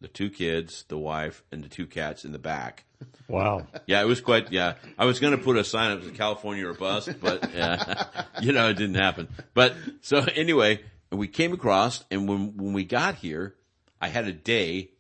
the 0.00 0.08
two 0.08 0.30
kids, 0.30 0.84
the 0.88 0.98
wife, 0.98 1.44
and 1.52 1.62
the 1.62 1.68
two 1.68 1.86
cats 1.86 2.24
in 2.24 2.32
the 2.32 2.38
back. 2.38 2.84
Wow. 3.28 3.66
Yeah, 3.86 4.00
it 4.00 4.06
was 4.06 4.20
quite. 4.20 4.52
Yeah, 4.52 4.74
I 4.98 5.04
was 5.04 5.20
going 5.20 5.36
to 5.36 5.42
put 5.42 5.56
a 5.56 5.64
sign 5.64 5.92
up 5.92 6.02
to 6.02 6.10
California 6.10 6.66
or 6.68 6.74
bust, 6.74 7.10
but 7.20 7.54
uh, 7.54 8.04
you 8.42 8.52
know 8.52 8.68
it 8.68 8.74
didn't 8.74 8.96
happen. 8.96 9.28
But 9.52 9.74
so 10.00 10.18
anyway, 10.34 10.80
we 11.18 11.28
came 11.28 11.52
across, 11.52 12.04
and 12.10 12.28
when 12.28 12.56
when 12.56 12.72
we 12.72 12.84
got 12.84 13.16
here, 13.16 13.54
I 14.00 14.08
had 14.08 14.26
a 14.26 14.32
day 14.32 14.90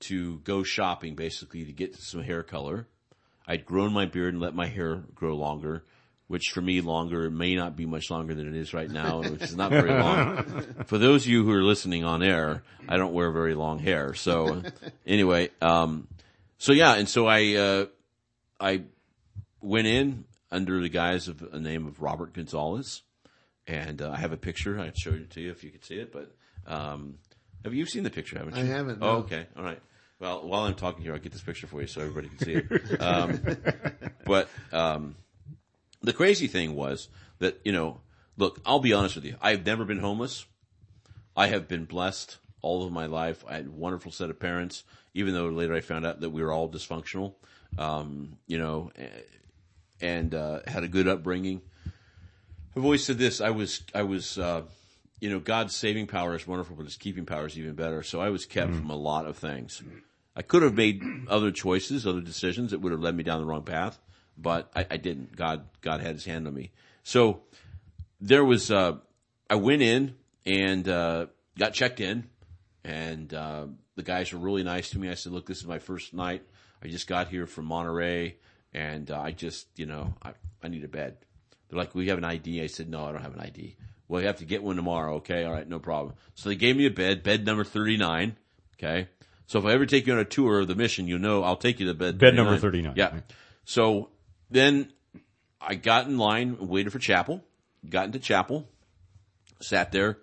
to 0.00 0.38
go 0.40 0.62
shopping, 0.62 1.14
basically 1.14 1.64
to 1.64 1.72
get 1.72 1.96
some 1.96 2.22
hair 2.22 2.42
color. 2.42 2.88
I'd 3.46 3.64
grown 3.64 3.92
my 3.92 4.06
beard 4.06 4.34
and 4.34 4.42
let 4.42 4.54
my 4.54 4.66
hair 4.66 5.02
grow 5.14 5.34
longer, 5.34 5.84
which 6.28 6.50
for 6.52 6.60
me 6.60 6.80
longer 6.80 7.30
may 7.30 7.54
not 7.54 7.76
be 7.76 7.86
much 7.86 8.10
longer 8.10 8.34
than 8.34 8.48
it 8.48 8.54
is 8.54 8.72
right 8.72 8.90
now, 8.90 9.20
which 9.22 9.42
is 9.42 9.56
not 9.56 9.70
very 9.70 9.90
long. 9.90 10.62
for 10.86 10.98
those 10.98 11.22
of 11.22 11.28
you 11.28 11.44
who 11.44 11.52
are 11.52 11.62
listening 11.62 12.04
on 12.04 12.22
air, 12.22 12.62
I 12.88 12.96
don't 12.96 13.12
wear 13.12 13.30
very 13.30 13.54
long 13.54 13.78
hair. 13.78 14.14
So 14.14 14.62
anyway, 15.06 15.50
um, 15.60 16.08
so 16.58 16.72
yeah, 16.72 16.94
and 16.94 17.08
so 17.08 17.26
I, 17.26 17.54
uh, 17.54 17.86
I 18.58 18.82
went 19.60 19.86
in 19.86 20.24
under 20.50 20.80
the 20.80 20.88
guise 20.88 21.28
of 21.28 21.42
a 21.52 21.60
name 21.60 21.86
of 21.86 22.00
Robert 22.00 22.32
Gonzalez, 22.32 23.02
and 23.66 24.02
uh, 24.02 24.10
I 24.10 24.16
have 24.16 24.32
a 24.32 24.36
picture. 24.36 24.78
I'd 24.78 24.96
show 24.96 25.10
it 25.10 25.30
to 25.30 25.40
you 25.40 25.50
if 25.50 25.64
you 25.64 25.70
could 25.70 25.84
see 25.84 25.96
it. 25.96 26.12
But 26.12 26.34
um, 26.66 27.18
have 27.64 27.74
you 27.74 27.86
seen 27.86 28.02
the 28.02 28.10
picture? 28.10 28.38
Haven't 28.38 28.56
you? 28.56 28.62
I 28.62 28.66
haven't, 28.66 28.98
Oh, 29.02 29.16
okay, 29.18 29.46
all 29.56 29.64
right. 29.64 29.80
Well, 30.20 30.46
while 30.46 30.62
I'm 30.62 30.74
talking 30.74 31.02
here, 31.02 31.12
I'll 31.12 31.18
get 31.18 31.32
this 31.32 31.42
picture 31.42 31.66
for 31.66 31.80
you 31.80 31.86
so 31.86 32.00
everybody 32.00 32.28
can 32.28 32.38
see 32.38 32.52
it. 32.54 33.00
Um, 33.00 33.40
but 34.24 34.48
um, 34.72 35.16
the 36.02 36.12
crazy 36.12 36.46
thing 36.46 36.74
was 36.74 37.08
that 37.40 37.60
you 37.64 37.72
know, 37.72 38.00
look, 38.36 38.60
I'll 38.64 38.80
be 38.80 38.92
honest 38.92 39.16
with 39.16 39.24
you. 39.24 39.36
I've 39.40 39.66
never 39.66 39.84
been 39.84 39.98
homeless. 39.98 40.46
I 41.36 41.48
have 41.48 41.66
been 41.66 41.84
blessed 41.84 42.38
all 42.62 42.86
of 42.86 42.92
my 42.92 43.06
life. 43.06 43.44
I 43.48 43.56
had 43.56 43.66
a 43.66 43.70
wonderful 43.70 44.12
set 44.12 44.30
of 44.30 44.38
parents, 44.38 44.84
even 45.14 45.34
though 45.34 45.48
later 45.48 45.74
I 45.74 45.80
found 45.80 46.06
out 46.06 46.20
that 46.20 46.30
we 46.30 46.42
were 46.42 46.52
all 46.52 46.68
dysfunctional. 46.68 47.34
Um, 47.76 48.38
you 48.46 48.56
know, 48.56 48.92
and 50.00 50.34
uh, 50.34 50.60
had 50.66 50.84
a 50.84 50.88
good 50.88 51.08
upbringing. 51.08 51.60
I've 52.76 52.84
always 52.84 53.04
said 53.04 53.18
this. 53.18 53.40
I 53.40 53.50
was, 53.50 53.82
I 53.94 54.02
was, 54.02 54.38
uh, 54.38 54.62
you 55.20 55.30
know, 55.30 55.38
God's 55.38 55.74
saving 55.74 56.06
power 56.06 56.34
is 56.34 56.46
wonderful, 56.46 56.76
but 56.76 56.84
His 56.84 56.96
keeping 56.96 57.24
power 57.24 57.46
is 57.46 57.58
even 57.58 57.74
better. 57.74 58.02
So 58.02 58.20
I 58.20 58.30
was 58.30 58.46
kept 58.46 58.74
from 58.74 58.90
a 58.90 58.96
lot 58.96 59.26
of 59.26 59.36
things. 59.36 59.82
I 60.36 60.42
could 60.42 60.62
have 60.62 60.74
made 60.74 61.02
other 61.28 61.52
choices, 61.52 62.06
other 62.06 62.20
decisions 62.20 62.72
that 62.72 62.80
would 62.80 62.92
have 62.92 63.00
led 63.00 63.14
me 63.14 63.22
down 63.22 63.40
the 63.40 63.46
wrong 63.46 63.62
path, 63.62 63.98
but 64.36 64.70
I, 64.74 64.86
I 64.90 64.96
didn't. 64.96 65.36
God, 65.36 65.66
God 65.80 66.00
had 66.00 66.14
His 66.14 66.24
hand 66.24 66.48
on 66.48 66.54
me. 66.54 66.72
So 67.04 67.42
there 68.20 68.44
was, 68.44 68.70
uh, 68.70 68.96
I 69.48 69.54
went 69.54 69.82
in 69.82 70.16
and 70.44 70.88
uh, 70.88 71.26
got 71.56 71.74
checked 71.74 72.00
in, 72.00 72.28
and 72.82 73.32
uh, 73.32 73.66
the 73.94 74.02
guys 74.02 74.32
were 74.32 74.40
really 74.40 74.64
nice 74.64 74.90
to 74.90 74.98
me. 74.98 75.08
I 75.08 75.14
said, 75.14 75.32
"Look, 75.32 75.46
this 75.46 75.58
is 75.58 75.66
my 75.66 75.78
first 75.78 76.12
night. 76.12 76.42
I 76.82 76.88
just 76.88 77.06
got 77.06 77.28
here 77.28 77.46
from 77.46 77.66
Monterey, 77.66 78.36
and 78.72 79.10
uh, 79.10 79.20
I 79.20 79.30
just, 79.30 79.68
you 79.76 79.86
know, 79.86 80.14
I, 80.22 80.32
I 80.62 80.68
need 80.68 80.84
a 80.84 80.88
bed." 80.88 81.16
They're 81.74 81.82
like, 81.82 81.94
"We 81.94 82.08
have 82.08 82.18
an 82.18 82.24
ID." 82.24 82.62
I 82.62 82.68
said, 82.68 82.88
"No, 82.88 83.04
I 83.04 83.12
don't 83.12 83.22
have 83.22 83.34
an 83.34 83.40
ID." 83.40 83.76
Well, 84.06 84.20
you 84.20 84.28
have 84.28 84.36
to 84.36 84.44
get 84.44 84.62
one 84.62 84.76
tomorrow. 84.76 85.16
Okay, 85.16 85.44
all 85.44 85.52
right, 85.52 85.68
no 85.68 85.80
problem. 85.80 86.14
So 86.34 86.48
they 86.48 86.54
gave 86.54 86.76
me 86.76 86.86
a 86.86 86.90
bed, 86.90 87.24
bed 87.24 87.44
number 87.44 87.64
thirty 87.64 87.96
nine. 87.96 88.36
Okay, 88.78 89.08
so 89.46 89.58
if 89.58 89.64
I 89.64 89.72
ever 89.72 89.84
take 89.86 90.06
you 90.06 90.12
on 90.12 90.20
a 90.20 90.24
tour 90.24 90.60
of 90.60 90.68
the 90.68 90.76
mission, 90.76 91.08
you 91.08 91.18
know 91.18 91.42
I'll 91.42 91.56
take 91.56 91.80
you 91.80 91.86
to 91.86 91.94
bed. 91.94 92.18
Bed 92.18 92.34
number 92.34 92.56
39. 92.56 92.94
Yeah. 92.96 93.20
So 93.64 94.10
then 94.50 94.92
I 95.60 95.74
got 95.74 96.06
in 96.06 96.16
line, 96.16 96.68
waited 96.68 96.92
for 96.92 96.98
chapel, 96.98 97.44
got 97.88 98.06
into 98.06 98.18
chapel, 98.18 98.68
sat 99.60 99.90
there, 99.90 100.18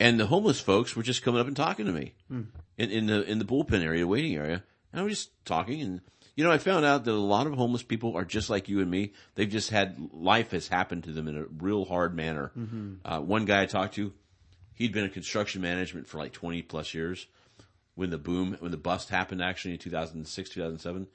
and 0.00 0.18
the 0.18 0.26
homeless 0.26 0.60
folks 0.60 0.96
were 0.96 1.02
just 1.02 1.22
coming 1.22 1.40
up 1.40 1.46
and 1.46 1.56
talking 1.56 1.86
to 1.86 1.92
me 1.92 2.14
hmm. 2.28 2.42
in, 2.78 2.90
in 2.90 3.06
the 3.06 3.22
in 3.22 3.38
the 3.38 3.44
bullpen 3.44 3.82
area, 3.82 4.06
waiting 4.06 4.34
area, 4.34 4.62
and 4.92 5.00
I 5.00 5.04
was 5.04 5.12
just 5.12 5.44
talking. 5.44 5.82
And 5.82 6.00
you 6.36 6.44
know, 6.44 6.52
I 6.52 6.58
found 6.58 6.84
out 6.84 7.04
that 7.04 7.12
a 7.12 7.14
lot 7.14 7.46
of 7.46 7.54
homeless 7.54 7.82
people 7.82 8.16
are 8.16 8.24
just 8.24 8.48
like 8.50 8.68
you 8.68 8.80
and 8.80 8.90
me. 8.90 9.12
They've 9.34 9.48
just 9.48 9.70
had 9.70 9.96
life 10.12 10.52
has 10.52 10.68
happened 10.68 11.04
to 11.04 11.10
them 11.12 11.26
in 11.28 11.36
a 11.36 11.44
real 11.44 11.84
hard 11.84 12.14
manner. 12.14 12.52
Uh, 13.04 13.20
one 13.20 13.46
guy 13.46 13.62
I 13.62 13.66
talked 13.66 13.94
to, 13.94 14.12
he'd 14.74 14.92
been 14.92 15.04
in 15.04 15.10
construction 15.10 15.62
management 15.62 16.06
for 16.06 16.18
like 16.18 16.32
twenty 16.32 16.62
plus 16.62 16.94
years. 16.94 17.26
When 17.94 18.10
the 18.10 18.18
boom, 18.18 18.56
when 18.60 18.70
the 18.70 18.76
bust 18.76 19.08
happened, 19.08 19.42
actually 19.42 19.72
in 19.72 19.78
two 19.78 19.90
thousand 19.90 20.26
six, 20.28 20.50
two 20.50 20.60
thousand 20.60 20.78
seven, 20.80 21.06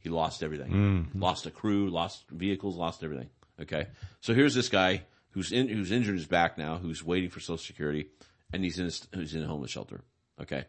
he 0.00 0.10
lost 0.10 0.42
everything. 0.42 1.08
Lost 1.14 1.46
a 1.46 1.50
crew, 1.50 1.88
lost 1.88 2.24
vehicles, 2.30 2.76
lost 2.76 3.02
everything. 3.02 3.30
Okay, 3.58 3.86
so 4.20 4.34
here's 4.34 4.54
this 4.54 4.68
guy 4.68 5.04
who's 5.30 5.50
in, 5.50 5.68
who's 5.68 5.90
injured 5.90 6.16
his 6.16 6.26
back 6.26 6.58
now, 6.58 6.76
who's 6.76 7.02
waiting 7.02 7.30
for 7.30 7.40
Social 7.40 7.56
Security, 7.56 8.10
and 8.52 8.62
he's 8.62 8.78
in 8.78 8.86
a, 8.86 9.16
who's 9.16 9.34
in 9.34 9.42
a 9.42 9.46
homeless 9.46 9.70
shelter. 9.70 10.02
Okay, 10.38 10.66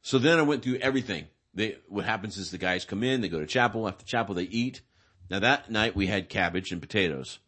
so 0.00 0.18
then 0.18 0.38
I 0.38 0.42
went 0.42 0.62
through 0.62 0.76
everything. 0.76 1.26
They 1.54 1.76
what 1.88 2.04
happens 2.04 2.38
is 2.38 2.50
the 2.50 2.58
guys 2.58 2.84
come 2.84 3.02
in, 3.02 3.20
they 3.20 3.28
go 3.28 3.40
to 3.40 3.46
chapel. 3.46 3.88
After 3.88 4.04
chapel, 4.04 4.34
they 4.34 4.44
eat. 4.44 4.80
Now 5.30 5.40
that 5.40 5.70
night 5.70 5.96
we 5.96 6.06
had 6.06 6.28
cabbage 6.28 6.72
and 6.72 6.80
potatoes. 6.80 7.38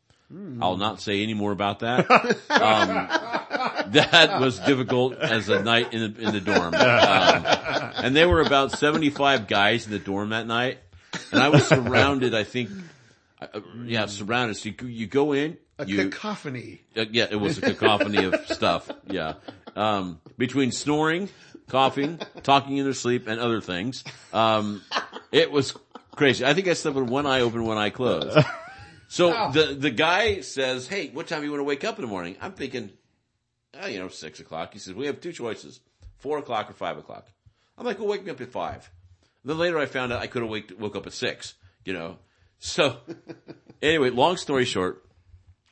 I'll 0.63 0.79
not 0.79 1.03
say 1.03 1.23
any 1.23 1.35
more 1.35 1.53
about 1.53 1.81
that. 1.81 2.11
um, 2.51 3.93
that 3.93 4.41
was 4.41 4.59
difficult 4.61 5.13
as 5.15 5.51
a 5.51 5.63
night 5.63 5.93
in 5.93 6.15
the, 6.15 6.23
in 6.23 6.33
the 6.33 6.41
dorm. 6.41 6.75
Um, 6.75 7.45
and 7.97 8.17
there 8.17 8.31
were 8.31 8.41
about 8.41 8.73
75 8.73 9.47
guys 9.47 9.85
in 9.85 9.93
the 9.93 9.99
dorm 9.99 10.31
that 10.31 10.47
night. 10.47 10.79
And 11.33 11.43
I 11.43 11.51
was 11.51 11.67
surrounded, 11.67 12.35
I 12.35 12.45
think, 12.45 12.71
uh, 13.43 13.61
yeah, 13.85 14.07
surrounded. 14.07 14.57
So 14.57 14.71
you, 14.71 14.87
you 14.87 15.07
go 15.07 15.33
in, 15.33 15.59
A 15.79 15.85
you, 15.85 16.09
cacophony. 16.09 16.81
uh, 16.97 17.05
yeah, 17.11 17.27
it 17.31 17.37
was 17.37 17.59
a 17.59 17.61
cacophony 17.61 18.25
of 18.25 18.35
stuff. 18.47 18.91
Yeah. 19.09 19.35
Um, 19.77 20.19
between 20.39 20.73
snoring, 20.73 21.29
coughing, 21.73 22.21
talking 22.43 22.77
in 22.77 22.85
their 22.85 22.93
sleep, 22.93 23.27
and 23.27 23.41
other 23.41 23.61
things. 23.61 24.05
Um, 24.33 24.83
it 25.33 25.51
was 25.51 25.75
crazy. 26.15 26.45
I 26.45 26.55
think 26.55 26.69
I 26.69 26.75
slept 26.75 26.97
with 26.97 27.09
one 27.09 27.27
eye 27.27 27.41
open, 27.41 27.65
one 27.65 27.79
eye 27.79 27.91
closed. 27.91 28.39
So 29.09 29.51
the, 29.53 29.75
the 29.75 29.91
guy 29.91 30.41
says, 30.41 30.87
Hey, 30.87 31.09
what 31.09 31.27
time 31.27 31.41
do 31.41 31.45
you 31.45 31.51
want 31.51 31.61
to 31.61 31.65
wake 31.65 31.85
up 31.85 31.97
in 31.97 32.03
the 32.03 32.09
morning? 32.09 32.37
I'm 32.41 32.53
thinking, 32.53 32.91
oh, 33.79 33.87
you 33.87 33.99
know, 33.99 34.09
six 34.09 34.41
o'clock. 34.41 34.73
He 34.73 34.79
says, 34.79 34.95
we 34.95 35.05
have 35.05 35.21
two 35.21 35.33
choices, 35.33 35.81
four 36.17 36.39
o'clock 36.39 36.71
or 36.71 36.73
five 36.73 36.97
o'clock. 36.97 37.27
I'm 37.77 37.85
like, 37.85 37.99
well, 37.99 38.09
wake 38.09 38.25
me 38.25 38.31
up 38.31 38.41
at 38.41 38.49
five. 38.49 38.91
Then 39.45 39.59
later 39.59 39.79
I 39.79 39.85
found 39.85 40.15
out 40.15 40.23
I 40.23 40.29
could 40.29 40.41
have 40.41 40.51
wake, 40.51 40.73
woke 40.79 40.97
up 40.97 41.07
at 41.07 41.13
six, 41.13 41.55
you 41.85 41.93
know. 41.93 42.19
So 42.59 42.99
anyway, 43.83 44.11
long 44.11 44.37
story 44.37 44.65
short, 44.65 45.05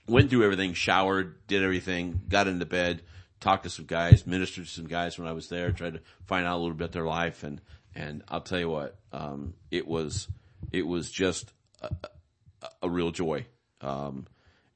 went 0.07 0.29
through 0.29 0.45
everything, 0.45 0.75
showered, 0.75 1.47
did 1.47 1.63
everything, 1.63 2.21
got 2.29 2.47
into 2.47 2.67
bed, 2.67 3.01
talked 3.41 3.65
to 3.65 3.71
some 3.71 3.87
guys, 3.87 4.27
ministered 4.27 4.67
to 4.67 4.71
some 4.71 4.87
guys 4.87 5.19
when 5.19 5.27
I 5.27 5.33
was 5.33 5.49
there, 5.49 5.73
tried 5.73 5.95
to 5.95 6.01
find 6.27 6.47
out 6.47 6.57
a 6.57 6.61
little 6.61 6.77
bit 6.77 6.93
their 6.93 7.07
life, 7.07 7.43
and 7.43 7.61
and 7.95 8.23
I'll 8.29 8.41
tell 8.43 8.59
you 8.61 8.71
what, 8.71 8.99
um, 9.13 9.55
it 9.71 9.87
was 9.89 10.29
it 10.73 10.87
was 10.87 11.11
just 11.11 11.53
a, 11.83 11.91
a, 12.63 12.69
a 12.83 12.89
real 12.91 13.11
joy. 13.11 13.47
Um, 13.81 14.27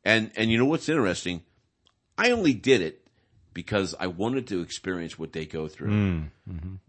and 0.04 0.30
and 0.36 0.50
you 0.50 0.58
know 0.58 0.64
what's 0.64 0.88
interesting? 0.88 1.42
I 2.18 2.30
only 2.30 2.54
did 2.54 2.80
it 2.80 3.06
because 3.52 3.94
I 3.98 4.06
wanted 4.08 4.46
to 4.48 4.60
experience 4.62 5.18
what 5.18 5.32
they 5.32 5.46
go 5.46 5.68
through, 5.68 6.24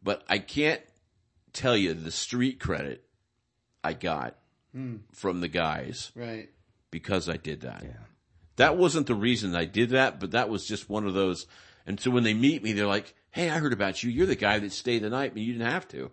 but 0.03 0.23
I 0.29 0.39
can't 0.39 0.81
tell 1.53 1.75
you 1.77 1.93
the 1.93 2.11
street 2.11 2.59
credit 2.59 3.03
I 3.83 3.93
got 3.93 4.35
from 5.13 5.39
the 5.41 5.47
guys 5.47 6.11
Right. 6.15 6.49
because 6.91 7.29
I 7.29 7.37
did 7.37 7.61
that. 7.61 7.83
That 8.57 8.77
wasn't 8.77 9.07
the 9.07 9.15
reason 9.15 9.55
I 9.55 9.65
did 9.65 9.89
that, 9.89 10.19
but 10.19 10.31
that 10.31 10.49
was 10.49 10.65
just 10.65 10.89
one 10.89 11.05
of 11.05 11.13
those. 11.13 11.45
And 11.85 11.99
so 11.99 12.11
when 12.11 12.23
they 12.23 12.33
meet 12.33 12.63
me, 12.63 12.73
they're 12.73 12.87
like, 12.87 13.13
Hey, 13.31 13.49
I 13.49 13.57
heard 13.57 13.73
about 13.73 14.01
you. 14.01 14.09
You're 14.09 14.27
the 14.27 14.35
guy 14.35 14.59
that 14.59 14.71
stayed 14.71 15.01
the 15.01 15.09
night, 15.09 15.33
but 15.33 15.41
you 15.41 15.51
didn't 15.53 15.69
have 15.69 15.87
to. 15.89 16.09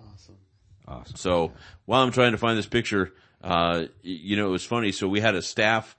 Awesome. 0.00 0.38
Awesome. 0.86 1.16
So 1.16 1.52
while 1.84 2.02
I'm 2.02 2.12
trying 2.12 2.32
to 2.32 2.38
find 2.38 2.56
this 2.56 2.66
picture, 2.66 3.12
uh, 3.42 3.84
you 4.02 4.36
know, 4.36 4.46
it 4.46 4.50
was 4.52 4.64
funny. 4.64 4.90
So 4.90 5.06
we 5.06 5.20
had 5.20 5.34
a 5.34 5.42
staff, 5.42 5.96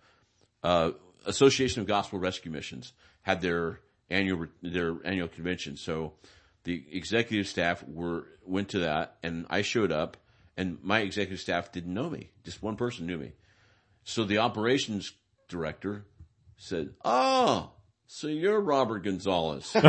uh, 0.63 0.91
Association 1.25 1.81
of 1.81 1.87
Gospel 1.87 2.17
Rescue 2.17 2.51
Missions 2.51 2.93
had 3.21 3.41
their 3.41 3.81
annual, 4.09 4.47
their 4.63 4.95
annual 5.05 5.27
convention. 5.27 5.77
So 5.77 6.13
the 6.63 6.83
executive 6.91 7.47
staff 7.47 7.83
were, 7.87 8.25
went 8.43 8.69
to 8.69 8.79
that 8.79 9.17
and 9.21 9.45
I 9.49 9.61
showed 9.61 9.91
up 9.91 10.17
and 10.57 10.79
my 10.81 11.01
executive 11.01 11.39
staff 11.39 11.71
didn't 11.71 11.93
know 11.93 12.09
me. 12.09 12.31
Just 12.43 12.63
one 12.63 12.75
person 12.75 13.05
knew 13.05 13.17
me. 13.17 13.33
So 14.03 14.23
the 14.23 14.39
operations 14.39 15.13
director 15.49 16.05
said, 16.55 16.91
Oh, 17.03 17.71
so 18.07 18.27
you're 18.27 18.59
Robert 18.59 19.03
Gonzalez. 19.03 19.71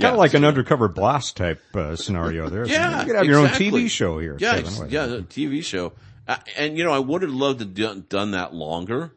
Kind 0.00 0.12
of 0.12 0.18
like 0.18 0.34
an 0.34 0.44
Undercover 0.44 0.86
Boss 0.86 1.32
type 1.32 1.60
uh, 1.74 1.96
scenario 1.96 2.48
there. 2.48 2.64
Yeah, 2.66 3.00
you 3.00 3.06
could 3.06 3.16
have 3.16 3.26
your 3.26 3.40
own. 3.40 3.48
TV 3.48 3.90
show 3.90 4.20
here. 4.20 4.36
Yeah, 4.38 4.62
Kevin. 4.62 4.90
yeah, 4.90 5.06
the 5.06 5.22
TV 5.22 5.64
show. 5.64 5.92
Uh, 6.28 6.36
and 6.56 6.78
you 6.78 6.84
know, 6.84 6.92
I 6.92 7.00
would 7.00 7.22
have 7.22 7.32
loved 7.32 7.58
to 7.58 7.64
do, 7.64 8.04
done 8.08 8.30
that 8.30 8.54
longer, 8.54 9.12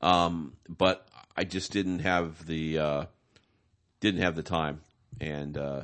um, 0.00 0.54
but 0.66 1.06
I 1.36 1.44
just 1.44 1.72
didn't 1.72 1.98
have 1.98 2.46
the 2.46 2.78
uh, 2.78 3.04
didn't 4.00 4.22
have 4.22 4.34
the 4.34 4.42
time, 4.42 4.80
and 5.20 5.58
uh, 5.58 5.82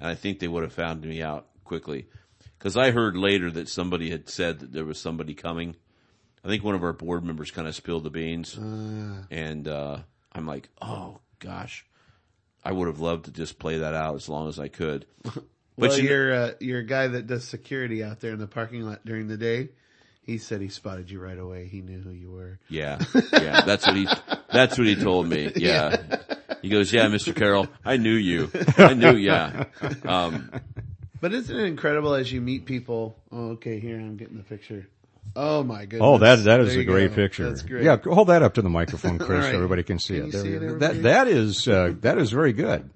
and 0.00 0.08
I 0.08 0.16
think 0.16 0.40
they 0.40 0.48
would 0.48 0.64
have 0.64 0.72
found 0.72 1.04
me 1.04 1.22
out 1.22 1.46
quickly 1.62 2.06
because 2.58 2.76
I 2.76 2.90
heard 2.90 3.16
later 3.16 3.50
that 3.52 3.68
somebody 3.68 4.10
had 4.10 4.28
said 4.28 4.60
that 4.60 4.72
there 4.72 4.84
was 4.84 4.98
somebody 4.98 5.34
coming. 5.34 5.76
I 6.46 6.48
think 6.48 6.62
one 6.62 6.76
of 6.76 6.84
our 6.84 6.92
board 6.92 7.24
members 7.24 7.50
kind 7.50 7.66
of 7.66 7.74
spilled 7.74 8.04
the 8.04 8.10
beans, 8.10 8.54
and 8.56 9.66
uh, 9.66 9.98
I'm 10.32 10.46
like, 10.46 10.68
oh 10.80 11.18
gosh, 11.40 11.84
I 12.64 12.70
would 12.70 12.86
have 12.86 13.00
loved 13.00 13.24
to 13.24 13.32
just 13.32 13.58
play 13.58 13.78
that 13.78 13.94
out 13.94 14.14
as 14.14 14.28
long 14.28 14.48
as 14.48 14.58
I 14.58 14.68
could. 14.68 15.06
But 15.78 15.90
well, 15.90 15.98
you 15.98 16.08
you're 16.08 16.32
uh, 16.34 16.52
you're 16.58 16.78
a 16.78 16.86
guy 16.86 17.06
that 17.06 17.26
does 17.26 17.44
security 17.44 18.02
out 18.02 18.20
there 18.20 18.32
in 18.32 18.38
the 18.38 18.46
parking 18.46 18.80
lot 18.80 19.04
during 19.04 19.28
the 19.28 19.36
day. 19.36 19.68
He 20.22 20.38
said 20.38 20.62
he 20.62 20.70
spotted 20.70 21.10
you 21.10 21.20
right 21.20 21.38
away. 21.38 21.66
He 21.66 21.82
knew 21.82 22.00
who 22.00 22.12
you 22.12 22.30
were. 22.30 22.58
Yeah, 22.70 22.98
yeah, 23.30 23.60
that's 23.60 23.86
what 23.86 23.94
he, 23.94 24.08
that's 24.50 24.78
what 24.78 24.86
he 24.86 24.96
told 24.96 25.28
me. 25.28 25.52
Yeah. 25.56 25.98
He 26.62 26.70
goes, 26.70 26.90
yeah, 26.90 27.04
Mr. 27.08 27.36
Carroll, 27.36 27.68
I 27.84 27.98
knew 27.98 28.14
you. 28.14 28.50
I 28.78 28.94
knew, 28.94 29.16
yeah. 29.16 29.64
Um, 30.06 30.50
But 31.20 31.34
isn't 31.34 31.54
it 31.54 31.64
incredible 31.64 32.14
as 32.14 32.32
you 32.32 32.40
meet 32.40 32.64
people? 32.66 33.18
Oh, 33.30 33.50
okay, 33.50 33.78
here 33.78 33.98
I'm 33.98 34.16
getting 34.16 34.36
the 34.38 34.44
picture. 34.44 34.88
Oh 35.34 35.62
my 35.64 35.82
goodness! 35.86 36.00
Oh, 36.02 36.18
that 36.18 36.44
that 36.44 36.60
is 36.60 36.72
There 36.72 36.80
a 36.82 36.84
great 36.84 37.10
go. 37.10 37.14
picture. 37.16 37.48
That's 37.48 37.62
great. 37.62 37.84
Yeah, 37.84 37.96
hold 38.04 38.28
that 38.28 38.42
up 38.42 38.54
to 38.54 38.62
the 38.62 38.68
microphone, 38.70 39.18
Chris, 39.26 39.44
All 39.44 39.50
so 39.50 39.56
everybody 39.56 39.82
can 39.82 39.98
see 39.98 40.14
Can 40.16 40.22
it. 40.22 40.26
you 40.26 40.32
There 40.32 40.42
see 40.42 40.52
it, 40.66 40.78
that 40.80 41.02
that 41.02 41.28
is 41.28 41.66
uh, 41.68 41.94
that 42.00 42.18
is 42.18 42.30
very 42.30 42.52
good, 42.52 42.88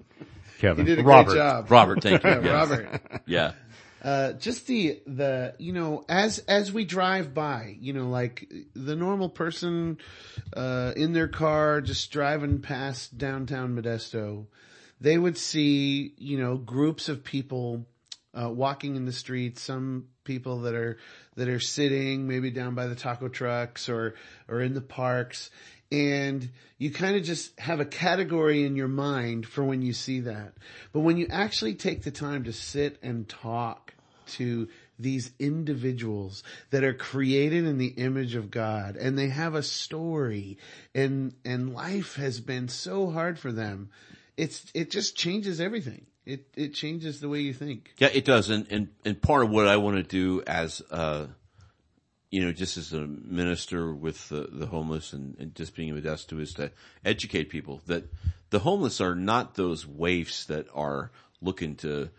Kevin. 0.59 0.87
you 0.87 0.95
did 0.95 1.03
a 1.03 1.07
Robert. 1.07 1.31
great 1.31 1.37
job, 1.37 1.71
Robert, 1.71 2.01
thank 2.03 2.23
you. 2.23 2.29
Yeah, 2.29 2.41
Yes. 2.43 2.69
Robert. 2.69 3.01
Yeah. 3.25 3.51
Uh, 4.03 4.33
just 4.33 4.65
the 4.65 4.99
the 5.05 5.53
you 5.59 5.73
know 5.73 6.03
as 6.09 6.39
as 6.39 6.71
we 6.71 6.85
drive 6.85 7.35
by, 7.35 7.75
you 7.79 7.93
know, 7.93 8.09
like 8.09 8.51
the 8.73 8.95
normal 8.95 9.29
person 9.29 9.99
uh, 10.57 10.91
in 10.95 11.13
their 11.13 11.27
car 11.27 11.81
just 11.81 12.11
driving 12.11 12.59
past 12.61 13.15
downtown 13.19 13.75
Modesto, 13.75 14.47
they 14.99 15.19
would 15.19 15.37
see 15.37 16.15
you 16.17 16.39
know 16.39 16.57
groups 16.57 17.09
of 17.09 17.23
people 17.23 17.85
uh, 18.33 18.49
walking 18.49 18.95
in 18.95 19.05
the 19.05 19.11
streets. 19.11 19.61
Some 19.61 20.05
people 20.23 20.61
that 20.61 20.75
are, 20.75 20.97
that 21.35 21.47
are 21.47 21.59
sitting 21.59 22.27
maybe 22.27 22.51
down 22.51 22.75
by 22.75 22.87
the 22.87 22.95
taco 22.95 23.27
trucks 23.27 23.89
or, 23.89 24.15
or 24.47 24.61
in 24.61 24.73
the 24.73 24.81
parks. 24.81 25.49
And 25.91 26.49
you 26.77 26.91
kind 26.91 27.17
of 27.17 27.23
just 27.23 27.59
have 27.59 27.79
a 27.79 27.85
category 27.85 28.63
in 28.63 28.75
your 28.75 28.87
mind 28.87 29.45
for 29.45 29.63
when 29.63 29.81
you 29.81 29.93
see 29.93 30.21
that. 30.21 30.53
But 30.93 31.01
when 31.01 31.17
you 31.17 31.27
actually 31.29 31.75
take 31.75 32.03
the 32.03 32.11
time 32.11 32.45
to 32.45 32.53
sit 32.53 32.97
and 33.03 33.27
talk 33.27 33.93
to 34.27 34.69
these 34.97 35.31
individuals 35.39 36.43
that 36.69 36.83
are 36.83 36.93
created 36.93 37.65
in 37.65 37.77
the 37.77 37.87
image 37.87 38.35
of 38.35 38.51
God 38.51 38.95
and 38.95 39.17
they 39.17 39.29
have 39.29 39.55
a 39.55 39.63
story 39.63 40.57
and, 40.93 41.33
and 41.43 41.73
life 41.73 42.15
has 42.15 42.39
been 42.39 42.67
so 42.67 43.09
hard 43.09 43.39
for 43.39 43.51
them. 43.51 43.89
It's, 44.37 44.63
it 44.73 44.91
just 44.91 45.15
changes 45.15 45.59
everything. 45.59 46.05
It, 46.25 46.47
it 46.55 46.73
changes 46.73 47.19
the 47.19 47.29
way 47.29 47.39
you 47.39 47.53
think. 47.53 47.93
Yeah, 47.97 48.09
it 48.13 48.25
does. 48.25 48.49
And, 48.49 48.67
and, 48.69 48.89
and 49.03 49.21
part 49.21 49.43
of 49.43 49.49
what 49.49 49.67
I 49.67 49.77
want 49.77 49.97
to 49.97 50.03
do 50.03 50.43
as, 50.45 50.81
uh, 50.91 51.25
you 52.29 52.45
know, 52.45 52.51
just 52.51 52.77
as 52.77 52.93
a 52.93 53.01
minister 53.01 53.93
with 53.93 54.29
the, 54.29 54.47
the 54.51 54.67
homeless 54.67 55.13
and, 55.13 55.35
and 55.39 55.55
just 55.55 55.75
being 55.75 55.97
a 55.97 56.01
desk 56.01 56.29
to 56.29 56.39
is 56.39 56.53
to 56.55 56.71
educate 57.03 57.45
people 57.45 57.81
that 57.87 58.03
the 58.51 58.59
homeless 58.59 59.01
are 59.01 59.15
not 59.15 59.55
those 59.55 59.87
waifs 59.87 60.45
that 60.45 60.67
are 60.73 61.11
looking 61.41 61.75
to 61.77 62.09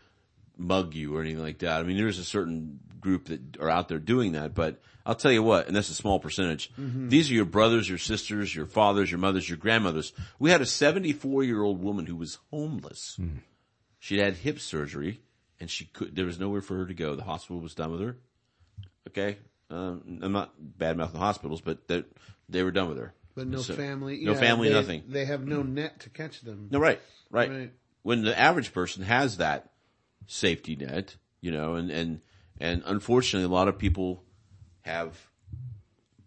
mug 0.56 0.94
you 0.94 1.16
or 1.16 1.22
anything 1.22 1.42
like 1.42 1.58
that. 1.58 1.80
I 1.80 1.82
mean, 1.84 1.96
there's 1.96 2.18
a 2.18 2.24
certain 2.24 2.80
group 3.00 3.26
that 3.26 3.56
are 3.60 3.70
out 3.70 3.88
there 3.88 3.98
doing 3.98 4.32
that, 4.32 4.54
but 4.54 4.80
I'll 5.06 5.14
tell 5.14 5.32
you 5.32 5.42
what, 5.42 5.66
and 5.66 5.74
that's 5.74 5.88
a 5.90 5.94
small 5.94 6.20
percentage. 6.20 6.70
These 7.08 7.30
are 7.30 7.34
your 7.34 7.44
brothers, 7.44 7.88
your 7.88 7.98
sisters, 7.98 8.54
your 8.54 8.66
fathers, 8.66 9.10
your 9.10 9.18
mothers, 9.18 9.48
your 9.48 9.58
grandmothers. 9.58 10.12
We 10.38 10.50
had 10.50 10.60
a 10.60 10.66
74 10.66 11.44
year 11.44 11.62
old 11.62 11.82
woman 11.82 12.06
who 12.06 12.16
was 12.16 12.38
homeless. 12.50 13.18
She'd 14.02 14.18
had 14.18 14.34
hip 14.34 14.58
surgery 14.58 15.20
and 15.60 15.70
she 15.70 15.84
could, 15.84 16.16
there 16.16 16.26
was 16.26 16.40
nowhere 16.40 16.60
for 16.60 16.76
her 16.78 16.86
to 16.86 16.92
go. 16.94 17.14
The 17.14 17.22
hospital 17.22 17.60
was 17.60 17.72
done 17.76 17.92
with 17.92 18.00
her. 18.00 18.16
Okay. 19.06 19.38
Um, 19.70 20.18
I'm 20.22 20.32
not 20.32 20.52
bad 20.58 20.96
mouthing 20.96 21.20
hospitals, 21.20 21.60
but 21.60 21.86
they, 21.86 22.02
they 22.48 22.64
were 22.64 22.72
done 22.72 22.88
with 22.88 22.98
her. 22.98 23.14
But 23.36 23.46
no 23.46 23.58
So- 23.58 23.74
family. 23.74 24.24
No 24.24 24.32
yeah, 24.32 24.38
family, 24.40 24.70
they- 24.70 24.74
nothing. 24.74 25.04
They 25.06 25.24
have 25.26 25.46
no 25.46 25.62
net 25.62 26.00
to 26.00 26.10
catch 26.10 26.40
them. 26.40 26.66
No, 26.72 26.80
right, 26.80 27.00
right. 27.30 27.48
Right. 27.48 27.72
When 28.02 28.24
the 28.24 28.36
average 28.36 28.72
person 28.72 29.04
has 29.04 29.36
that 29.36 29.70
safety 30.26 30.74
net, 30.74 31.14
you 31.40 31.52
know, 31.52 31.74
and, 31.74 31.88
and, 31.92 32.20
and 32.58 32.82
unfortunately 32.84 33.44
a 33.46 33.54
lot 33.56 33.68
of 33.68 33.78
people 33.78 34.24
have 34.80 35.16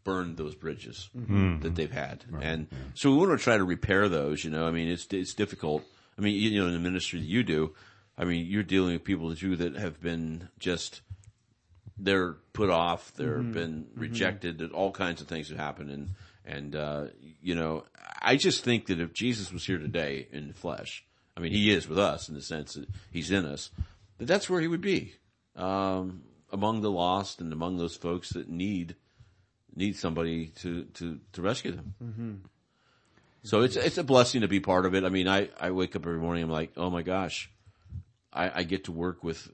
burned 0.06 0.38
those 0.38 0.56
bridges 0.56 1.10
that 1.14 1.76
they've 1.76 1.92
had. 1.92 2.24
And 2.42 2.68
so 2.94 3.12
we 3.12 3.18
want 3.18 3.38
to 3.38 3.44
try 3.44 3.58
to 3.58 3.66
repair 3.66 4.08
those, 4.08 4.46
you 4.46 4.50
know, 4.50 4.66
I 4.66 4.72
mean, 4.72 4.88
it's, 4.88 5.08
it's 5.12 5.34
difficult. 5.34 5.84
I 6.18 6.22
mean, 6.22 6.36
you, 6.36 6.62
know, 6.62 6.68
in 6.68 6.74
the 6.74 6.80
ministry 6.80 7.20
that 7.20 7.26
you 7.26 7.44
do, 7.44 7.74
I 8.18 8.24
mean, 8.24 8.46
you're 8.46 8.64
dealing 8.64 8.94
with 8.94 9.04
people 9.04 9.30
that 9.30 9.42
you 9.42 9.56
that 9.58 9.76
have 9.76 10.02
been 10.02 10.48
just, 10.60 11.02
they're 11.98 12.34
put 12.54 12.70
off, 12.70 13.12
they're 13.16 13.40
been 13.54 13.88
rejected, 13.96 14.60
that 14.60 14.72
all 14.72 14.92
kinds 14.92 15.22
of 15.22 15.28
things 15.28 15.50
have 15.50 15.58
happened. 15.58 15.92
And, 15.92 16.10
and, 16.46 16.76
uh, 16.76 17.06
you 17.42 17.56
know, 17.56 17.84
I 18.22 18.38
just 18.38 18.64
think 18.64 18.86
that 18.88 19.00
if 19.00 19.14
Jesus 19.14 19.52
was 19.52 19.66
here 19.66 19.78
today 19.78 20.28
in 20.32 20.48
the 20.48 20.54
flesh, 20.54 21.04
I 21.36 21.42
mean, 21.42 21.52
he 21.52 21.72
is 21.72 21.90
with 21.90 22.00
us 22.00 22.30
in 22.30 22.36
the 22.36 22.42
sense 22.42 22.76
that 22.76 22.88
he's 23.12 23.30
in 23.32 23.46
us, 23.46 23.72
that 24.18 24.26
that's 24.26 24.50
where 24.50 24.62
he 24.62 24.68
would 24.70 24.82
be, 24.82 25.16
um, 25.58 26.22
among 26.52 26.80
the 26.82 26.92
lost 26.92 27.42
and 27.42 27.52
among 27.52 27.78
those 27.78 27.98
folks 27.98 28.30
that 28.30 28.48
need, 28.48 28.96
need 29.76 29.98
somebody 29.98 30.48
to, 30.62 30.86
to, 30.94 31.20
to 31.34 31.42
rescue 31.42 31.74
them. 31.74 31.94
So 33.46 33.62
it's, 33.62 33.76
it's 33.76 34.00
a 34.00 34.04
blessing 34.04 34.42
to 34.42 34.48
be 34.48 34.60
part 34.60 34.88
of 34.88 34.96
it. 34.96 35.04
I 35.04 35.10
mean, 35.10 35.28
I, 35.28 35.50
I 35.60 35.70
wake 35.70 35.96
up 35.96 36.08
every 36.08 36.18
morning, 36.18 36.44
I'm 36.44 36.50
like, 36.50 36.72
oh 36.78 36.90
my 36.90 37.04
gosh, 37.04 37.48
I, 38.34 38.62
I 38.62 38.64
get 38.64 38.86
to 38.86 38.92
work 38.92 39.24
with 39.24 39.52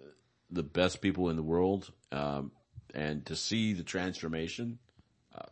the 0.50 0.64
best 0.64 1.02
people 1.02 1.30
in 1.30 1.36
the 1.36 1.44
world, 1.44 1.92
um, 2.14 2.52
and 2.96 3.26
to 3.26 3.36
see 3.36 3.74
the 3.74 3.84
transformation, 3.84 4.80
uh, 5.38 5.50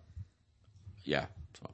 yeah. 1.03 1.25
So. 1.59 1.69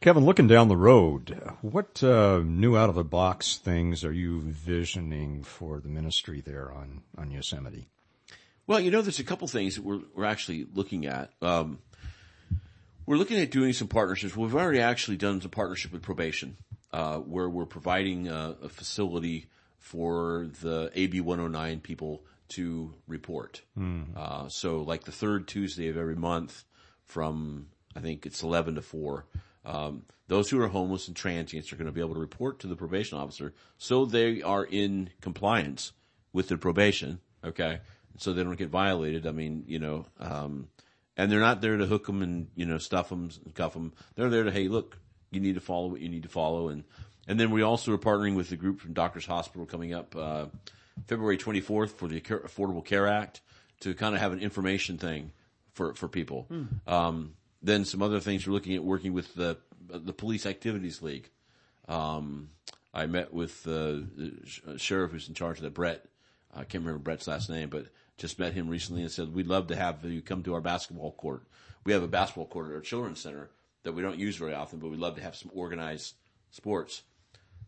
Kevin, 0.00 0.24
looking 0.24 0.48
down 0.48 0.68
the 0.68 0.76
road, 0.76 1.38
what 1.60 2.02
uh, 2.02 2.38
new 2.38 2.74
out 2.74 2.88
of 2.88 2.94
the 2.94 3.04
box 3.04 3.58
things 3.58 4.04
are 4.04 4.12
you 4.12 4.40
visioning 4.40 5.42
for 5.42 5.80
the 5.80 5.88
ministry 5.88 6.40
there 6.40 6.72
on, 6.72 7.02
on 7.18 7.30
Yosemite? 7.30 7.88
Well, 8.66 8.80
you 8.80 8.90
know, 8.90 9.02
there's 9.02 9.18
a 9.18 9.24
couple 9.24 9.48
things 9.48 9.74
that 9.74 9.84
we're, 9.84 10.00
we're 10.14 10.24
actually 10.24 10.66
looking 10.72 11.04
at. 11.04 11.30
Um, 11.42 11.78
we're 13.06 13.16
looking 13.16 13.38
at 13.38 13.50
doing 13.50 13.72
some 13.72 13.88
partnerships. 13.88 14.36
We've 14.36 14.54
already 14.54 14.80
actually 14.80 15.16
done 15.16 15.40
some 15.40 15.50
partnership 15.50 15.92
with 15.92 16.02
probation, 16.02 16.56
uh, 16.92 17.18
where 17.18 17.48
we're 17.48 17.66
providing 17.66 18.28
a, 18.28 18.56
a 18.62 18.68
facility 18.68 19.46
for 19.78 20.48
the 20.60 20.90
AB 20.94 21.20
109 21.20 21.80
people 21.80 22.22
to 22.50 22.94
report. 23.06 23.62
Uh, 24.16 24.48
so 24.48 24.82
like 24.82 25.04
the 25.04 25.12
third 25.12 25.48
Tuesday 25.48 25.88
of 25.88 25.96
every 25.96 26.16
month 26.16 26.64
from, 27.04 27.66
I 27.96 28.00
think 28.00 28.26
it's 28.26 28.42
11 28.42 28.76
to 28.76 28.82
4, 28.82 29.26
um, 29.64 30.04
those 30.28 30.50
who 30.50 30.60
are 30.60 30.68
homeless 30.68 31.08
and 31.08 31.16
transients 31.16 31.72
are 31.72 31.76
going 31.76 31.86
to 31.86 31.92
be 31.92 32.00
able 32.00 32.14
to 32.14 32.20
report 32.20 32.60
to 32.60 32.66
the 32.66 32.76
probation 32.76 33.18
officer 33.18 33.54
so 33.78 34.04
they 34.04 34.42
are 34.42 34.64
in 34.64 35.10
compliance 35.20 35.92
with 36.32 36.48
the 36.48 36.56
probation. 36.56 37.20
Okay. 37.44 37.80
So 38.18 38.32
they 38.32 38.44
don't 38.44 38.58
get 38.58 38.68
violated. 38.68 39.26
I 39.26 39.32
mean, 39.32 39.64
you 39.66 39.78
know, 39.78 40.06
um, 40.20 40.68
and 41.16 41.30
they're 41.30 41.40
not 41.40 41.60
there 41.60 41.76
to 41.76 41.86
hook 41.86 42.06
them 42.06 42.22
and, 42.22 42.48
you 42.54 42.66
know, 42.66 42.78
stuff 42.78 43.08
them 43.08 43.30
and 43.44 43.54
cuff 43.54 43.74
them. 43.74 43.92
They're 44.14 44.30
there 44.30 44.44
to, 44.44 44.50
hey, 44.50 44.68
look, 44.68 44.98
you 45.30 45.40
need 45.40 45.54
to 45.54 45.60
follow 45.60 45.88
what 45.88 46.00
you 46.00 46.08
need 46.08 46.22
to 46.22 46.28
follow. 46.28 46.68
And, 46.68 46.84
and 47.28 47.38
then 47.38 47.50
we 47.50 47.62
also 47.62 47.92
are 47.92 47.98
partnering 47.98 48.34
with 48.34 48.48
the 48.48 48.56
group 48.56 48.80
from 48.80 48.92
Doctors 48.92 49.26
Hospital 49.26 49.66
coming 49.66 49.92
up, 49.92 50.14
uh, 50.16 50.46
February 51.06 51.38
24th 51.38 51.90
for 51.90 52.08
the 52.08 52.20
Affordable 52.20 52.84
Care 52.84 53.06
Act 53.06 53.40
to 53.80 53.94
kind 53.94 54.14
of 54.14 54.20
have 54.20 54.32
an 54.32 54.40
information 54.40 54.98
thing 54.98 55.32
for, 55.72 55.94
for 55.94 56.08
people. 56.08 56.46
Um, 56.86 57.34
then 57.62 57.84
some 57.84 58.02
other 58.02 58.20
things 58.20 58.46
we're 58.46 58.52
looking 58.52 58.74
at 58.74 58.84
working 58.84 59.12
with 59.12 59.34
the, 59.34 59.58
the 59.88 60.12
Police 60.12 60.46
Activities 60.46 61.02
League. 61.02 61.30
Um, 61.88 62.50
I 62.94 63.06
met 63.06 63.32
with 63.32 63.66
uh, 63.66 64.00
the 64.16 64.76
sheriff 64.76 65.12
who's 65.12 65.28
in 65.28 65.34
charge 65.34 65.58
of 65.58 65.64
that, 65.64 65.74
Brett. 65.74 66.04
I 66.54 66.64
can't 66.64 66.84
remember 66.84 66.98
Brett's 66.98 67.26
last 67.26 67.48
name, 67.48 67.70
but 67.70 67.86
just 68.22 68.38
met 68.38 68.54
him 68.54 68.68
recently 68.68 69.02
and 69.02 69.10
said, 69.10 69.34
we'd 69.34 69.48
love 69.48 69.66
to 69.66 69.74
have 69.76 70.04
you 70.04 70.22
come 70.22 70.42
to 70.44 70.54
our 70.54 70.60
basketball 70.60 71.10
court. 71.12 71.42
We 71.84 71.92
have 71.92 72.04
a 72.04 72.08
basketball 72.08 72.46
court 72.46 72.68
at 72.70 72.74
our 72.76 72.80
children's 72.80 73.20
center 73.20 73.50
that 73.82 73.92
we 73.92 74.00
don't 74.00 74.16
use 74.18 74.36
very 74.36 74.54
often, 74.54 74.78
but 74.78 74.88
we'd 74.90 75.00
love 75.00 75.16
to 75.16 75.22
have 75.22 75.34
some 75.34 75.50
organized 75.52 76.14
sports. 76.52 77.02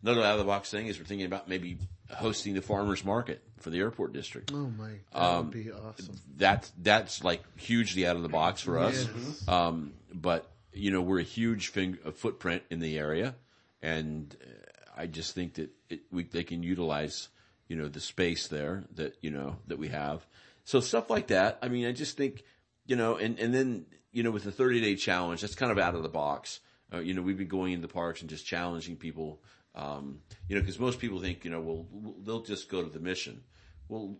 Another 0.01 0.21
out 0.21 0.33
of 0.33 0.37
the 0.39 0.45
box 0.45 0.71
thing 0.71 0.87
is 0.87 0.97
we're 0.97 1.03
thinking 1.03 1.25
about 1.25 1.49
maybe 1.49 1.77
hosting 2.09 2.53
the 2.53 2.61
farmers 2.61 3.03
market 3.03 3.41
for 3.59 3.69
the 3.69 3.79
airport 3.79 4.13
district 4.13 4.51
Oh 4.53 4.69
my, 4.77 4.91
that 5.11 5.21
Um, 5.21 5.45
would 5.47 5.51
be 5.63 5.71
awesome. 5.71 6.15
that 6.37 6.71
that's 6.81 7.21
like 7.23 7.43
hugely 7.57 8.07
out 8.07 8.15
of 8.15 8.21
the 8.23 8.29
box 8.29 8.61
for 8.61 8.79
us. 8.79 9.07
Um, 9.49 9.93
but 10.13 10.49
you 10.71 10.89
know, 10.91 11.01
we're 11.01 11.19
a 11.19 11.23
huge 11.23 11.67
fing- 11.69 11.97
a 12.05 12.11
footprint 12.13 12.63
in 12.69 12.79
the 12.79 12.97
area, 12.97 13.35
and 13.81 14.33
uh, 14.41 15.01
I 15.01 15.07
just 15.07 15.33
think 15.35 15.55
that 15.55 15.69
it, 15.89 16.01
we, 16.11 16.23
they 16.23 16.43
can 16.43 16.63
utilize 16.63 17.27
you 17.67 17.75
know 17.75 17.87
the 17.89 17.99
space 18.01 18.47
there 18.47 18.83
that 18.95 19.17
you 19.21 19.31
know 19.31 19.57
that 19.67 19.79
we 19.79 19.87
have. 19.89 20.25
So 20.65 20.79
stuff 20.81 21.09
like 21.09 21.27
that. 21.27 21.59
I 21.61 21.69
mean, 21.69 21.85
I 21.85 21.91
just 21.91 22.17
think 22.17 22.43
you 22.85 22.95
know, 22.95 23.15
and 23.15 23.39
and 23.39 23.53
then 23.53 23.85
you 24.11 24.23
know, 24.23 24.31
with 24.31 24.43
the 24.43 24.51
thirty 24.51 24.81
day 24.81 24.95
challenge, 24.95 25.41
that's 25.41 25.55
kind 25.55 25.71
of 25.71 25.79
out 25.79 25.95
of 25.95 26.03
the 26.03 26.09
box. 26.09 26.59
Uh, 26.93 26.99
you 26.99 27.13
know, 27.13 27.21
we've 27.21 27.37
been 27.37 27.47
going 27.47 27.73
into 27.73 27.87
the 27.87 27.93
parks 27.93 28.21
and 28.21 28.29
just 28.29 28.45
challenging 28.45 28.95
people. 28.95 29.41
Um, 29.73 30.19
you 30.47 30.55
know, 30.55 30.61
because 30.61 30.79
most 30.79 30.99
people 30.99 31.19
think, 31.19 31.43
you 31.43 31.51
know, 31.51 31.59
well, 31.59 31.85
they'll 32.23 32.41
just 32.41 32.69
go 32.69 32.81
to 32.81 32.89
the 32.89 32.99
mission. 32.99 33.43
Well, 33.89 34.15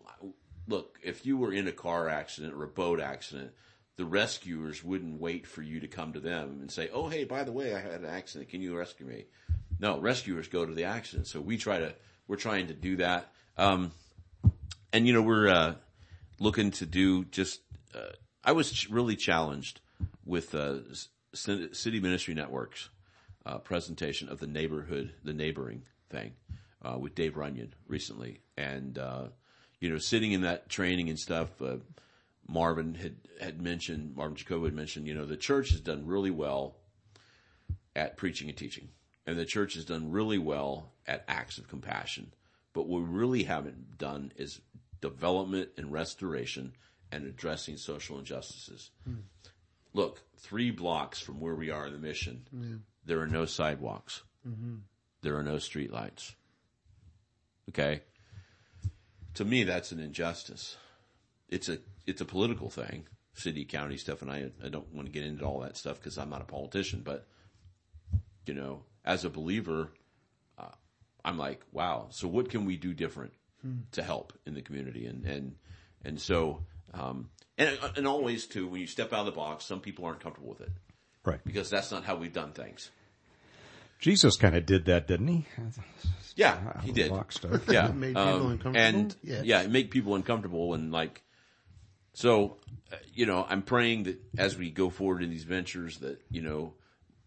look, 0.67 0.99
if 1.01 1.25
you 1.25 1.37
were 1.37 1.53
in 1.53 1.67
a 1.67 1.71
car 1.71 2.09
accident 2.09 2.53
or 2.53 2.63
a 2.63 2.67
boat 2.67 2.99
accident, 2.99 3.51
the 3.95 4.03
rescuers 4.03 4.83
wouldn't 4.83 5.21
wait 5.21 5.47
for 5.47 5.61
you 5.61 5.79
to 5.79 5.87
come 5.87 6.11
to 6.13 6.19
them 6.19 6.57
and 6.59 6.69
say, 6.69 6.89
"Oh, 6.91 7.07
hey, 7.07 7.23
by 7.23 7.43
the 7.43 7.53
way, 7.53 7.73
I 7.73 7.79
had 7.79 8.01
an 8.01 8.05
accident. 8.05 8.49
Can 8.49 8.61
you 8.61 8.77
rescue 8.77 9.05
me?" 9.05 9.25
No, 9.79 9.99
rescuers 9.99 10.47
go 10.47 10.65
to 10.65 10.73
the 10.73 10.85
accident. 10.85 11.27
So 11.27 11.41
we 11.41 11.57
try 11.57 11.79
to, 11.79 11.95
we're 12.27 12.35
trying 12.35 12.67
to 12.67 12.73
do 12.73 12.97
that. 12.97 13.31
Um, 13.57 13.91
and 14.91 15.07
you 15.07 15.13
know, 15.13 15.21
we're 15.21 15.47
uh, 15.47 15.75
looking 16.39 16.71
to 16.71 16.85
do 16.85 17.25
just. 17.25 17.61
Uh, 17.93 18.11
I 18.43 18.51
was 18.51 18.89
really 18.89 19.15
challenged 19.15 19.79
with 20.25 20.53
uh, 20.53 20.79
City 21.33 21.99
Ministry 21.99 22.33
Networks 22.33 22.89
uh, 23.45 23.57
presentation 23.59 24.29
of 24.29 24.39
the 24.39 24.47
neighborhood, 24.47 25.13
the 25.23 25.33
neighboring 25.33 25.83
thing 26.09 26.33
uh, 26.83 26.97
with 26.97 27.15
Dave 27.15 27.37
Runyon 27.37 27.73
recently, 27.87 28.41
and 28.57 28.97
uh, 28.97 29.25
you 29.79 29.89
know, 29.89 29.97
sitting 29.97 30.31
in 30.31 30.41
that 30.41 30.69
training 30.69 31.09
and 31.09 31.19
stuff. 31.19 31.61
Uh, 31.61 31.77
Marvin 32.47 32.93
had 32.93 33.15
had 33.41 33.61
mentioned, 33.61 34.15
Marvin 34.15 34.35
Jacob 34.35 34.63
had 34.63 34.73
mentioned, 34.73 35.07
you 35.07 35.13
know, 35.13 35.25
the 35.25 35.37
church 35.37 35.71
has 35.71 35.81
done 35.81 36.05
really 36.05 36.31
well 36.31 36.75
at 37.95 38.17
preaching 38.17 38.49
and 38.49 38.57
teaching, 38.57 38.89
and 39.25 39.37
the 39.37 39.45
church 39.45 39.73
has 39.73 39.85
done 39.85 40.11
really 40.11 40.37
well 40.37 40.91
at 41.07 41.25
acts 41.27 41.57
of 41.57 41.67
compassion. 41.67 42.31
But 42.73 42.87
what 42.87 43.01
we 43.01 43.07
really 43.07 43.43
haven't 43.43 43.97
done 43.97 44.31
is 44.35 44.59
development 45.09 45.69
and 45.77 45.91
restoration 45.91 46.73
and 47.11 47.25
addressing 47.25 47.77
social 47.77 48.17
injustices. 48.19 48.91
Look, 49.93 50.21
three 50.37 50.71
blocks 50.71 51.19
from 51.19 51.39
where 51.39 51.55
we 51.55 51.69
are 51.69 51.87
in 51.87 51.93
the 51.93 51.99
mission, 52.11 52.35
there 53.05 53.19
are 53.21 53.27
no 53.27 53.45
sidewalks. 53.45 54.23
There 55.21 55.35
are 55.37 55.43
no 55.43 55.55
streetlights. 55.57 56.33
Okay? 57.69 58.01
To 59.35 59.45
me, 59.45 59.63
that's 59.63 59.91
an 59.91 59.99
injustice. 59.99 60.77
it's 61.49 61.69
a 61.69 61.77
it's 62.07 62.21
a 62.21 62.25
political 62.25 62.69
thing, 62.69 63.07
city 63.33 63.65
county 63.65 63.97
stuff, 63.97 64.21
and 64.21 64.31
I 64.31 64.51
I 64.63 64.69
don't 64.69 64.93
want 64.93 65.07
to 65.07 65.11
get 65.11 65.23
into 65.23 65.45
all 65.45 65.59
that 65.61 65.77
stuff 65.77 65.97
because 65.99 66.17
I'm 66.17 66.29
not 66.29 66.41
a 66.41 66.45
politician, 66.45 67.01
but 67.03 67.27
you 68.47 68.53
know, 68.53 68.83
as 69.03 69.25
a 69.25 69.29
believer, 69.29 69.91
uh, 70.57 70.75
I'm 71.23 71.37
like, 71.37 71.61
wow. 71.71 72.07
So 72.11 72.27
what 72.27 72.49
can 72.49 72.65
we 72.65 72.77
do 72.77 72.93
different 72.93 73.33
to 73.93 74.03
help 74.03 74.33
in 74.45 74.53
the 74.53 74.61
community? 74.61 75.05
And 75.05 75.25
and 75.25 75.55
and 76.03 76.19
so 76.19 76.63
um, 76.93 77.29
and 77.57 77.77
and 77.95 78.07
always 78.07 78.45
too, 78.45 78.67
when 78.67 78.81
you 78.81 78.87
step 78.87 79.13
out 79.13 79.21
of 79.21 79.25
the 79.27 79.31
box, 79.31 79.65
some 79.65 79.79
people 79.81 80.05
aren't 80.05 80.19
comfortable 80.19 80.49
with 80.49 80.61
it 80.61 80.71
Right. 81.23 81.39
because 81.45 81.69
that's 81.69 81.91
not 81.91 82.03
how 82.05 82.15
we've 82.15 82.33
done 82.33 82.51
things. 82.51 82.89
Jesus 83.99 84.35
kind 84.35 84.55
of 84.55 84.65
did 84.65 84.85
that, 84.85 85.07
didn't 85.07 85.27
he? 85.29 85.45
Yeah, 86.35 86.81
he 86.81 86.91
did. 86.91 87.09
box 87.09 87.35
stuff. 87.37 87.67
Yeah, 87.71 87.87
Made 87.87 88.09
people 88.15 88.49
uncomfortable? 88.49 88.75
and 88.77 89.15
Yes. 89.23 89.45
yeah, 89.45 89.61
it 89.61 89.71
make 89.71 89.89
people 89.89 90.15
uncomfortable, 90.15 90.73
and 90.73 90.91
like, 90.91 91.23
so, 92.13 92.57
uh, 92.91 92.97
you 93.13 93.25
know, 93.25 93.45
I'm 93.49 93.61
praying 93.61 94.03
that 94.03 94.19
as 94.37 94.57
we 94.57 94.69
go 94.69 94.89
forward 94.89 95.23
in 95.23 95.29
these 95.29 95.45
ventures, 95.45 95.99
that 95.99 96.21
you 96.29 96.41
know, 96.41 96.73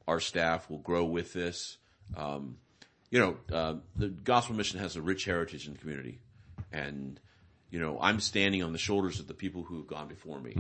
our 0.07 0.21
staff 0.21 0.69
will 0.71 0.79
grow 0.79 1.05
with 1.07 1.33
this. 1.33 1.79
Um, 2.17 2.59
you 3.11 3.19
know, 3.19 3.37
uh, 3.51 3.75
the 3.97 4.09
gospel 4.09 4.55
mission 4.55 4.79
has 4.79 4.95
a 4.97 5.03
rich 5.03 5.25
heritage 5.25 5.67
in 5.67 5.73
the 5.73 5.79
community, 5.79 6.21
and 6.73 7.21
you 7.71 7.79
know, 7.79 7.99
I'm 8.01 8.21
standing 8.21 8.63
on 8.63 8.73
the 8.73 8.79
shoulders 8.79 9.21
of 9.21 9.27
the 9.27 9.35
people 9.35 9.63
who 9.63 9.77
have 9.77 9.87
gone 9.87 10.09
before 10.09 10.41
me, 10.41 10.53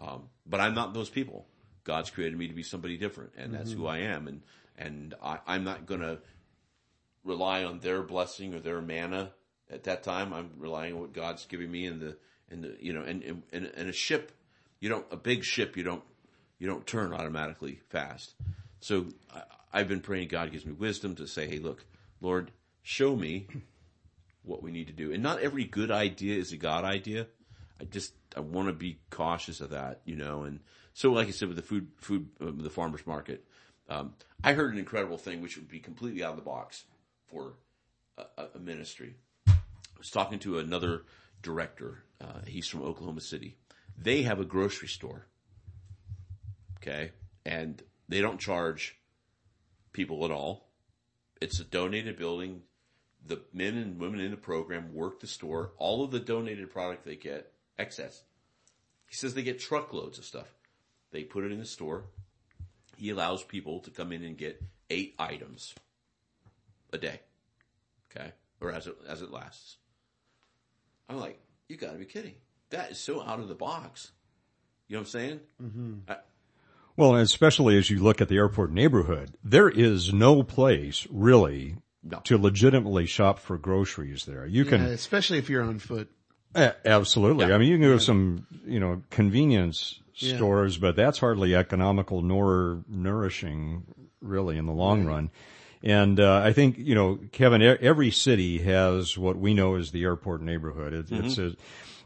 um, 0.00 0.28
but 0.46 0.60
I'm 0.60 0.74
not 0.74 0.92
those 0.92 1.08
people. 1.08 1.46
God's 1.84 2.10
created 2.10 2.38
me 2.38 2.46
to 2.48 2.54
be 2.54 2.62
somebody 2.62 2.96
different, 2.98 3.32
and 3.36 3.52
that's 3.54 3.72
who 3.72 3.86
I 3.86 3.98
am, 3.98 4.28
and 4.28 4.42
and 4.76 5.14
I, 5.22 5.38
I'm 5.46 5.64
not 5.64 5.86
going 5.86 6.00
to 6.00 6.18
rely 7.24 7.64
on 7.64 7.78
their 7.80 8.02
blessing 8.02 8.54
or 8.54 8.60
their 8.60 8.80
manna 8.80 9.32
at 9.70 9.84
that 9.84 10.02
time. 10.02 10.32
I'm 10.32 10.50
relying 10.58 10.94
on 10.94 11.00
what 11.00 11.12
God's 11.12 11.46
giving 11.46 11.70
me 11.70 11.86
and 11.86 12.00
the, 12.00 12.16
and 12.50 12.64
the, 12.64 12.76
you 12.80 12.92
know, 12.92 13.02
and, 13.02 13.22
and, 13.22 13.42
and 13.52 13.72
and 13.74 13.88
a 13.88 13.92
ship, 13.92 14.32
you 14.80 14.88
don't, 14.88 15.06
a 15.10 15.16
big 15.16 15.44
ship, 15.44 15.76
you 15.76 15.82
don't, 15.82 16.02
you 16.58 16.66
don't 16.66 16.86
turn 16.86 17.12
automatically 17.12 17.80
fast. 17.88 18.34
So 18.80 19.06
I, 19.34 19.42
I've 19.72 19.88
been 19.88 20.00
praying 20.00 20.28
God 20.28 20.52
gives 20.52 20.66
me 20.66 20.72
wisdom 20.72 21.14
to 21.16 21.26
say, 21.26 21.48
Hey, 21.48 21.58
look, 21.58 21.84
Lord, 22.20 22.50
show 22.82 23.16
me 23.16 23.46
what 24.42 24.62
we 24.62 24.70
need 24.70 24.88
to 24.88 24.92
do. 24.92 25.12
And 25.12 25.22
not 25.22 25.40
every 25.40 25.64
good 25.64 25.90
idea 25.90 26.38
is 26.38 26.52
a 26.52 26.56
God 26.56 26.84
idea. 26.84 27.26
I 27.80 27.84
just, 27.84 28.12
I 28.36 28.40
want 28.40 28.68
to 28.68 28.72
be 28.72 28.98
cautious 29.10 29.60
of 29.60 29.70
that, 29.70 30.00
you 30.04 30.16
know, 30.16 30.42
and 30.42 30.60
so 30.94 31.12
like 31.12 31.28
I 31.28 31.30
said 31.30 31.48
with 31.48 31.56
the 31.56 31.62
food, 31.62 31.88
food, 31.96 32.28
uh, 32.40 32.50
the 32.54 32.70
farmer's 32.70 33.06
market, 33.06 33.44
um, 33.88 34.14
I 34.44 34.52
heard 34.52 34.72
an 34.72 34.78
incredible 34.78 35.18
thing 35.18 35.42
which 35.42 35.56
would 35.56 35.68
be 35.68 35.80
completely 35.80 36.22
out 36.22 36.30
of 36.30 36.36
the 36.36 36.42
box 36.42 36.84
for 37.26 37.54
a, 38.18 38.24
a- 38.54 38.58
ministry. 38.58 39.14
I 39.46 39.54
was 39.98 40.10
talking 40.10 40.38
to 40.40 40.58
another 40.58 41.02
director. 41.42 42.04
Uh, 42.20 42.40
he's 42.46 42.68
from 42.68 42.82
Oklahoma 42.82 43.20
City. 43.20 43.56
They 43.96 44.22
have 44.22 44.40
a 44.40 44.44
grocery 44.44 44.88
store. 44.88 45.26
Okay. 46.78 47.12
And 47.44 47.82
they 48.08 48.20
don't 48.20 48.40
charge 48.40 48.96
people 49.92 50.24
at 50.24 50.30
all. 50.30 50.68
It's 51.40 51.60
a 51.60 51.64
donated 51.64 52.16
building. 52.16 52.62
The 53.24 53.40
men 53.52 53.76
and 53.76 54.00
women 54.00 54.20
in 54.20 54.30
the 54.30 54.36
program 54.36 54.94
work 54.94 55.20
the 55.20 55.26
store. 55.26 55.72
All 55.78 56.04
of 56.04 56.10
the 56.10 56.20
donated 56.20 56.70
product 56.70 57.04
they 57.04 57.16
get, 57.16 57.52
excess. 57.78 58.22
He 59.08 59.14
says 59.14 59.34
they 59.34 59.42
get 59.42 59.60
truckloads 59.60 60.18
of 60.18 60.24
stuff. 60.24 60.48
They 61.10 61.22
put 61.22 61.44
it 61.44 61.52
in 61.52 61.58
the 61.58 61.66
store. 61.66 62.04
He 62.96 63.10
allows 63.10 63.42
people 63.42 63.80
to 63.80 63.90
come 63.90 64.12
in 64.12 64.22
and 64.22 64.36
get 64.36 64.62
eight 64.90 65.14
items 65.18 65.74
a 66.92 66.98
day. 66.98 67.20
Okay. 68.10 68.32
Or 68.60 68.72
as 68.72 68.86
it, 68.86 68.96
as 69.08 69.22
it 69.22 69.30
lasts. 69.30 69.76
I'm 71.08 71.18
like, 71.18 71.38
you 71.68 71.76
gotta 71.76 71.98
be 71.98 72.04
kidding. 72.04 72.34
That 72.70 72.92
is 72.92 72.98
so 72.98 73.22
out 73.22 73.40
of 73.40 73.48
the 73.48 73.54
box. 73.54 74.12
You 74.88 74.96
know 74.96 75.00
what 75.00 75.06
I'm 75.06 75.10
saying? 75.10 75.40
Mm-hmm. 75.62 75.94
I, 76.08 76.16
Well, 76.96 77.14
and 77.14 77.22
especially 77.22 77.76
as 77.76 77.90
you 77.90 78.02
look 78.02 78.20
at 78.20 78.28
the 78.28 78.36
airport 78.36 78.72
neighborhood, 78.72 79.34
there 79.42 79.68
is 79.68 80.12
no 80.12 80.42
place 80.42 81.06
really 81.10 81.76
No. 82.04 82.20
to 82.24 82.36
legitimately 82.36 83.06
shop 83.06 83.38
for 83.38 83.56
groceries 83.56 84.24
there. 84.24 84.44
You 84.46 84.64
Yeah, 84.64 84.70
can, 84.70 84.80
especially 84.86 85.38
if 85.38 85.48
you're 85.48 85.62
on 85.62 85.78
foot. 85.78 86.08
A- 86.54 86.74
absolutely. 86.86 87.46
Yeah. 87.46 87.54
I 87.54 87.58
mean, 87.58 87.68
you 87.68 87.76
can 87.78 87.86
go 87.88 87.92
to 87.96 88.00
some, 88.00 88.46
you 88.66 88.80
know, 88.80 89.02
convenience 89.10 90.00
Yeah. 90.16 90.36
stores, 90.36 90.78
but 90.78 90.96
that's 90.96 91.18
hardly 91.20 91.54
economical 91.54 92.20
nor 92.22 92.82
nourishing 92.88 93.84
really 94.20 94.56
in 94.58 94.66
the 94.66 94.72
long 94.72 95.04
run. 95.04 95.30
And, 95.84 96.18
uh, 96.20 96.40
I 96.44 96.52
think, 96.52 96.76
you 96.78 96.94
know, 96.94 97.18
Kevin, 97.32 97.62
e- 97.62 97.66
every 97.80 98.10
city 98.10 98.58
has 98.58 99.16
what 99.18 99.36
we 99.38 99.54
know 99.54 99.74
as 99.76 99.90
the 99.92 100.02
airport 100.04 100.42
neighborhood. 100.42 100.92
It, 100.92 101.06
It's 101.10 101.38
a, 101.38 101.54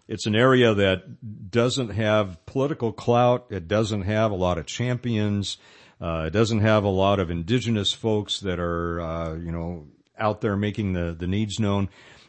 it's 0.08 0.26
an 0.26 0.34
area 0.36 0.72
that 0.74 1.50
doesn't 1.50 1.90
have 1.90 2.44
political 2.46 2.92
clout. 2.92 3.46
It 3.50 3.66
doesn't 3.68 4.02
have 4.02 4.30
a 4.30 4.34
lot 4.36 4.56
of 4.58 4.66
champions. 4.66 5.56
Uh, 6.00 6.24
it 6.26 6.30
doesn't 6.30 6.60
have 6.60 6.84
a 6.84 6.88
lot 6.88 7.20
of 7.20 7.30
indigenous 7.30 7.92
folks 7.92 8.40
that 8.40 8.58
are, 8.60 9.00
uh, 9.00 9.34
you 9.34 9.50
know, 9.50 9.86
out 10.18 10.40
there 10.40 10.56
making 10.56 10.92
the, 10.92 11.16
the 11.18 11.26
needs 11.26 11.58
known. 11.58 11.88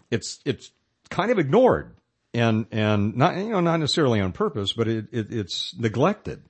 It's, 0.09 0.39
it's 0.45 0.71
kind 1.09 1.31
of 1.31 1.39
ignored 1.39 1.95
and, 2.33 2.65
and 2.71 3.15
not, 3.17 3.35
you 3.35 3.49
know, 3.49 3.59
not 3.59 3.79
necessarily 3.79 4.21
on 4.21 4.31
purpose, 4.31 4.73
but 4.73 4.87
it, 4.87 5.07
it 5.11 5.33
it's 5.33 5.75
neglected. 5.77 6.43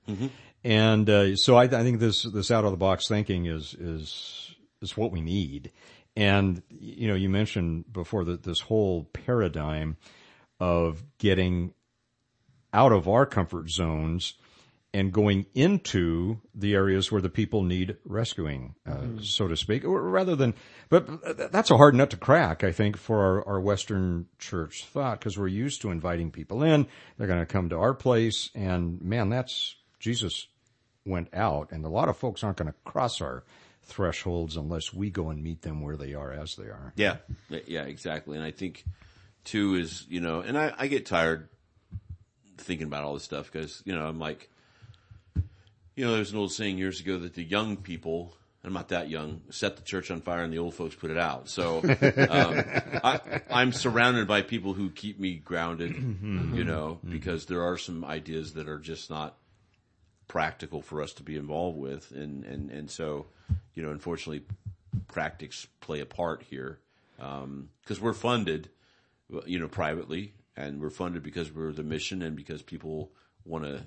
And, 0.64 1.10
uh, 1.10 1.36
so 1.36 1.56
I, 1.56 1.64
I 1.64 1.68
think 1.68 2.00
this, 2.00 2.24
this 2.24 2.52
out 2.52 2.66
of 2.66 2.72
the 2.72 2.78
box 2.78 3.08
thinking 3.08 3.46
is, 3.46 3.74
is, 3.74 4.56
is 4.82 4.96
what 4.96 5.12
we 5.12 5.22
need. 5.22 5.72
And, 6.16 6.62
you 6.70 7.08
know, 7.08 7.16
you 7.16 7.30
mentioned 7.30 7.92
before 7.92 8.26
that 8.26 8.44
this 8.44 8.60
whole 8.60 9.06
paradigm 9.06 9.98
of 10.60 11.04
getting 11.20 11.74
out 12.74 12.92
of 12.92 13.08
our 13.08 13.26
comfort 13.26 13.70
zones 13.70 14.34
and 14.98 15.14
going 15.14 15.46
into 15.54 16.42
the 16.56 16.74
areas 16.74 17.12
where 17.12 17.22
the 17.22 17.30
people 17.30 17.62
need 17.62 17.98
rescuing, 18.04 18.74
uh, 18.88 19.22
so 19.22 19.48
to 19.48 19.56
speak, 19.56 19.86
or 19.86 20.02
rather 20.02 20.36
than, 20.36 20.56
but 20.90 21.52
that's 21.52 21.70
a 21.70 21.78
hard 21.78 21.94
nut 21.94 22.10
to 22.10 22.18
crack, 22.18 22.64
I 22.64 22.72
think, 22.72 22.98
for 22.98 23.20
our, 23.20 23.48
our 23.48 23.62
Western 23.62 24.26
church 24.40 24.86
thought, 24.86 25.20
because 25.20 25.38
we're 25.38 25.50
used 25.50 25.82
to 25.82 25.92
inviting 25.92 26.32
people 26.32 26.64
in. 26.64 26.88
They're 27.16 27.28
going 27.28 27.40
to 27.40 27.46
come 27.46 27.70
to 27.70 27.78
our 27.78 27.94
place 27.94 28.50
and 28.56 29.00
man, 29.00 29.30
that's, 29.30 29.76
Jesus 30.00 30.48
went 31.06 31.32
out 31.32 31.72
and 31.72 31.86
a 31.86 31.90
lot 31.90 32.10
of 32.10 32.18
folks 32.18 32.44
aren't 32.44 32.58
going 32.58 32.72
to 32.72 32.76
cross 32.84 33.22
our 33.22 33.44
thresholds 33.84 34.58
unless 34.58 34.92
we 34.92 35.12
go 35.12 35.30
and 35.30 35.44
meet 35.44 35.62
them 35.62 35.84
where 35.84 35.96
they 35.96 36.16
are 36.16 36.32
as 36.32 36.56
they 36.56 36.66
are. 36.66 36.92
Yeah, 36.96 37.18
yeah, 37.68 37.84
exactly. 37.84 38.36
And 38.36 38.44
I 38.44 38.50
think 38.50 38.84
too 39.44 39.76
is 39.76 40.08
you 40.10 40.22
know, 40.22 40.40
and 40.42 40.58
I, 40.58 40.74
I 40.76 40.88
get 40.88 41.06
tired 41.06 41.50
thinking 42.58 42.88
about 42.88 43.04
all 43.04 43.14
this 43.14 43.24
stuff 43.24 43.52
because 43.52 43.84
you 43.86 43.94
know 43.94 44.08
I'm 44.08 44.20
like, 44.20 44.50
you 45.98 46.06
know, 46.06 46.14
there's 46.14 46.32
an 46.32 46.38
old 46.38 46.54
saying 46.54 46.78
years 46.78 47.02
ago 47.02 47.18
that 47.18 47.34
the 47.34 47.44
young 47.44 47.76
people. 47.76 48.34
I'm 48.64 48.74
not 48.74 48.90
that 48.90 49.10
young. 49.10 49.44
Set 49.50 49.78
the 49.78 49.82
church 49.82 50.12
on 50.12 50.20
fire, 50.20 50.44
and 50.44 50.52
the 50.52 50.58
old 50.58 50.74
folks 50.74 50.94
put 50.94 51.10
it 51.10 51.18
out. 51.18 51.48
So 51.48 51.78
um, 51.84 52.64
I, 53.02 53.42
I'm 53.50 53.72
surrounded 53.72 54.28
by 54.28 54.42
people 54.42 54.74
who 54.74 54.90
keep 54.90 55.20
me 55.20 55.36
grounded, 55.36 55.94
mm-hmm. 55.94 56.54
you 56.54 56.66
know, 56.66 57.00
mm-hmm. 57.00 57.12
because 57.12 57.46
there 57.46 57.64
are 57.64 57.78
some 57.78 58.04
ideas 58.04 58.54
that 58.54 58.68
are 58.68 58.80
just 58.80 59.10
not 59.10 59.38
practical 60.28 60.82
for 60.82 61.02
us 61.02 61.14
to 61.14 61.24
be 61.24 61.38
involved 61.38 61.78
with, 61.78 62.12
and 62.12 62.44
and 62.44 62.70
and 62.70 62.92
so, 62.92 63.28
you 63.74 63.84
know, 63.84 63.92
unfortunately, 63.92 64.44
practice 65.08 65.68
play 65.80 66.02
a 66.02 66.06
part 66.06 66.44
here 66.44 66.80
um, 67.20 67.70
because 67.82 68.02
we're 68.02 68.14
funded, 68.14 68.70
you 69.46 69.60
know, 69.60 69.70
privately, 69.70 70.34
and 70.58 70.82
we're 70.82 70.90
funded 70.90 71.24
because 71.24 71.54
we're 71.54 71.72
the 71.72 71.84
mission 71.84 72.22
and 72.22 72.36
because 72.36 72.62
people 72.62 73.12
want 73.46 73.64
to 73.64 73.86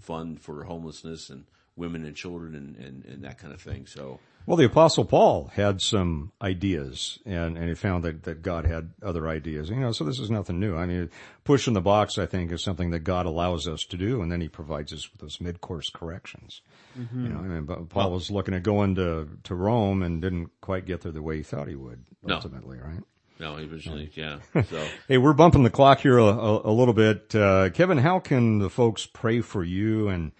fund 0.00 0.40
for 0.40 0.64
homelessness 0.64 1.30
and 1.30 1.44
women 1.76 2.04
and 2.04 2.14
children 2.14 2.54
and, 2.54 2.76
and, 2.76 3.04
and 3.06 3.24
that 3.24 3.38
kind 3.38 3.54
of 3.54 3.60
thing. 3.60 3.86
So, 3.86 4.18
Well, 4.44 4.56
the 4.58 4.66
apostle 4.66 5.04
Paul 5.06 5.50
had 5.54 5.80
some 5.80 6.32
ideas 6.42 7.18
and, 7.24 7.56
and 7.56 7.68
he 7.68 7.74
found 7.74 8.04
that, 8.04 8.24
that 8.24 8.42
God 8.42 8.66
had 8.66 8.90
other 9.02 9.28
ideas, 9.28 9.70
you 9.70 9.76
know, 9.76 9.92
so 9.92 10.04
this 10.04 10.18
is 10.18 10.30
nothing 10.30 10.60
new. 10.60 10.76
I 10.76 10.84
mean, 10.84 11.08
pushing 11.44 11.72
the 11.72 11.80
box, 11.80 12.18
I 12.18 12.26
think, 12.26 12.52
is 12.52 12.62
something 12.62 12.90
that 12.90 13.00
God 13.00 13.24
allows 13.24 13.66
us 13.66 13.80
to 13.90 13.96
do 13.96 14.20
and 14.20 14.30
then 14.30 14.42
he 14.42 14.48
provides 14.48 14.92
us 14.92 15.10
with 15.10 15.22
those 15.22 15.40
mid-course 15.40 15.88
corrections. 15.90 16.60
Mm-hmm. 16.98 17.24
You 17.24 17.32
know, 17.32 17.38
I 17.38 17.42
mean, 17.42 17.64
but 17.64 17.88
Paul 17.88 18.10
was 18.10 18.30
looking 18.30 18.52
at 18.52 18.62
going 18.62 18.96
to, 18.96 19.28
to 19.44 19.54
Rome 19.54 20.02
and 20.02 20.20
didn't 20.20 20.50
quite 20.60 20.84
get 20.84 21.00
there 21.00 21.12
the 21.12 21.22
way 21.22 21.38
he 21.38 21.42
thought 21.42 21.68
he 21.68 21.76
would 21.76 22.04
No. 22.22 22.34
ultimately, 22.34 22.78
right? 22.78 23.02
No, 23.40 23.56
originally, 23.56 24.10
yeah. 24.14 24.40
So, 24.68 24.86
Hey, 25.08 25.18
we're 25.18 25.32
bumping 25.32 25.62
the 25.62 25.70
clock 25.70 26.00
here 26.00 26.18
a, 26.18 26.24
a, 26.24 26.70
a 26.70 26.72
little 26.72 26.94
bit. 26.94 27.34
Uh, 27.34 27.70
Kevin, 27.70 27.98
how 27.98 28.20
can 28.20 28.58
the 28.58 28.68
folks 28.68 29.06
pray 29.06 29.40
for 29.40 29.64
you 29.64 30.08
and, 30.08 30.32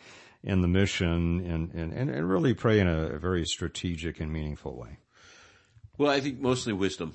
and 0.44 0.62
the 0.62 0.68
mission 0.68 1.40
and, 1.40 1.72
and, 1.72 1.92
and, 1.92 2.10
and 2.10 2.28
really 2.28 2.52
pray 2.52 2.78
in 2.78 2.86
a 2.86 3.18
very 3.18 3.46
strategic 3.46 4.20
and 4.20 4.30
meaningful 4.30 4.76
way? 4.76 4.98
Well, 5.96 6.10
I 6.10 6.20
think 6.20 6.40
mostly 6.40 6.74
wisdom, 6.74 7.14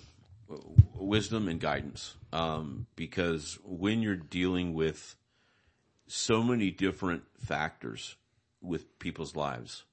wisdom 0.96 1.48
and 1.48 1.60
guidance. 1.60 2.16
Um, 2.34 2.88
because 2.96 3.60
when 3.64 4.02
you're 4.02 4.16
dealing 4.16 4.74
with 4.74 5.16
so 6.08 6.44
many 6.44 6.72
different 6.72 7.24
factors 7.40 8.16
with 8.62 8.98
people's 9.00 9.36
lives, 9.36 9.84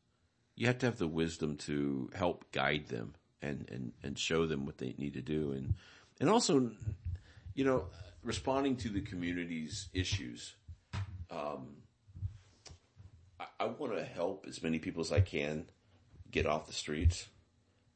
you 0.56 0.66
have 0.66 0.78
to 0.78 0.86
have 0.86 0.98
the 0.98 1.06
wisdom 1.06 1.56
to 1.56 2.10
help 2.14 2.50
guide 2.50 2.88
them 2.88 3.14
and, 3.42 3.68
and, 3.70 3.92
and 4.02 4.18
show 4.18 4.46
them 4.46 4.64
what 4.66 4.78
they 4.78 4.94
need 4.98 5.14
to 5.14 5.20
do. 5.20 5.52
And, 5.52 5.74
and 6.20 6.30
also, 6.30 6.70
you 7.54 7.64
know, 7.64 7.86
responding 8.22 8.76
to 8.76 8.88
the 8.88 9.00
community's 9.00 9.88
issues, 9.92 10.54
um, 11.30 11.76
I, 13.40 13.46
I 13.60 13.64
want 13.66 13.96
to 13.96 14.04
help 14.04 14.46
as 14.48 14.62
many 14.62 14.78
people 14.78 15.00
as 15.02 15.12
I 15.12 15.20
can 15.20 15.66
get 16.30 16.46
off 16.46 16.66
the 16.66 16.72
streets, 16.72 17.28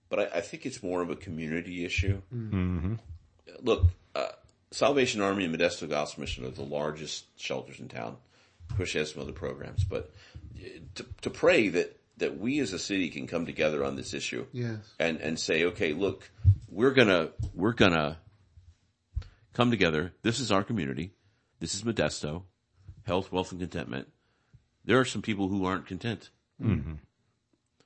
but 0.09 0.19
I, 0.19 0.39
I 0.39 0.41
think 0.41 0.67
it's 0.67 0.83
more 0.83 1.01
of 1.03 1.11
a 1.11 1.17
community 1.17 1.85
issue. 1.85 2.21
Look, 3.63 3.85
uh, 4.15 4.29
Salvation 4.71 5.21
Army 5.21 5.45
and 5.45 5.57
Modesto 5.57 5.89
Gospel 5.89 6.23
Mission 6.23 6.45
are 6.45 6.51
the 6.51 6.63
largest 6.63 7.25
shelters 7.41 7.81
in 7.81 7.89
town. 7.89 8.17
Of 8.69 8.77
course, 8.77 8.93
has 8.95 9.13
some 9.13 9.23
other 9.23 9.33
programs, 9.33 9.85
but 9.85 10.11
uh, 10.59 10.69
to, 10.97 11.07
to 11.23 11.31
pray 11.31 11.69
that 11.69 11.99
that 12.19 12.39
we 12.39 12.59
as 12.61 12.73
a 12.73 12.79
city 12.79 13.11
can 13.11 13.27
come 13.27 13.45
together 13.47 13.85
on 13.85 13.97
this 13.97 14.15
issue 14.15 14.47
Yes. 14.53 14.79
and 14.99 15.19
and 15.21 15.39
say, 15.39 15.65
okay, 15.67 15.93
look, 15.93 16.31
we're 16.71 16.93
gonna 16.93 17.31
we're 17.55 17.73
gonna 17.73 18.19
come 19.53 19.71
together. 19.71 20.13
This 20.23 20.41
is 20.41 20.51
our 20.53 20.63
community. 20.65 21.13
This 21.61 21.75
is 21.75 21.83
Modesto, 21.83 22.43
health, 23.05 23.33
wealth, 23.33 23.51
and 23.53 23.61
contentment. 23.61 24.09
There 24.85 25.01
are 25.01 25.05
some 25.05 25.23
people 25.23 25.49
who 25.49 25.65
aren't 25.65 25.87
content, 25.87 26.31
mm-hmm. 26.63 26.95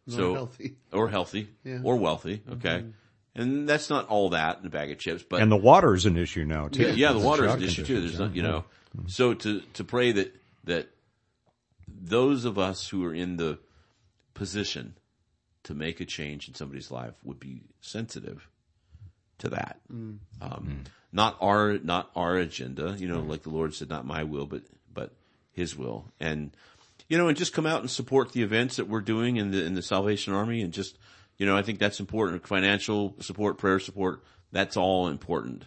so 0.08 0.34
healthy. 0.34 0.76
or 0.92 1.08
healthy, 1.08 1.48
Yeah. 1.64 1.80
or 1.82 1.96
wealthy. 1.96 2.42
Okay, 2.50 2.78
mm-hmm. 2.80 3.40
and 3.40 3.68
that's 3.68 3.88
not 3.90 4.08
all 4.08 4.30
that 4.30 4.58
in 4.60 4.66
a 4.66 4.70
bag 4.70 4.90
of 4.90 4.98
chips, 4.98 5.22
but 5.28 5.40
And 5.40 5.50
the 5.50 5.56
water 5.56 5.94
is 5.94 6.04
an 6.06 6.16
issue 6.16 6.44
now 6.44 6.68
too. 6.68 6.82
yeah, 6.82 6.92
yeah, 6.92 7.12
the 7.12 7.20
water 7.20 7.46
is 7.46 7.54
an 7.54 7.62
issue 7.62 7.84
too. 7.84 7.94
conditions, 7.94 8.18
There's 8.18 8.28
not, 8.28 8.36
you 8.36 8.42
know, 8.42 8.64
mm-hmm. 8.96 9.08
so 9.08 9.34
to 9.34 9.60
to 9.74 9.84
pray 9.84 10.12
that 10.12 10.34
that 10.64 10.88
those 11.88 12.44
of 12.44 12.58
us 12.58 12.88
who 12.88 13.04
are 13.04 13.14
in 13.14 13.36
the 13.36 13.58
position 14.40 14.94
to 15.64 15.74
make 15.74 16.00
a 16.00 16.06
change 16.06 16.48
in 16.48 16.54
somebody's 16.54 16.90
life 16.90 17.12
would 17.22 17.38
be 17.38 17.60
sensitive 17.82 18.48
to 19.36 19.50
that. 19.50 19.80
Um, 20.40 20.84
Not 21.12 21.36
our 21.42 21.76
not 21.76 22.10
our 22.16 22.36
agenda, 22.36 22.96
you 22.98 23.06
know, 23.06 23.20
like 23.20 23.42
the 23.42 23.50
Lord 23.50 23.74
said, 23.74 23.90
not 23.90 24.06
my 24.06 24.24
will, 24.24 24.46
but 24.46 24.62
but 24.94 25.12
His 25.52 25.76
will, 25.76 26.06
and 26.18 26.56
you 27.06 27.18
know, 27.18 27.28
and 27.28 27.36
just 27.36 27.52
come 27.52 27.66
out 27.66 27.82
and 27.82 27.90
support 27.90 28.32
the 28.32 28.42
events 28.42 28.76
that 28.76 28.88
we're 28.88 29.02
doing 29.02 29.36
in 29.36 29.50
the 29.50 29.62
in 29.62 29.74
the 29.74 29.82
Salvation 29.82 30.32
Army, 30.32 30.62
and 30.62 30.72
just 30.72 30.96
you 31.36 31.44
know, 31.44 31.54
I 31.54 31.60
think 31.60 31.78
that's 31.78 32.00
important. 32.00 32.46
Financial 32.46 33.14
support, 33.20 33.58
prayer 33.58 33.78
support, 33.78 34.22
that's 34.52 34.78
all 34.78 35.08
important. 35.08 35.66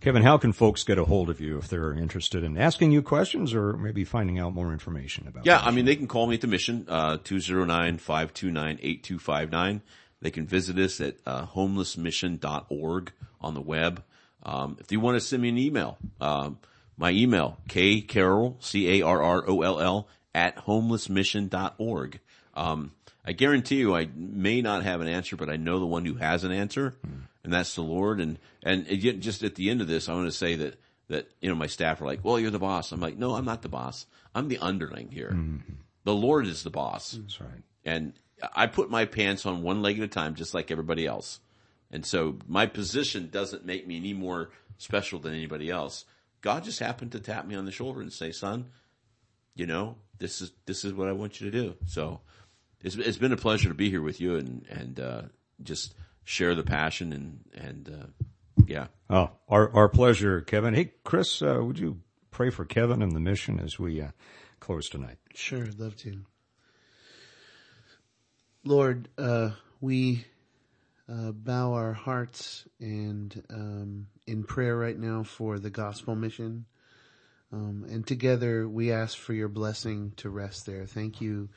Kevin, 0.00 0.22
how 0.22 0.38
can 0.38 0.52
folks 0.52 0.82
get 0.82 0.98
a 0.98 1.04
hold 1.04 1.28
of 1.28 1.40
you 1.40 1.58
if 1.58 1.68
they're 1.68 1.92
interested 1.92 2.42
in 2.42 2.56
asking 2.56 2.90
you 2.90 3.02
questions 3.02 3.52
or 3.52 3.74
maybe 3.74 4.04
finding 4.04 4.38
out 4.38 4.54
more 4.54 4.72
information 4.72 5.28
about 5.28 5.44
Yeah, 5.44 5.60
I 5.60 5.70
mean, 5.70 5.84
they 5.84 5.96
can 5.96 6.06
call 6.06 6.26
me 6.26 6.36
at 6.36 6.40
the 6.40 6.46
mission, 6.46 6.86
uh, 6.88 7.18
209-529-8259. 7.18 9.82
They 10.22 10.30
can 10.30 10.46
visit 10.46 10.78
us 10.78 11.00
at, 11.00 11.16
uh, 11.26 11.46
homelessmission.org 11.46 13.12
on 13.40 13.54
the 13.54 13.60
web. 13.60 14.02
Um, 14.42 14.76
if 14.80 14.90
you 14.90 15.00
want 15.00 15.16
to 15.16 15.20
send 15.20 15.42
me 15.42 15.50
an 15.50 15.58
email, 15.58 15.98
um, 16.20 16.58
my 16.96 17.10
email, 17.10 17.58
kcarroll, 17.68 18.62
C-A-R-R-O-L-L, 18.62 20.08
at 20.34 20.56
homelessmission.org. 20.64 22.20
Um, 22.54 22.92
I 23.24 23.32
guarantee 23.32 23.76
you 23.76 23.94
I 23.94 24.08
may 24.14 24.62
not 24.62 24.82
have 24.82 25.00
an 25.00 25.08
answer, 25.08 25.36
but 25.36 25.50
I 25.50 25.56
know 25.56 25.78
the 25.78 25.86
one 25.86 26.04
who 26.04 26.14
has 26.14 26.44
an 26.44 26.52
answer, 26.52 26.96
and 27.44 27.52
that's 27.52 27.74
the 27.74 27.82
Lord. 27.82 28.20
And, 28.20 28.38
and 28.62 28.86
again, 28.88 29.20
just 29.20 29.42
at 29.42 29.54
the 29.54 29.70
end 29.70 29.80
of 29.80 29.88
this, 29.88 30.08
I 30.08 30.14
want 30.14 30.26
to 30.26 30.32
say 30.32 30.56
that, 30.56 30.80
that, 31.08 31.30
you 31.40 31.48
know, 31.48 31.54
my 31.54 31.66
staff 31.66 32.00
are 32.00 32.06
like, 32.06 32.24
well, 32.24 32.38
you're 32.38 32.50
the 32.50 32.58
boss. 32.58 32.92
I'm 32.92 33.00
like, 33.00 33.16
no, 33.16 33.34
I'm 33.34 33.44
not 33.44 33.62
the 33.62 33.68
boss. 33.68 34.06
I'm 34.34 34.48
the 34.48 34.58
underling 34.58 35.10
here. 35.10 35.36
The 36.04 36.14
Lord 36.14 36.46
is 36.46 36.62
the 36.62 36.70
boss. 36.70 37.12
That's 37.12 37.40
right. 37.40 37.62
And 37.84 38.12
I 38.54 38.66
put 38.66 38.90
my 38.90 39.04
pants 39.04 39.46
on 39.46 39.62
one 39.62 39.82
leg 39.82 39.98
at 39.98 40.04
a 40.04 40.08
time, 40.08 40.34
just 40.34 40.54
like 40.54 40.70
everybody 40.70 41.06
else. 41.06 41.40
And 41.90 42.06
so 42.06 42.38
my 42.46 42.66
position 42.66 43.28
doesn't 43.30 43.66
make 43.66 43.86
me 43.86 43.96
any 43.96 44.14
more 44.14 44.50
special 44.78 45.18
than 45.18 45.34
anybody 45.34 45.70
else. 45.70 46.04
God 46.40 46.64
just 46.64 46.78
happened 46.78 47.12
to 47.12 47.20
tap 47.20 47.46
me 47.46 47.54
on 47.54 47.64
the 47.64 47.72
shoulder 47.72 48.00
and 48.00 48.12
say, 48.12 48.32
son, 48.32 48.66
you 49.54 49.66
know, 49.66 49.96
this 50.18 50.40
is, 50.40 50.52
this 50.66 50.84
is 50.84 50.92
what 50.94 51.08
I 51.08 51.12
want 51.12 51.40
you 51.40 51.50
to 51.50 51.62
do. 51.62 51.74
So 51.86 52.20
it's, 52.82 52.96
it's 52.96 53.18
been 53.18 53.32
a 53.32 53.36
pleasure 53.36 53.68
to 53.68 53.74
be 53.74 53.90
here 53.90 54.00
with 54.00 54.20
you 54.20 54.36
and, 54.36 54.64
and, 54.70 55.00
uh, 55.00 55.22
just 55.62 55.94
share 56.24 56.54
the 56.54 56.62
passion 56.62 57.12
and, 57.12 57.40
and, 57.54 57.88
uh, 57.88 58.24
yeah. 58.66 58.86
Oh, 59.08 59.30
our, 59.48 59.74
our 59.74 59.88
pleasure, 59.88 60.40
Kevin. 60.40 60.74
Hey, 60.74 60.92
Chris, 61.04 61.42
uh, 61.42 61.60
would 61.62 61.78
you 61.78 62.00
pray 62.30 62.50
for 62.50 62.64
Kevin 62.64 63.02
and 63.02 63.12
the 63.12 63.20
mission 63.20 63.58
as 63.58 63.78
we 63.78 64.00
uh, 64.00 64.10
close 64.60 64.88
tonight? 64.88 65.18
Sure, 65.34 65.64
I'd 65.64 65.78
love 65.78 65.96
to. 65.98 66.20
Lord, 68.64 69.08
uh, 69.16 69.50
we 69.80 70.26
uh, 71.10 71.32
bow 71.32 71.72
our 71.72 71.92
hearts 71.92 72.68
and 72.78 73.42
um, 73.50 74.06
in 74.26 74.44
prayer 74.44 74.76
right 74.76 74.98
now 74.98 75.22
for 75.22 75.58
the 75.58 75.70
gospel 75.70 76.14
mission. 76.14 76.66
Um, 77.52 77.84
and 77.88 78.06
together 78.06 78.68
we 78.68 78.92
ask 78.92 79.18
for 79.18 79.32
your 79.32 79.48
blessing 79.48 80.12
to 80.18 80.30
rest 80.30 80.66
there. 80.66 80.86
Thank 80.86 81.20
you 81.20 81.48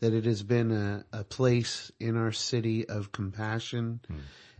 that 0.00 0.12
it 0.12 0.24
has 0.24 0.42
been 0.42 0.72
a, 0.72 1.04
a 1.12 1.24
place 1.24 1.90
in 1.98 2.16
our 2.16 2.32
city 2.32 2.88
of 2.88 3.12
compassion 3.12 4.00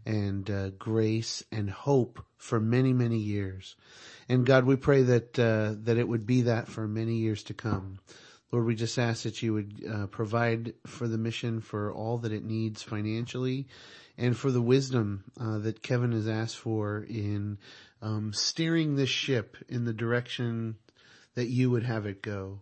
and 0.05 0.49
uh, 0.51 0.71
grace 0.71 1.43
and 1.51 1.69
hope 1.69 2.25
for 2.37 2.61
many, 2.61 2.93
many 2.93 3.19
years. 3.19 3.77
And 4.29 4.47
God, 4.47 4.65
we 4.65 4.77
pray 4.77 5.03
that 5.03 5.39
uh, 5.39 5.75
that 5.83 5.99
it 5.99 6.09
would 6.09 6.27
be 6.27 6.43
that 6.43 6.69
for 6.69 6.87
many 6.87 7.17
years 7.17 7.43
to 7.45 7.55
come. 7.55 7.99
Lord, 8.53 8.65
we 8.65 8.77
just 8.77 8.99
ask 8.99 9.25
that 9.25 9.43
you 9.43 9.53
would 9.55 9.83
uh, 9.93 10.07
provide 10.07 10.75
for 10.87 11.09
the 11.09 11.19
mission 11.19 11.61
for 11.61 11.93
all 11.93 12.19
that 12.19 12.33
it 12.33 12.45
needs 12.45 12.83
financially, 12.83 13.67
and 14.17 14.37
for 14.37 14.51
the 14.53 14.63
wisdom 14.63 15.25
uh, 15.41 15.59
that 15.59 15.83
Kevin 15.83 16.13
has 16.13 16.29
asked 16.29 16.57
for 16.57 17.05
in 17.09 17.59
um, 18.01 18.33
steering 18.33 18.95
this 18.95 19.09
ship 19.11 19.57
in 19.69 19.85
the 19.85 19.93
direction 19.93 20.77
that 21.35 21.49
you 21.49 21.71
would 21.71 21.83
have 21.83 22.07
it 22.07 22.23
go. 22.23 22.61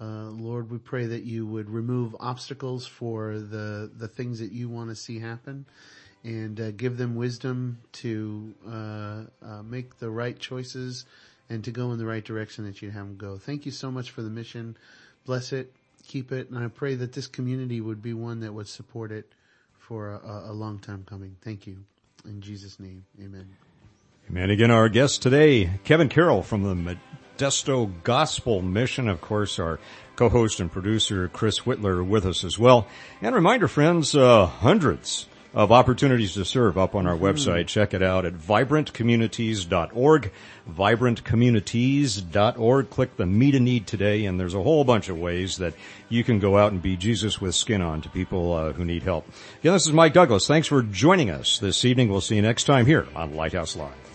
Uh, 0.00 0.30
Lord, 0.30 0.70
we 0.70 0.78
pray 0.78 1.06
that 1.06 1.24
you 1.24 1.46
would 1.46 1.68
remove 1.68 2.16
obstacles 2.20 2.86
for 2.86 3.38
the 3.38 3.90
the 3.94 4.08
things 4.08 4.38
that 4.38 4.52
you 4.52 4.68
want 4.68 4.88
to 4.88 4.96
see 4.96 5.18
happen, 5.18 5.66
and 6.24 6.58
uh, 6.58 6.70
give 6.70 6.96
them 6.96 7.16
wisdom 7.16 7.78
to 7.92 8.54
uh, 8.66 9.22
uh, 9.44 9.62
make 9.62 9.98
the 9.98 10.10
right 10.10 10.38
choices 10.38 11.04
and 11.50 11.64
to 11.64 11.70
go 11.70 11.92
in 11.92 11.98
the 11.98 12.06
right 12.06 12.24
direction 12.24 12.64
that 12.64 12.80
you 12.80 12.90
have 12.90 13.06
them 13.06 13.16
go. 13.16 13.36
Thank 13.36 13.66
you 13.66 13.72
so 13.72 13.90
much 13.90 14.10
for 14.10 14.22
the 14.22 14.30
mission. 14.30 14.76
Bless 15.26 15.52
it, 15.52 15.72
keep 16.06 16.32
it, 16.32 16.48
and 16.48 16.58
I 16.58 16.68
pray 16.68 16.94
that 16.94 17.12
this 17.12 17.26
community 17.26 17.80
would 17.80 18.00
be 18.00 18.14
one 18.14 18.40
that 18.40 18.54
would 18.54 18.68
support 18.68 19.12
it 19.12 19.30
for 19.78 20.12
a, 20.12 20.50
a 20.50 20.52
long 20.52 20.78
time 20.78 21.04
coming. 21.04 21.36
Thank 21.42 21.66
you. 21.66 21.76
In 22.24 22.40
Jesus' 22.40 22.78
name, 22.78 23.04
amen. 23.18 23.48
Amen. 24.30 24.50
again, 24.50 24.70
our 24.70 24.88
guest 24.88 25.22
today, 25.22 25.80
Kevin 25.84 26.08
Carroll 26.08 26.42
from 26.42 26.62
the 26.62 26.96
Modesto 27.40 27.90
Gospel 28.02 28.60
Mission. 28.60 29.08
Of 29.08 29.22
course, 29.22 29.58
our 29.58 29.80
co-host 30.16 30.60
and 30.60 30.70
producer, 30.70 31.26
Chris 31.28 31.60
Whitler, 31.60 32.06
with 32.06 32.26
us 32.26 32.44
as 32.44 32.58
well. 32.58 32.86
And 33.22 33.34
reminder, 33.34 33.66
friends, 33.66 34.14
uh, 34.14 34.44
hundreds 34.44 35.26
of 35.54 35.72
opportunities 35.72 36.34
to 36.34 36.44
serve 36.44 36.76
up 36.76 36.94
on 36.94 37.06
our 37.06 37.16
website. 37.16 37.66
Check 37.66 37.94
it 37.94 38.02
out 38.02 38.26
at 38.26 38.34
vibrantcommunities.org, 38.34 40.32
vibrantcommunities.org. 40.70 42.90
Click 42.90 43.16
the 43.16 43.26
Meet 43.26 43.54
a 43.54 43.60
Need 43.60 43.86
today, 43.86 44.26
and 44.26 44.38
there's 44.38 44.54
a 44.54 44.62
whole 44.62 44.84
bunch 44.84 45.08
of 45.08 45.18
ways 45.18 45.56
that 45.56 45.72
you 46.10 46.22
can 46.22 46.40
go 46.40 46.58
out 46.58 46.72
and 46.72 46.82
be 46.82 46.98
Jesus 46.98 47.40
with 47.40 47.54
skin 47.54 47.80
on 47.80 48.02
to 48.02 48.10
people 48.10 48.52
uh, 48.52 48.74
who 48.74 48.84
need 48.84 49.02
help. 49.02 49.26
Again, 49.60 49.72
this 49.72 49.86
is 49.86 49.94
Mike 49.94 50.12
Douglass. 50.12 50.46
Thanks 50.46 50.68
for 50.68 50.82
joining 50.82 51.30
us 51.30 51.58
this 51.58 51.86
evening. 51.86 52.10
We'll 52.10 52.20
see 52.20 52.36
you 52.36 52.42
next 52.42 52.64
time 52.64 52.84
here 52.84 53.06
on 53.16 53.34
Lighthouse 53.34 53.76
Live. 53.76 54.09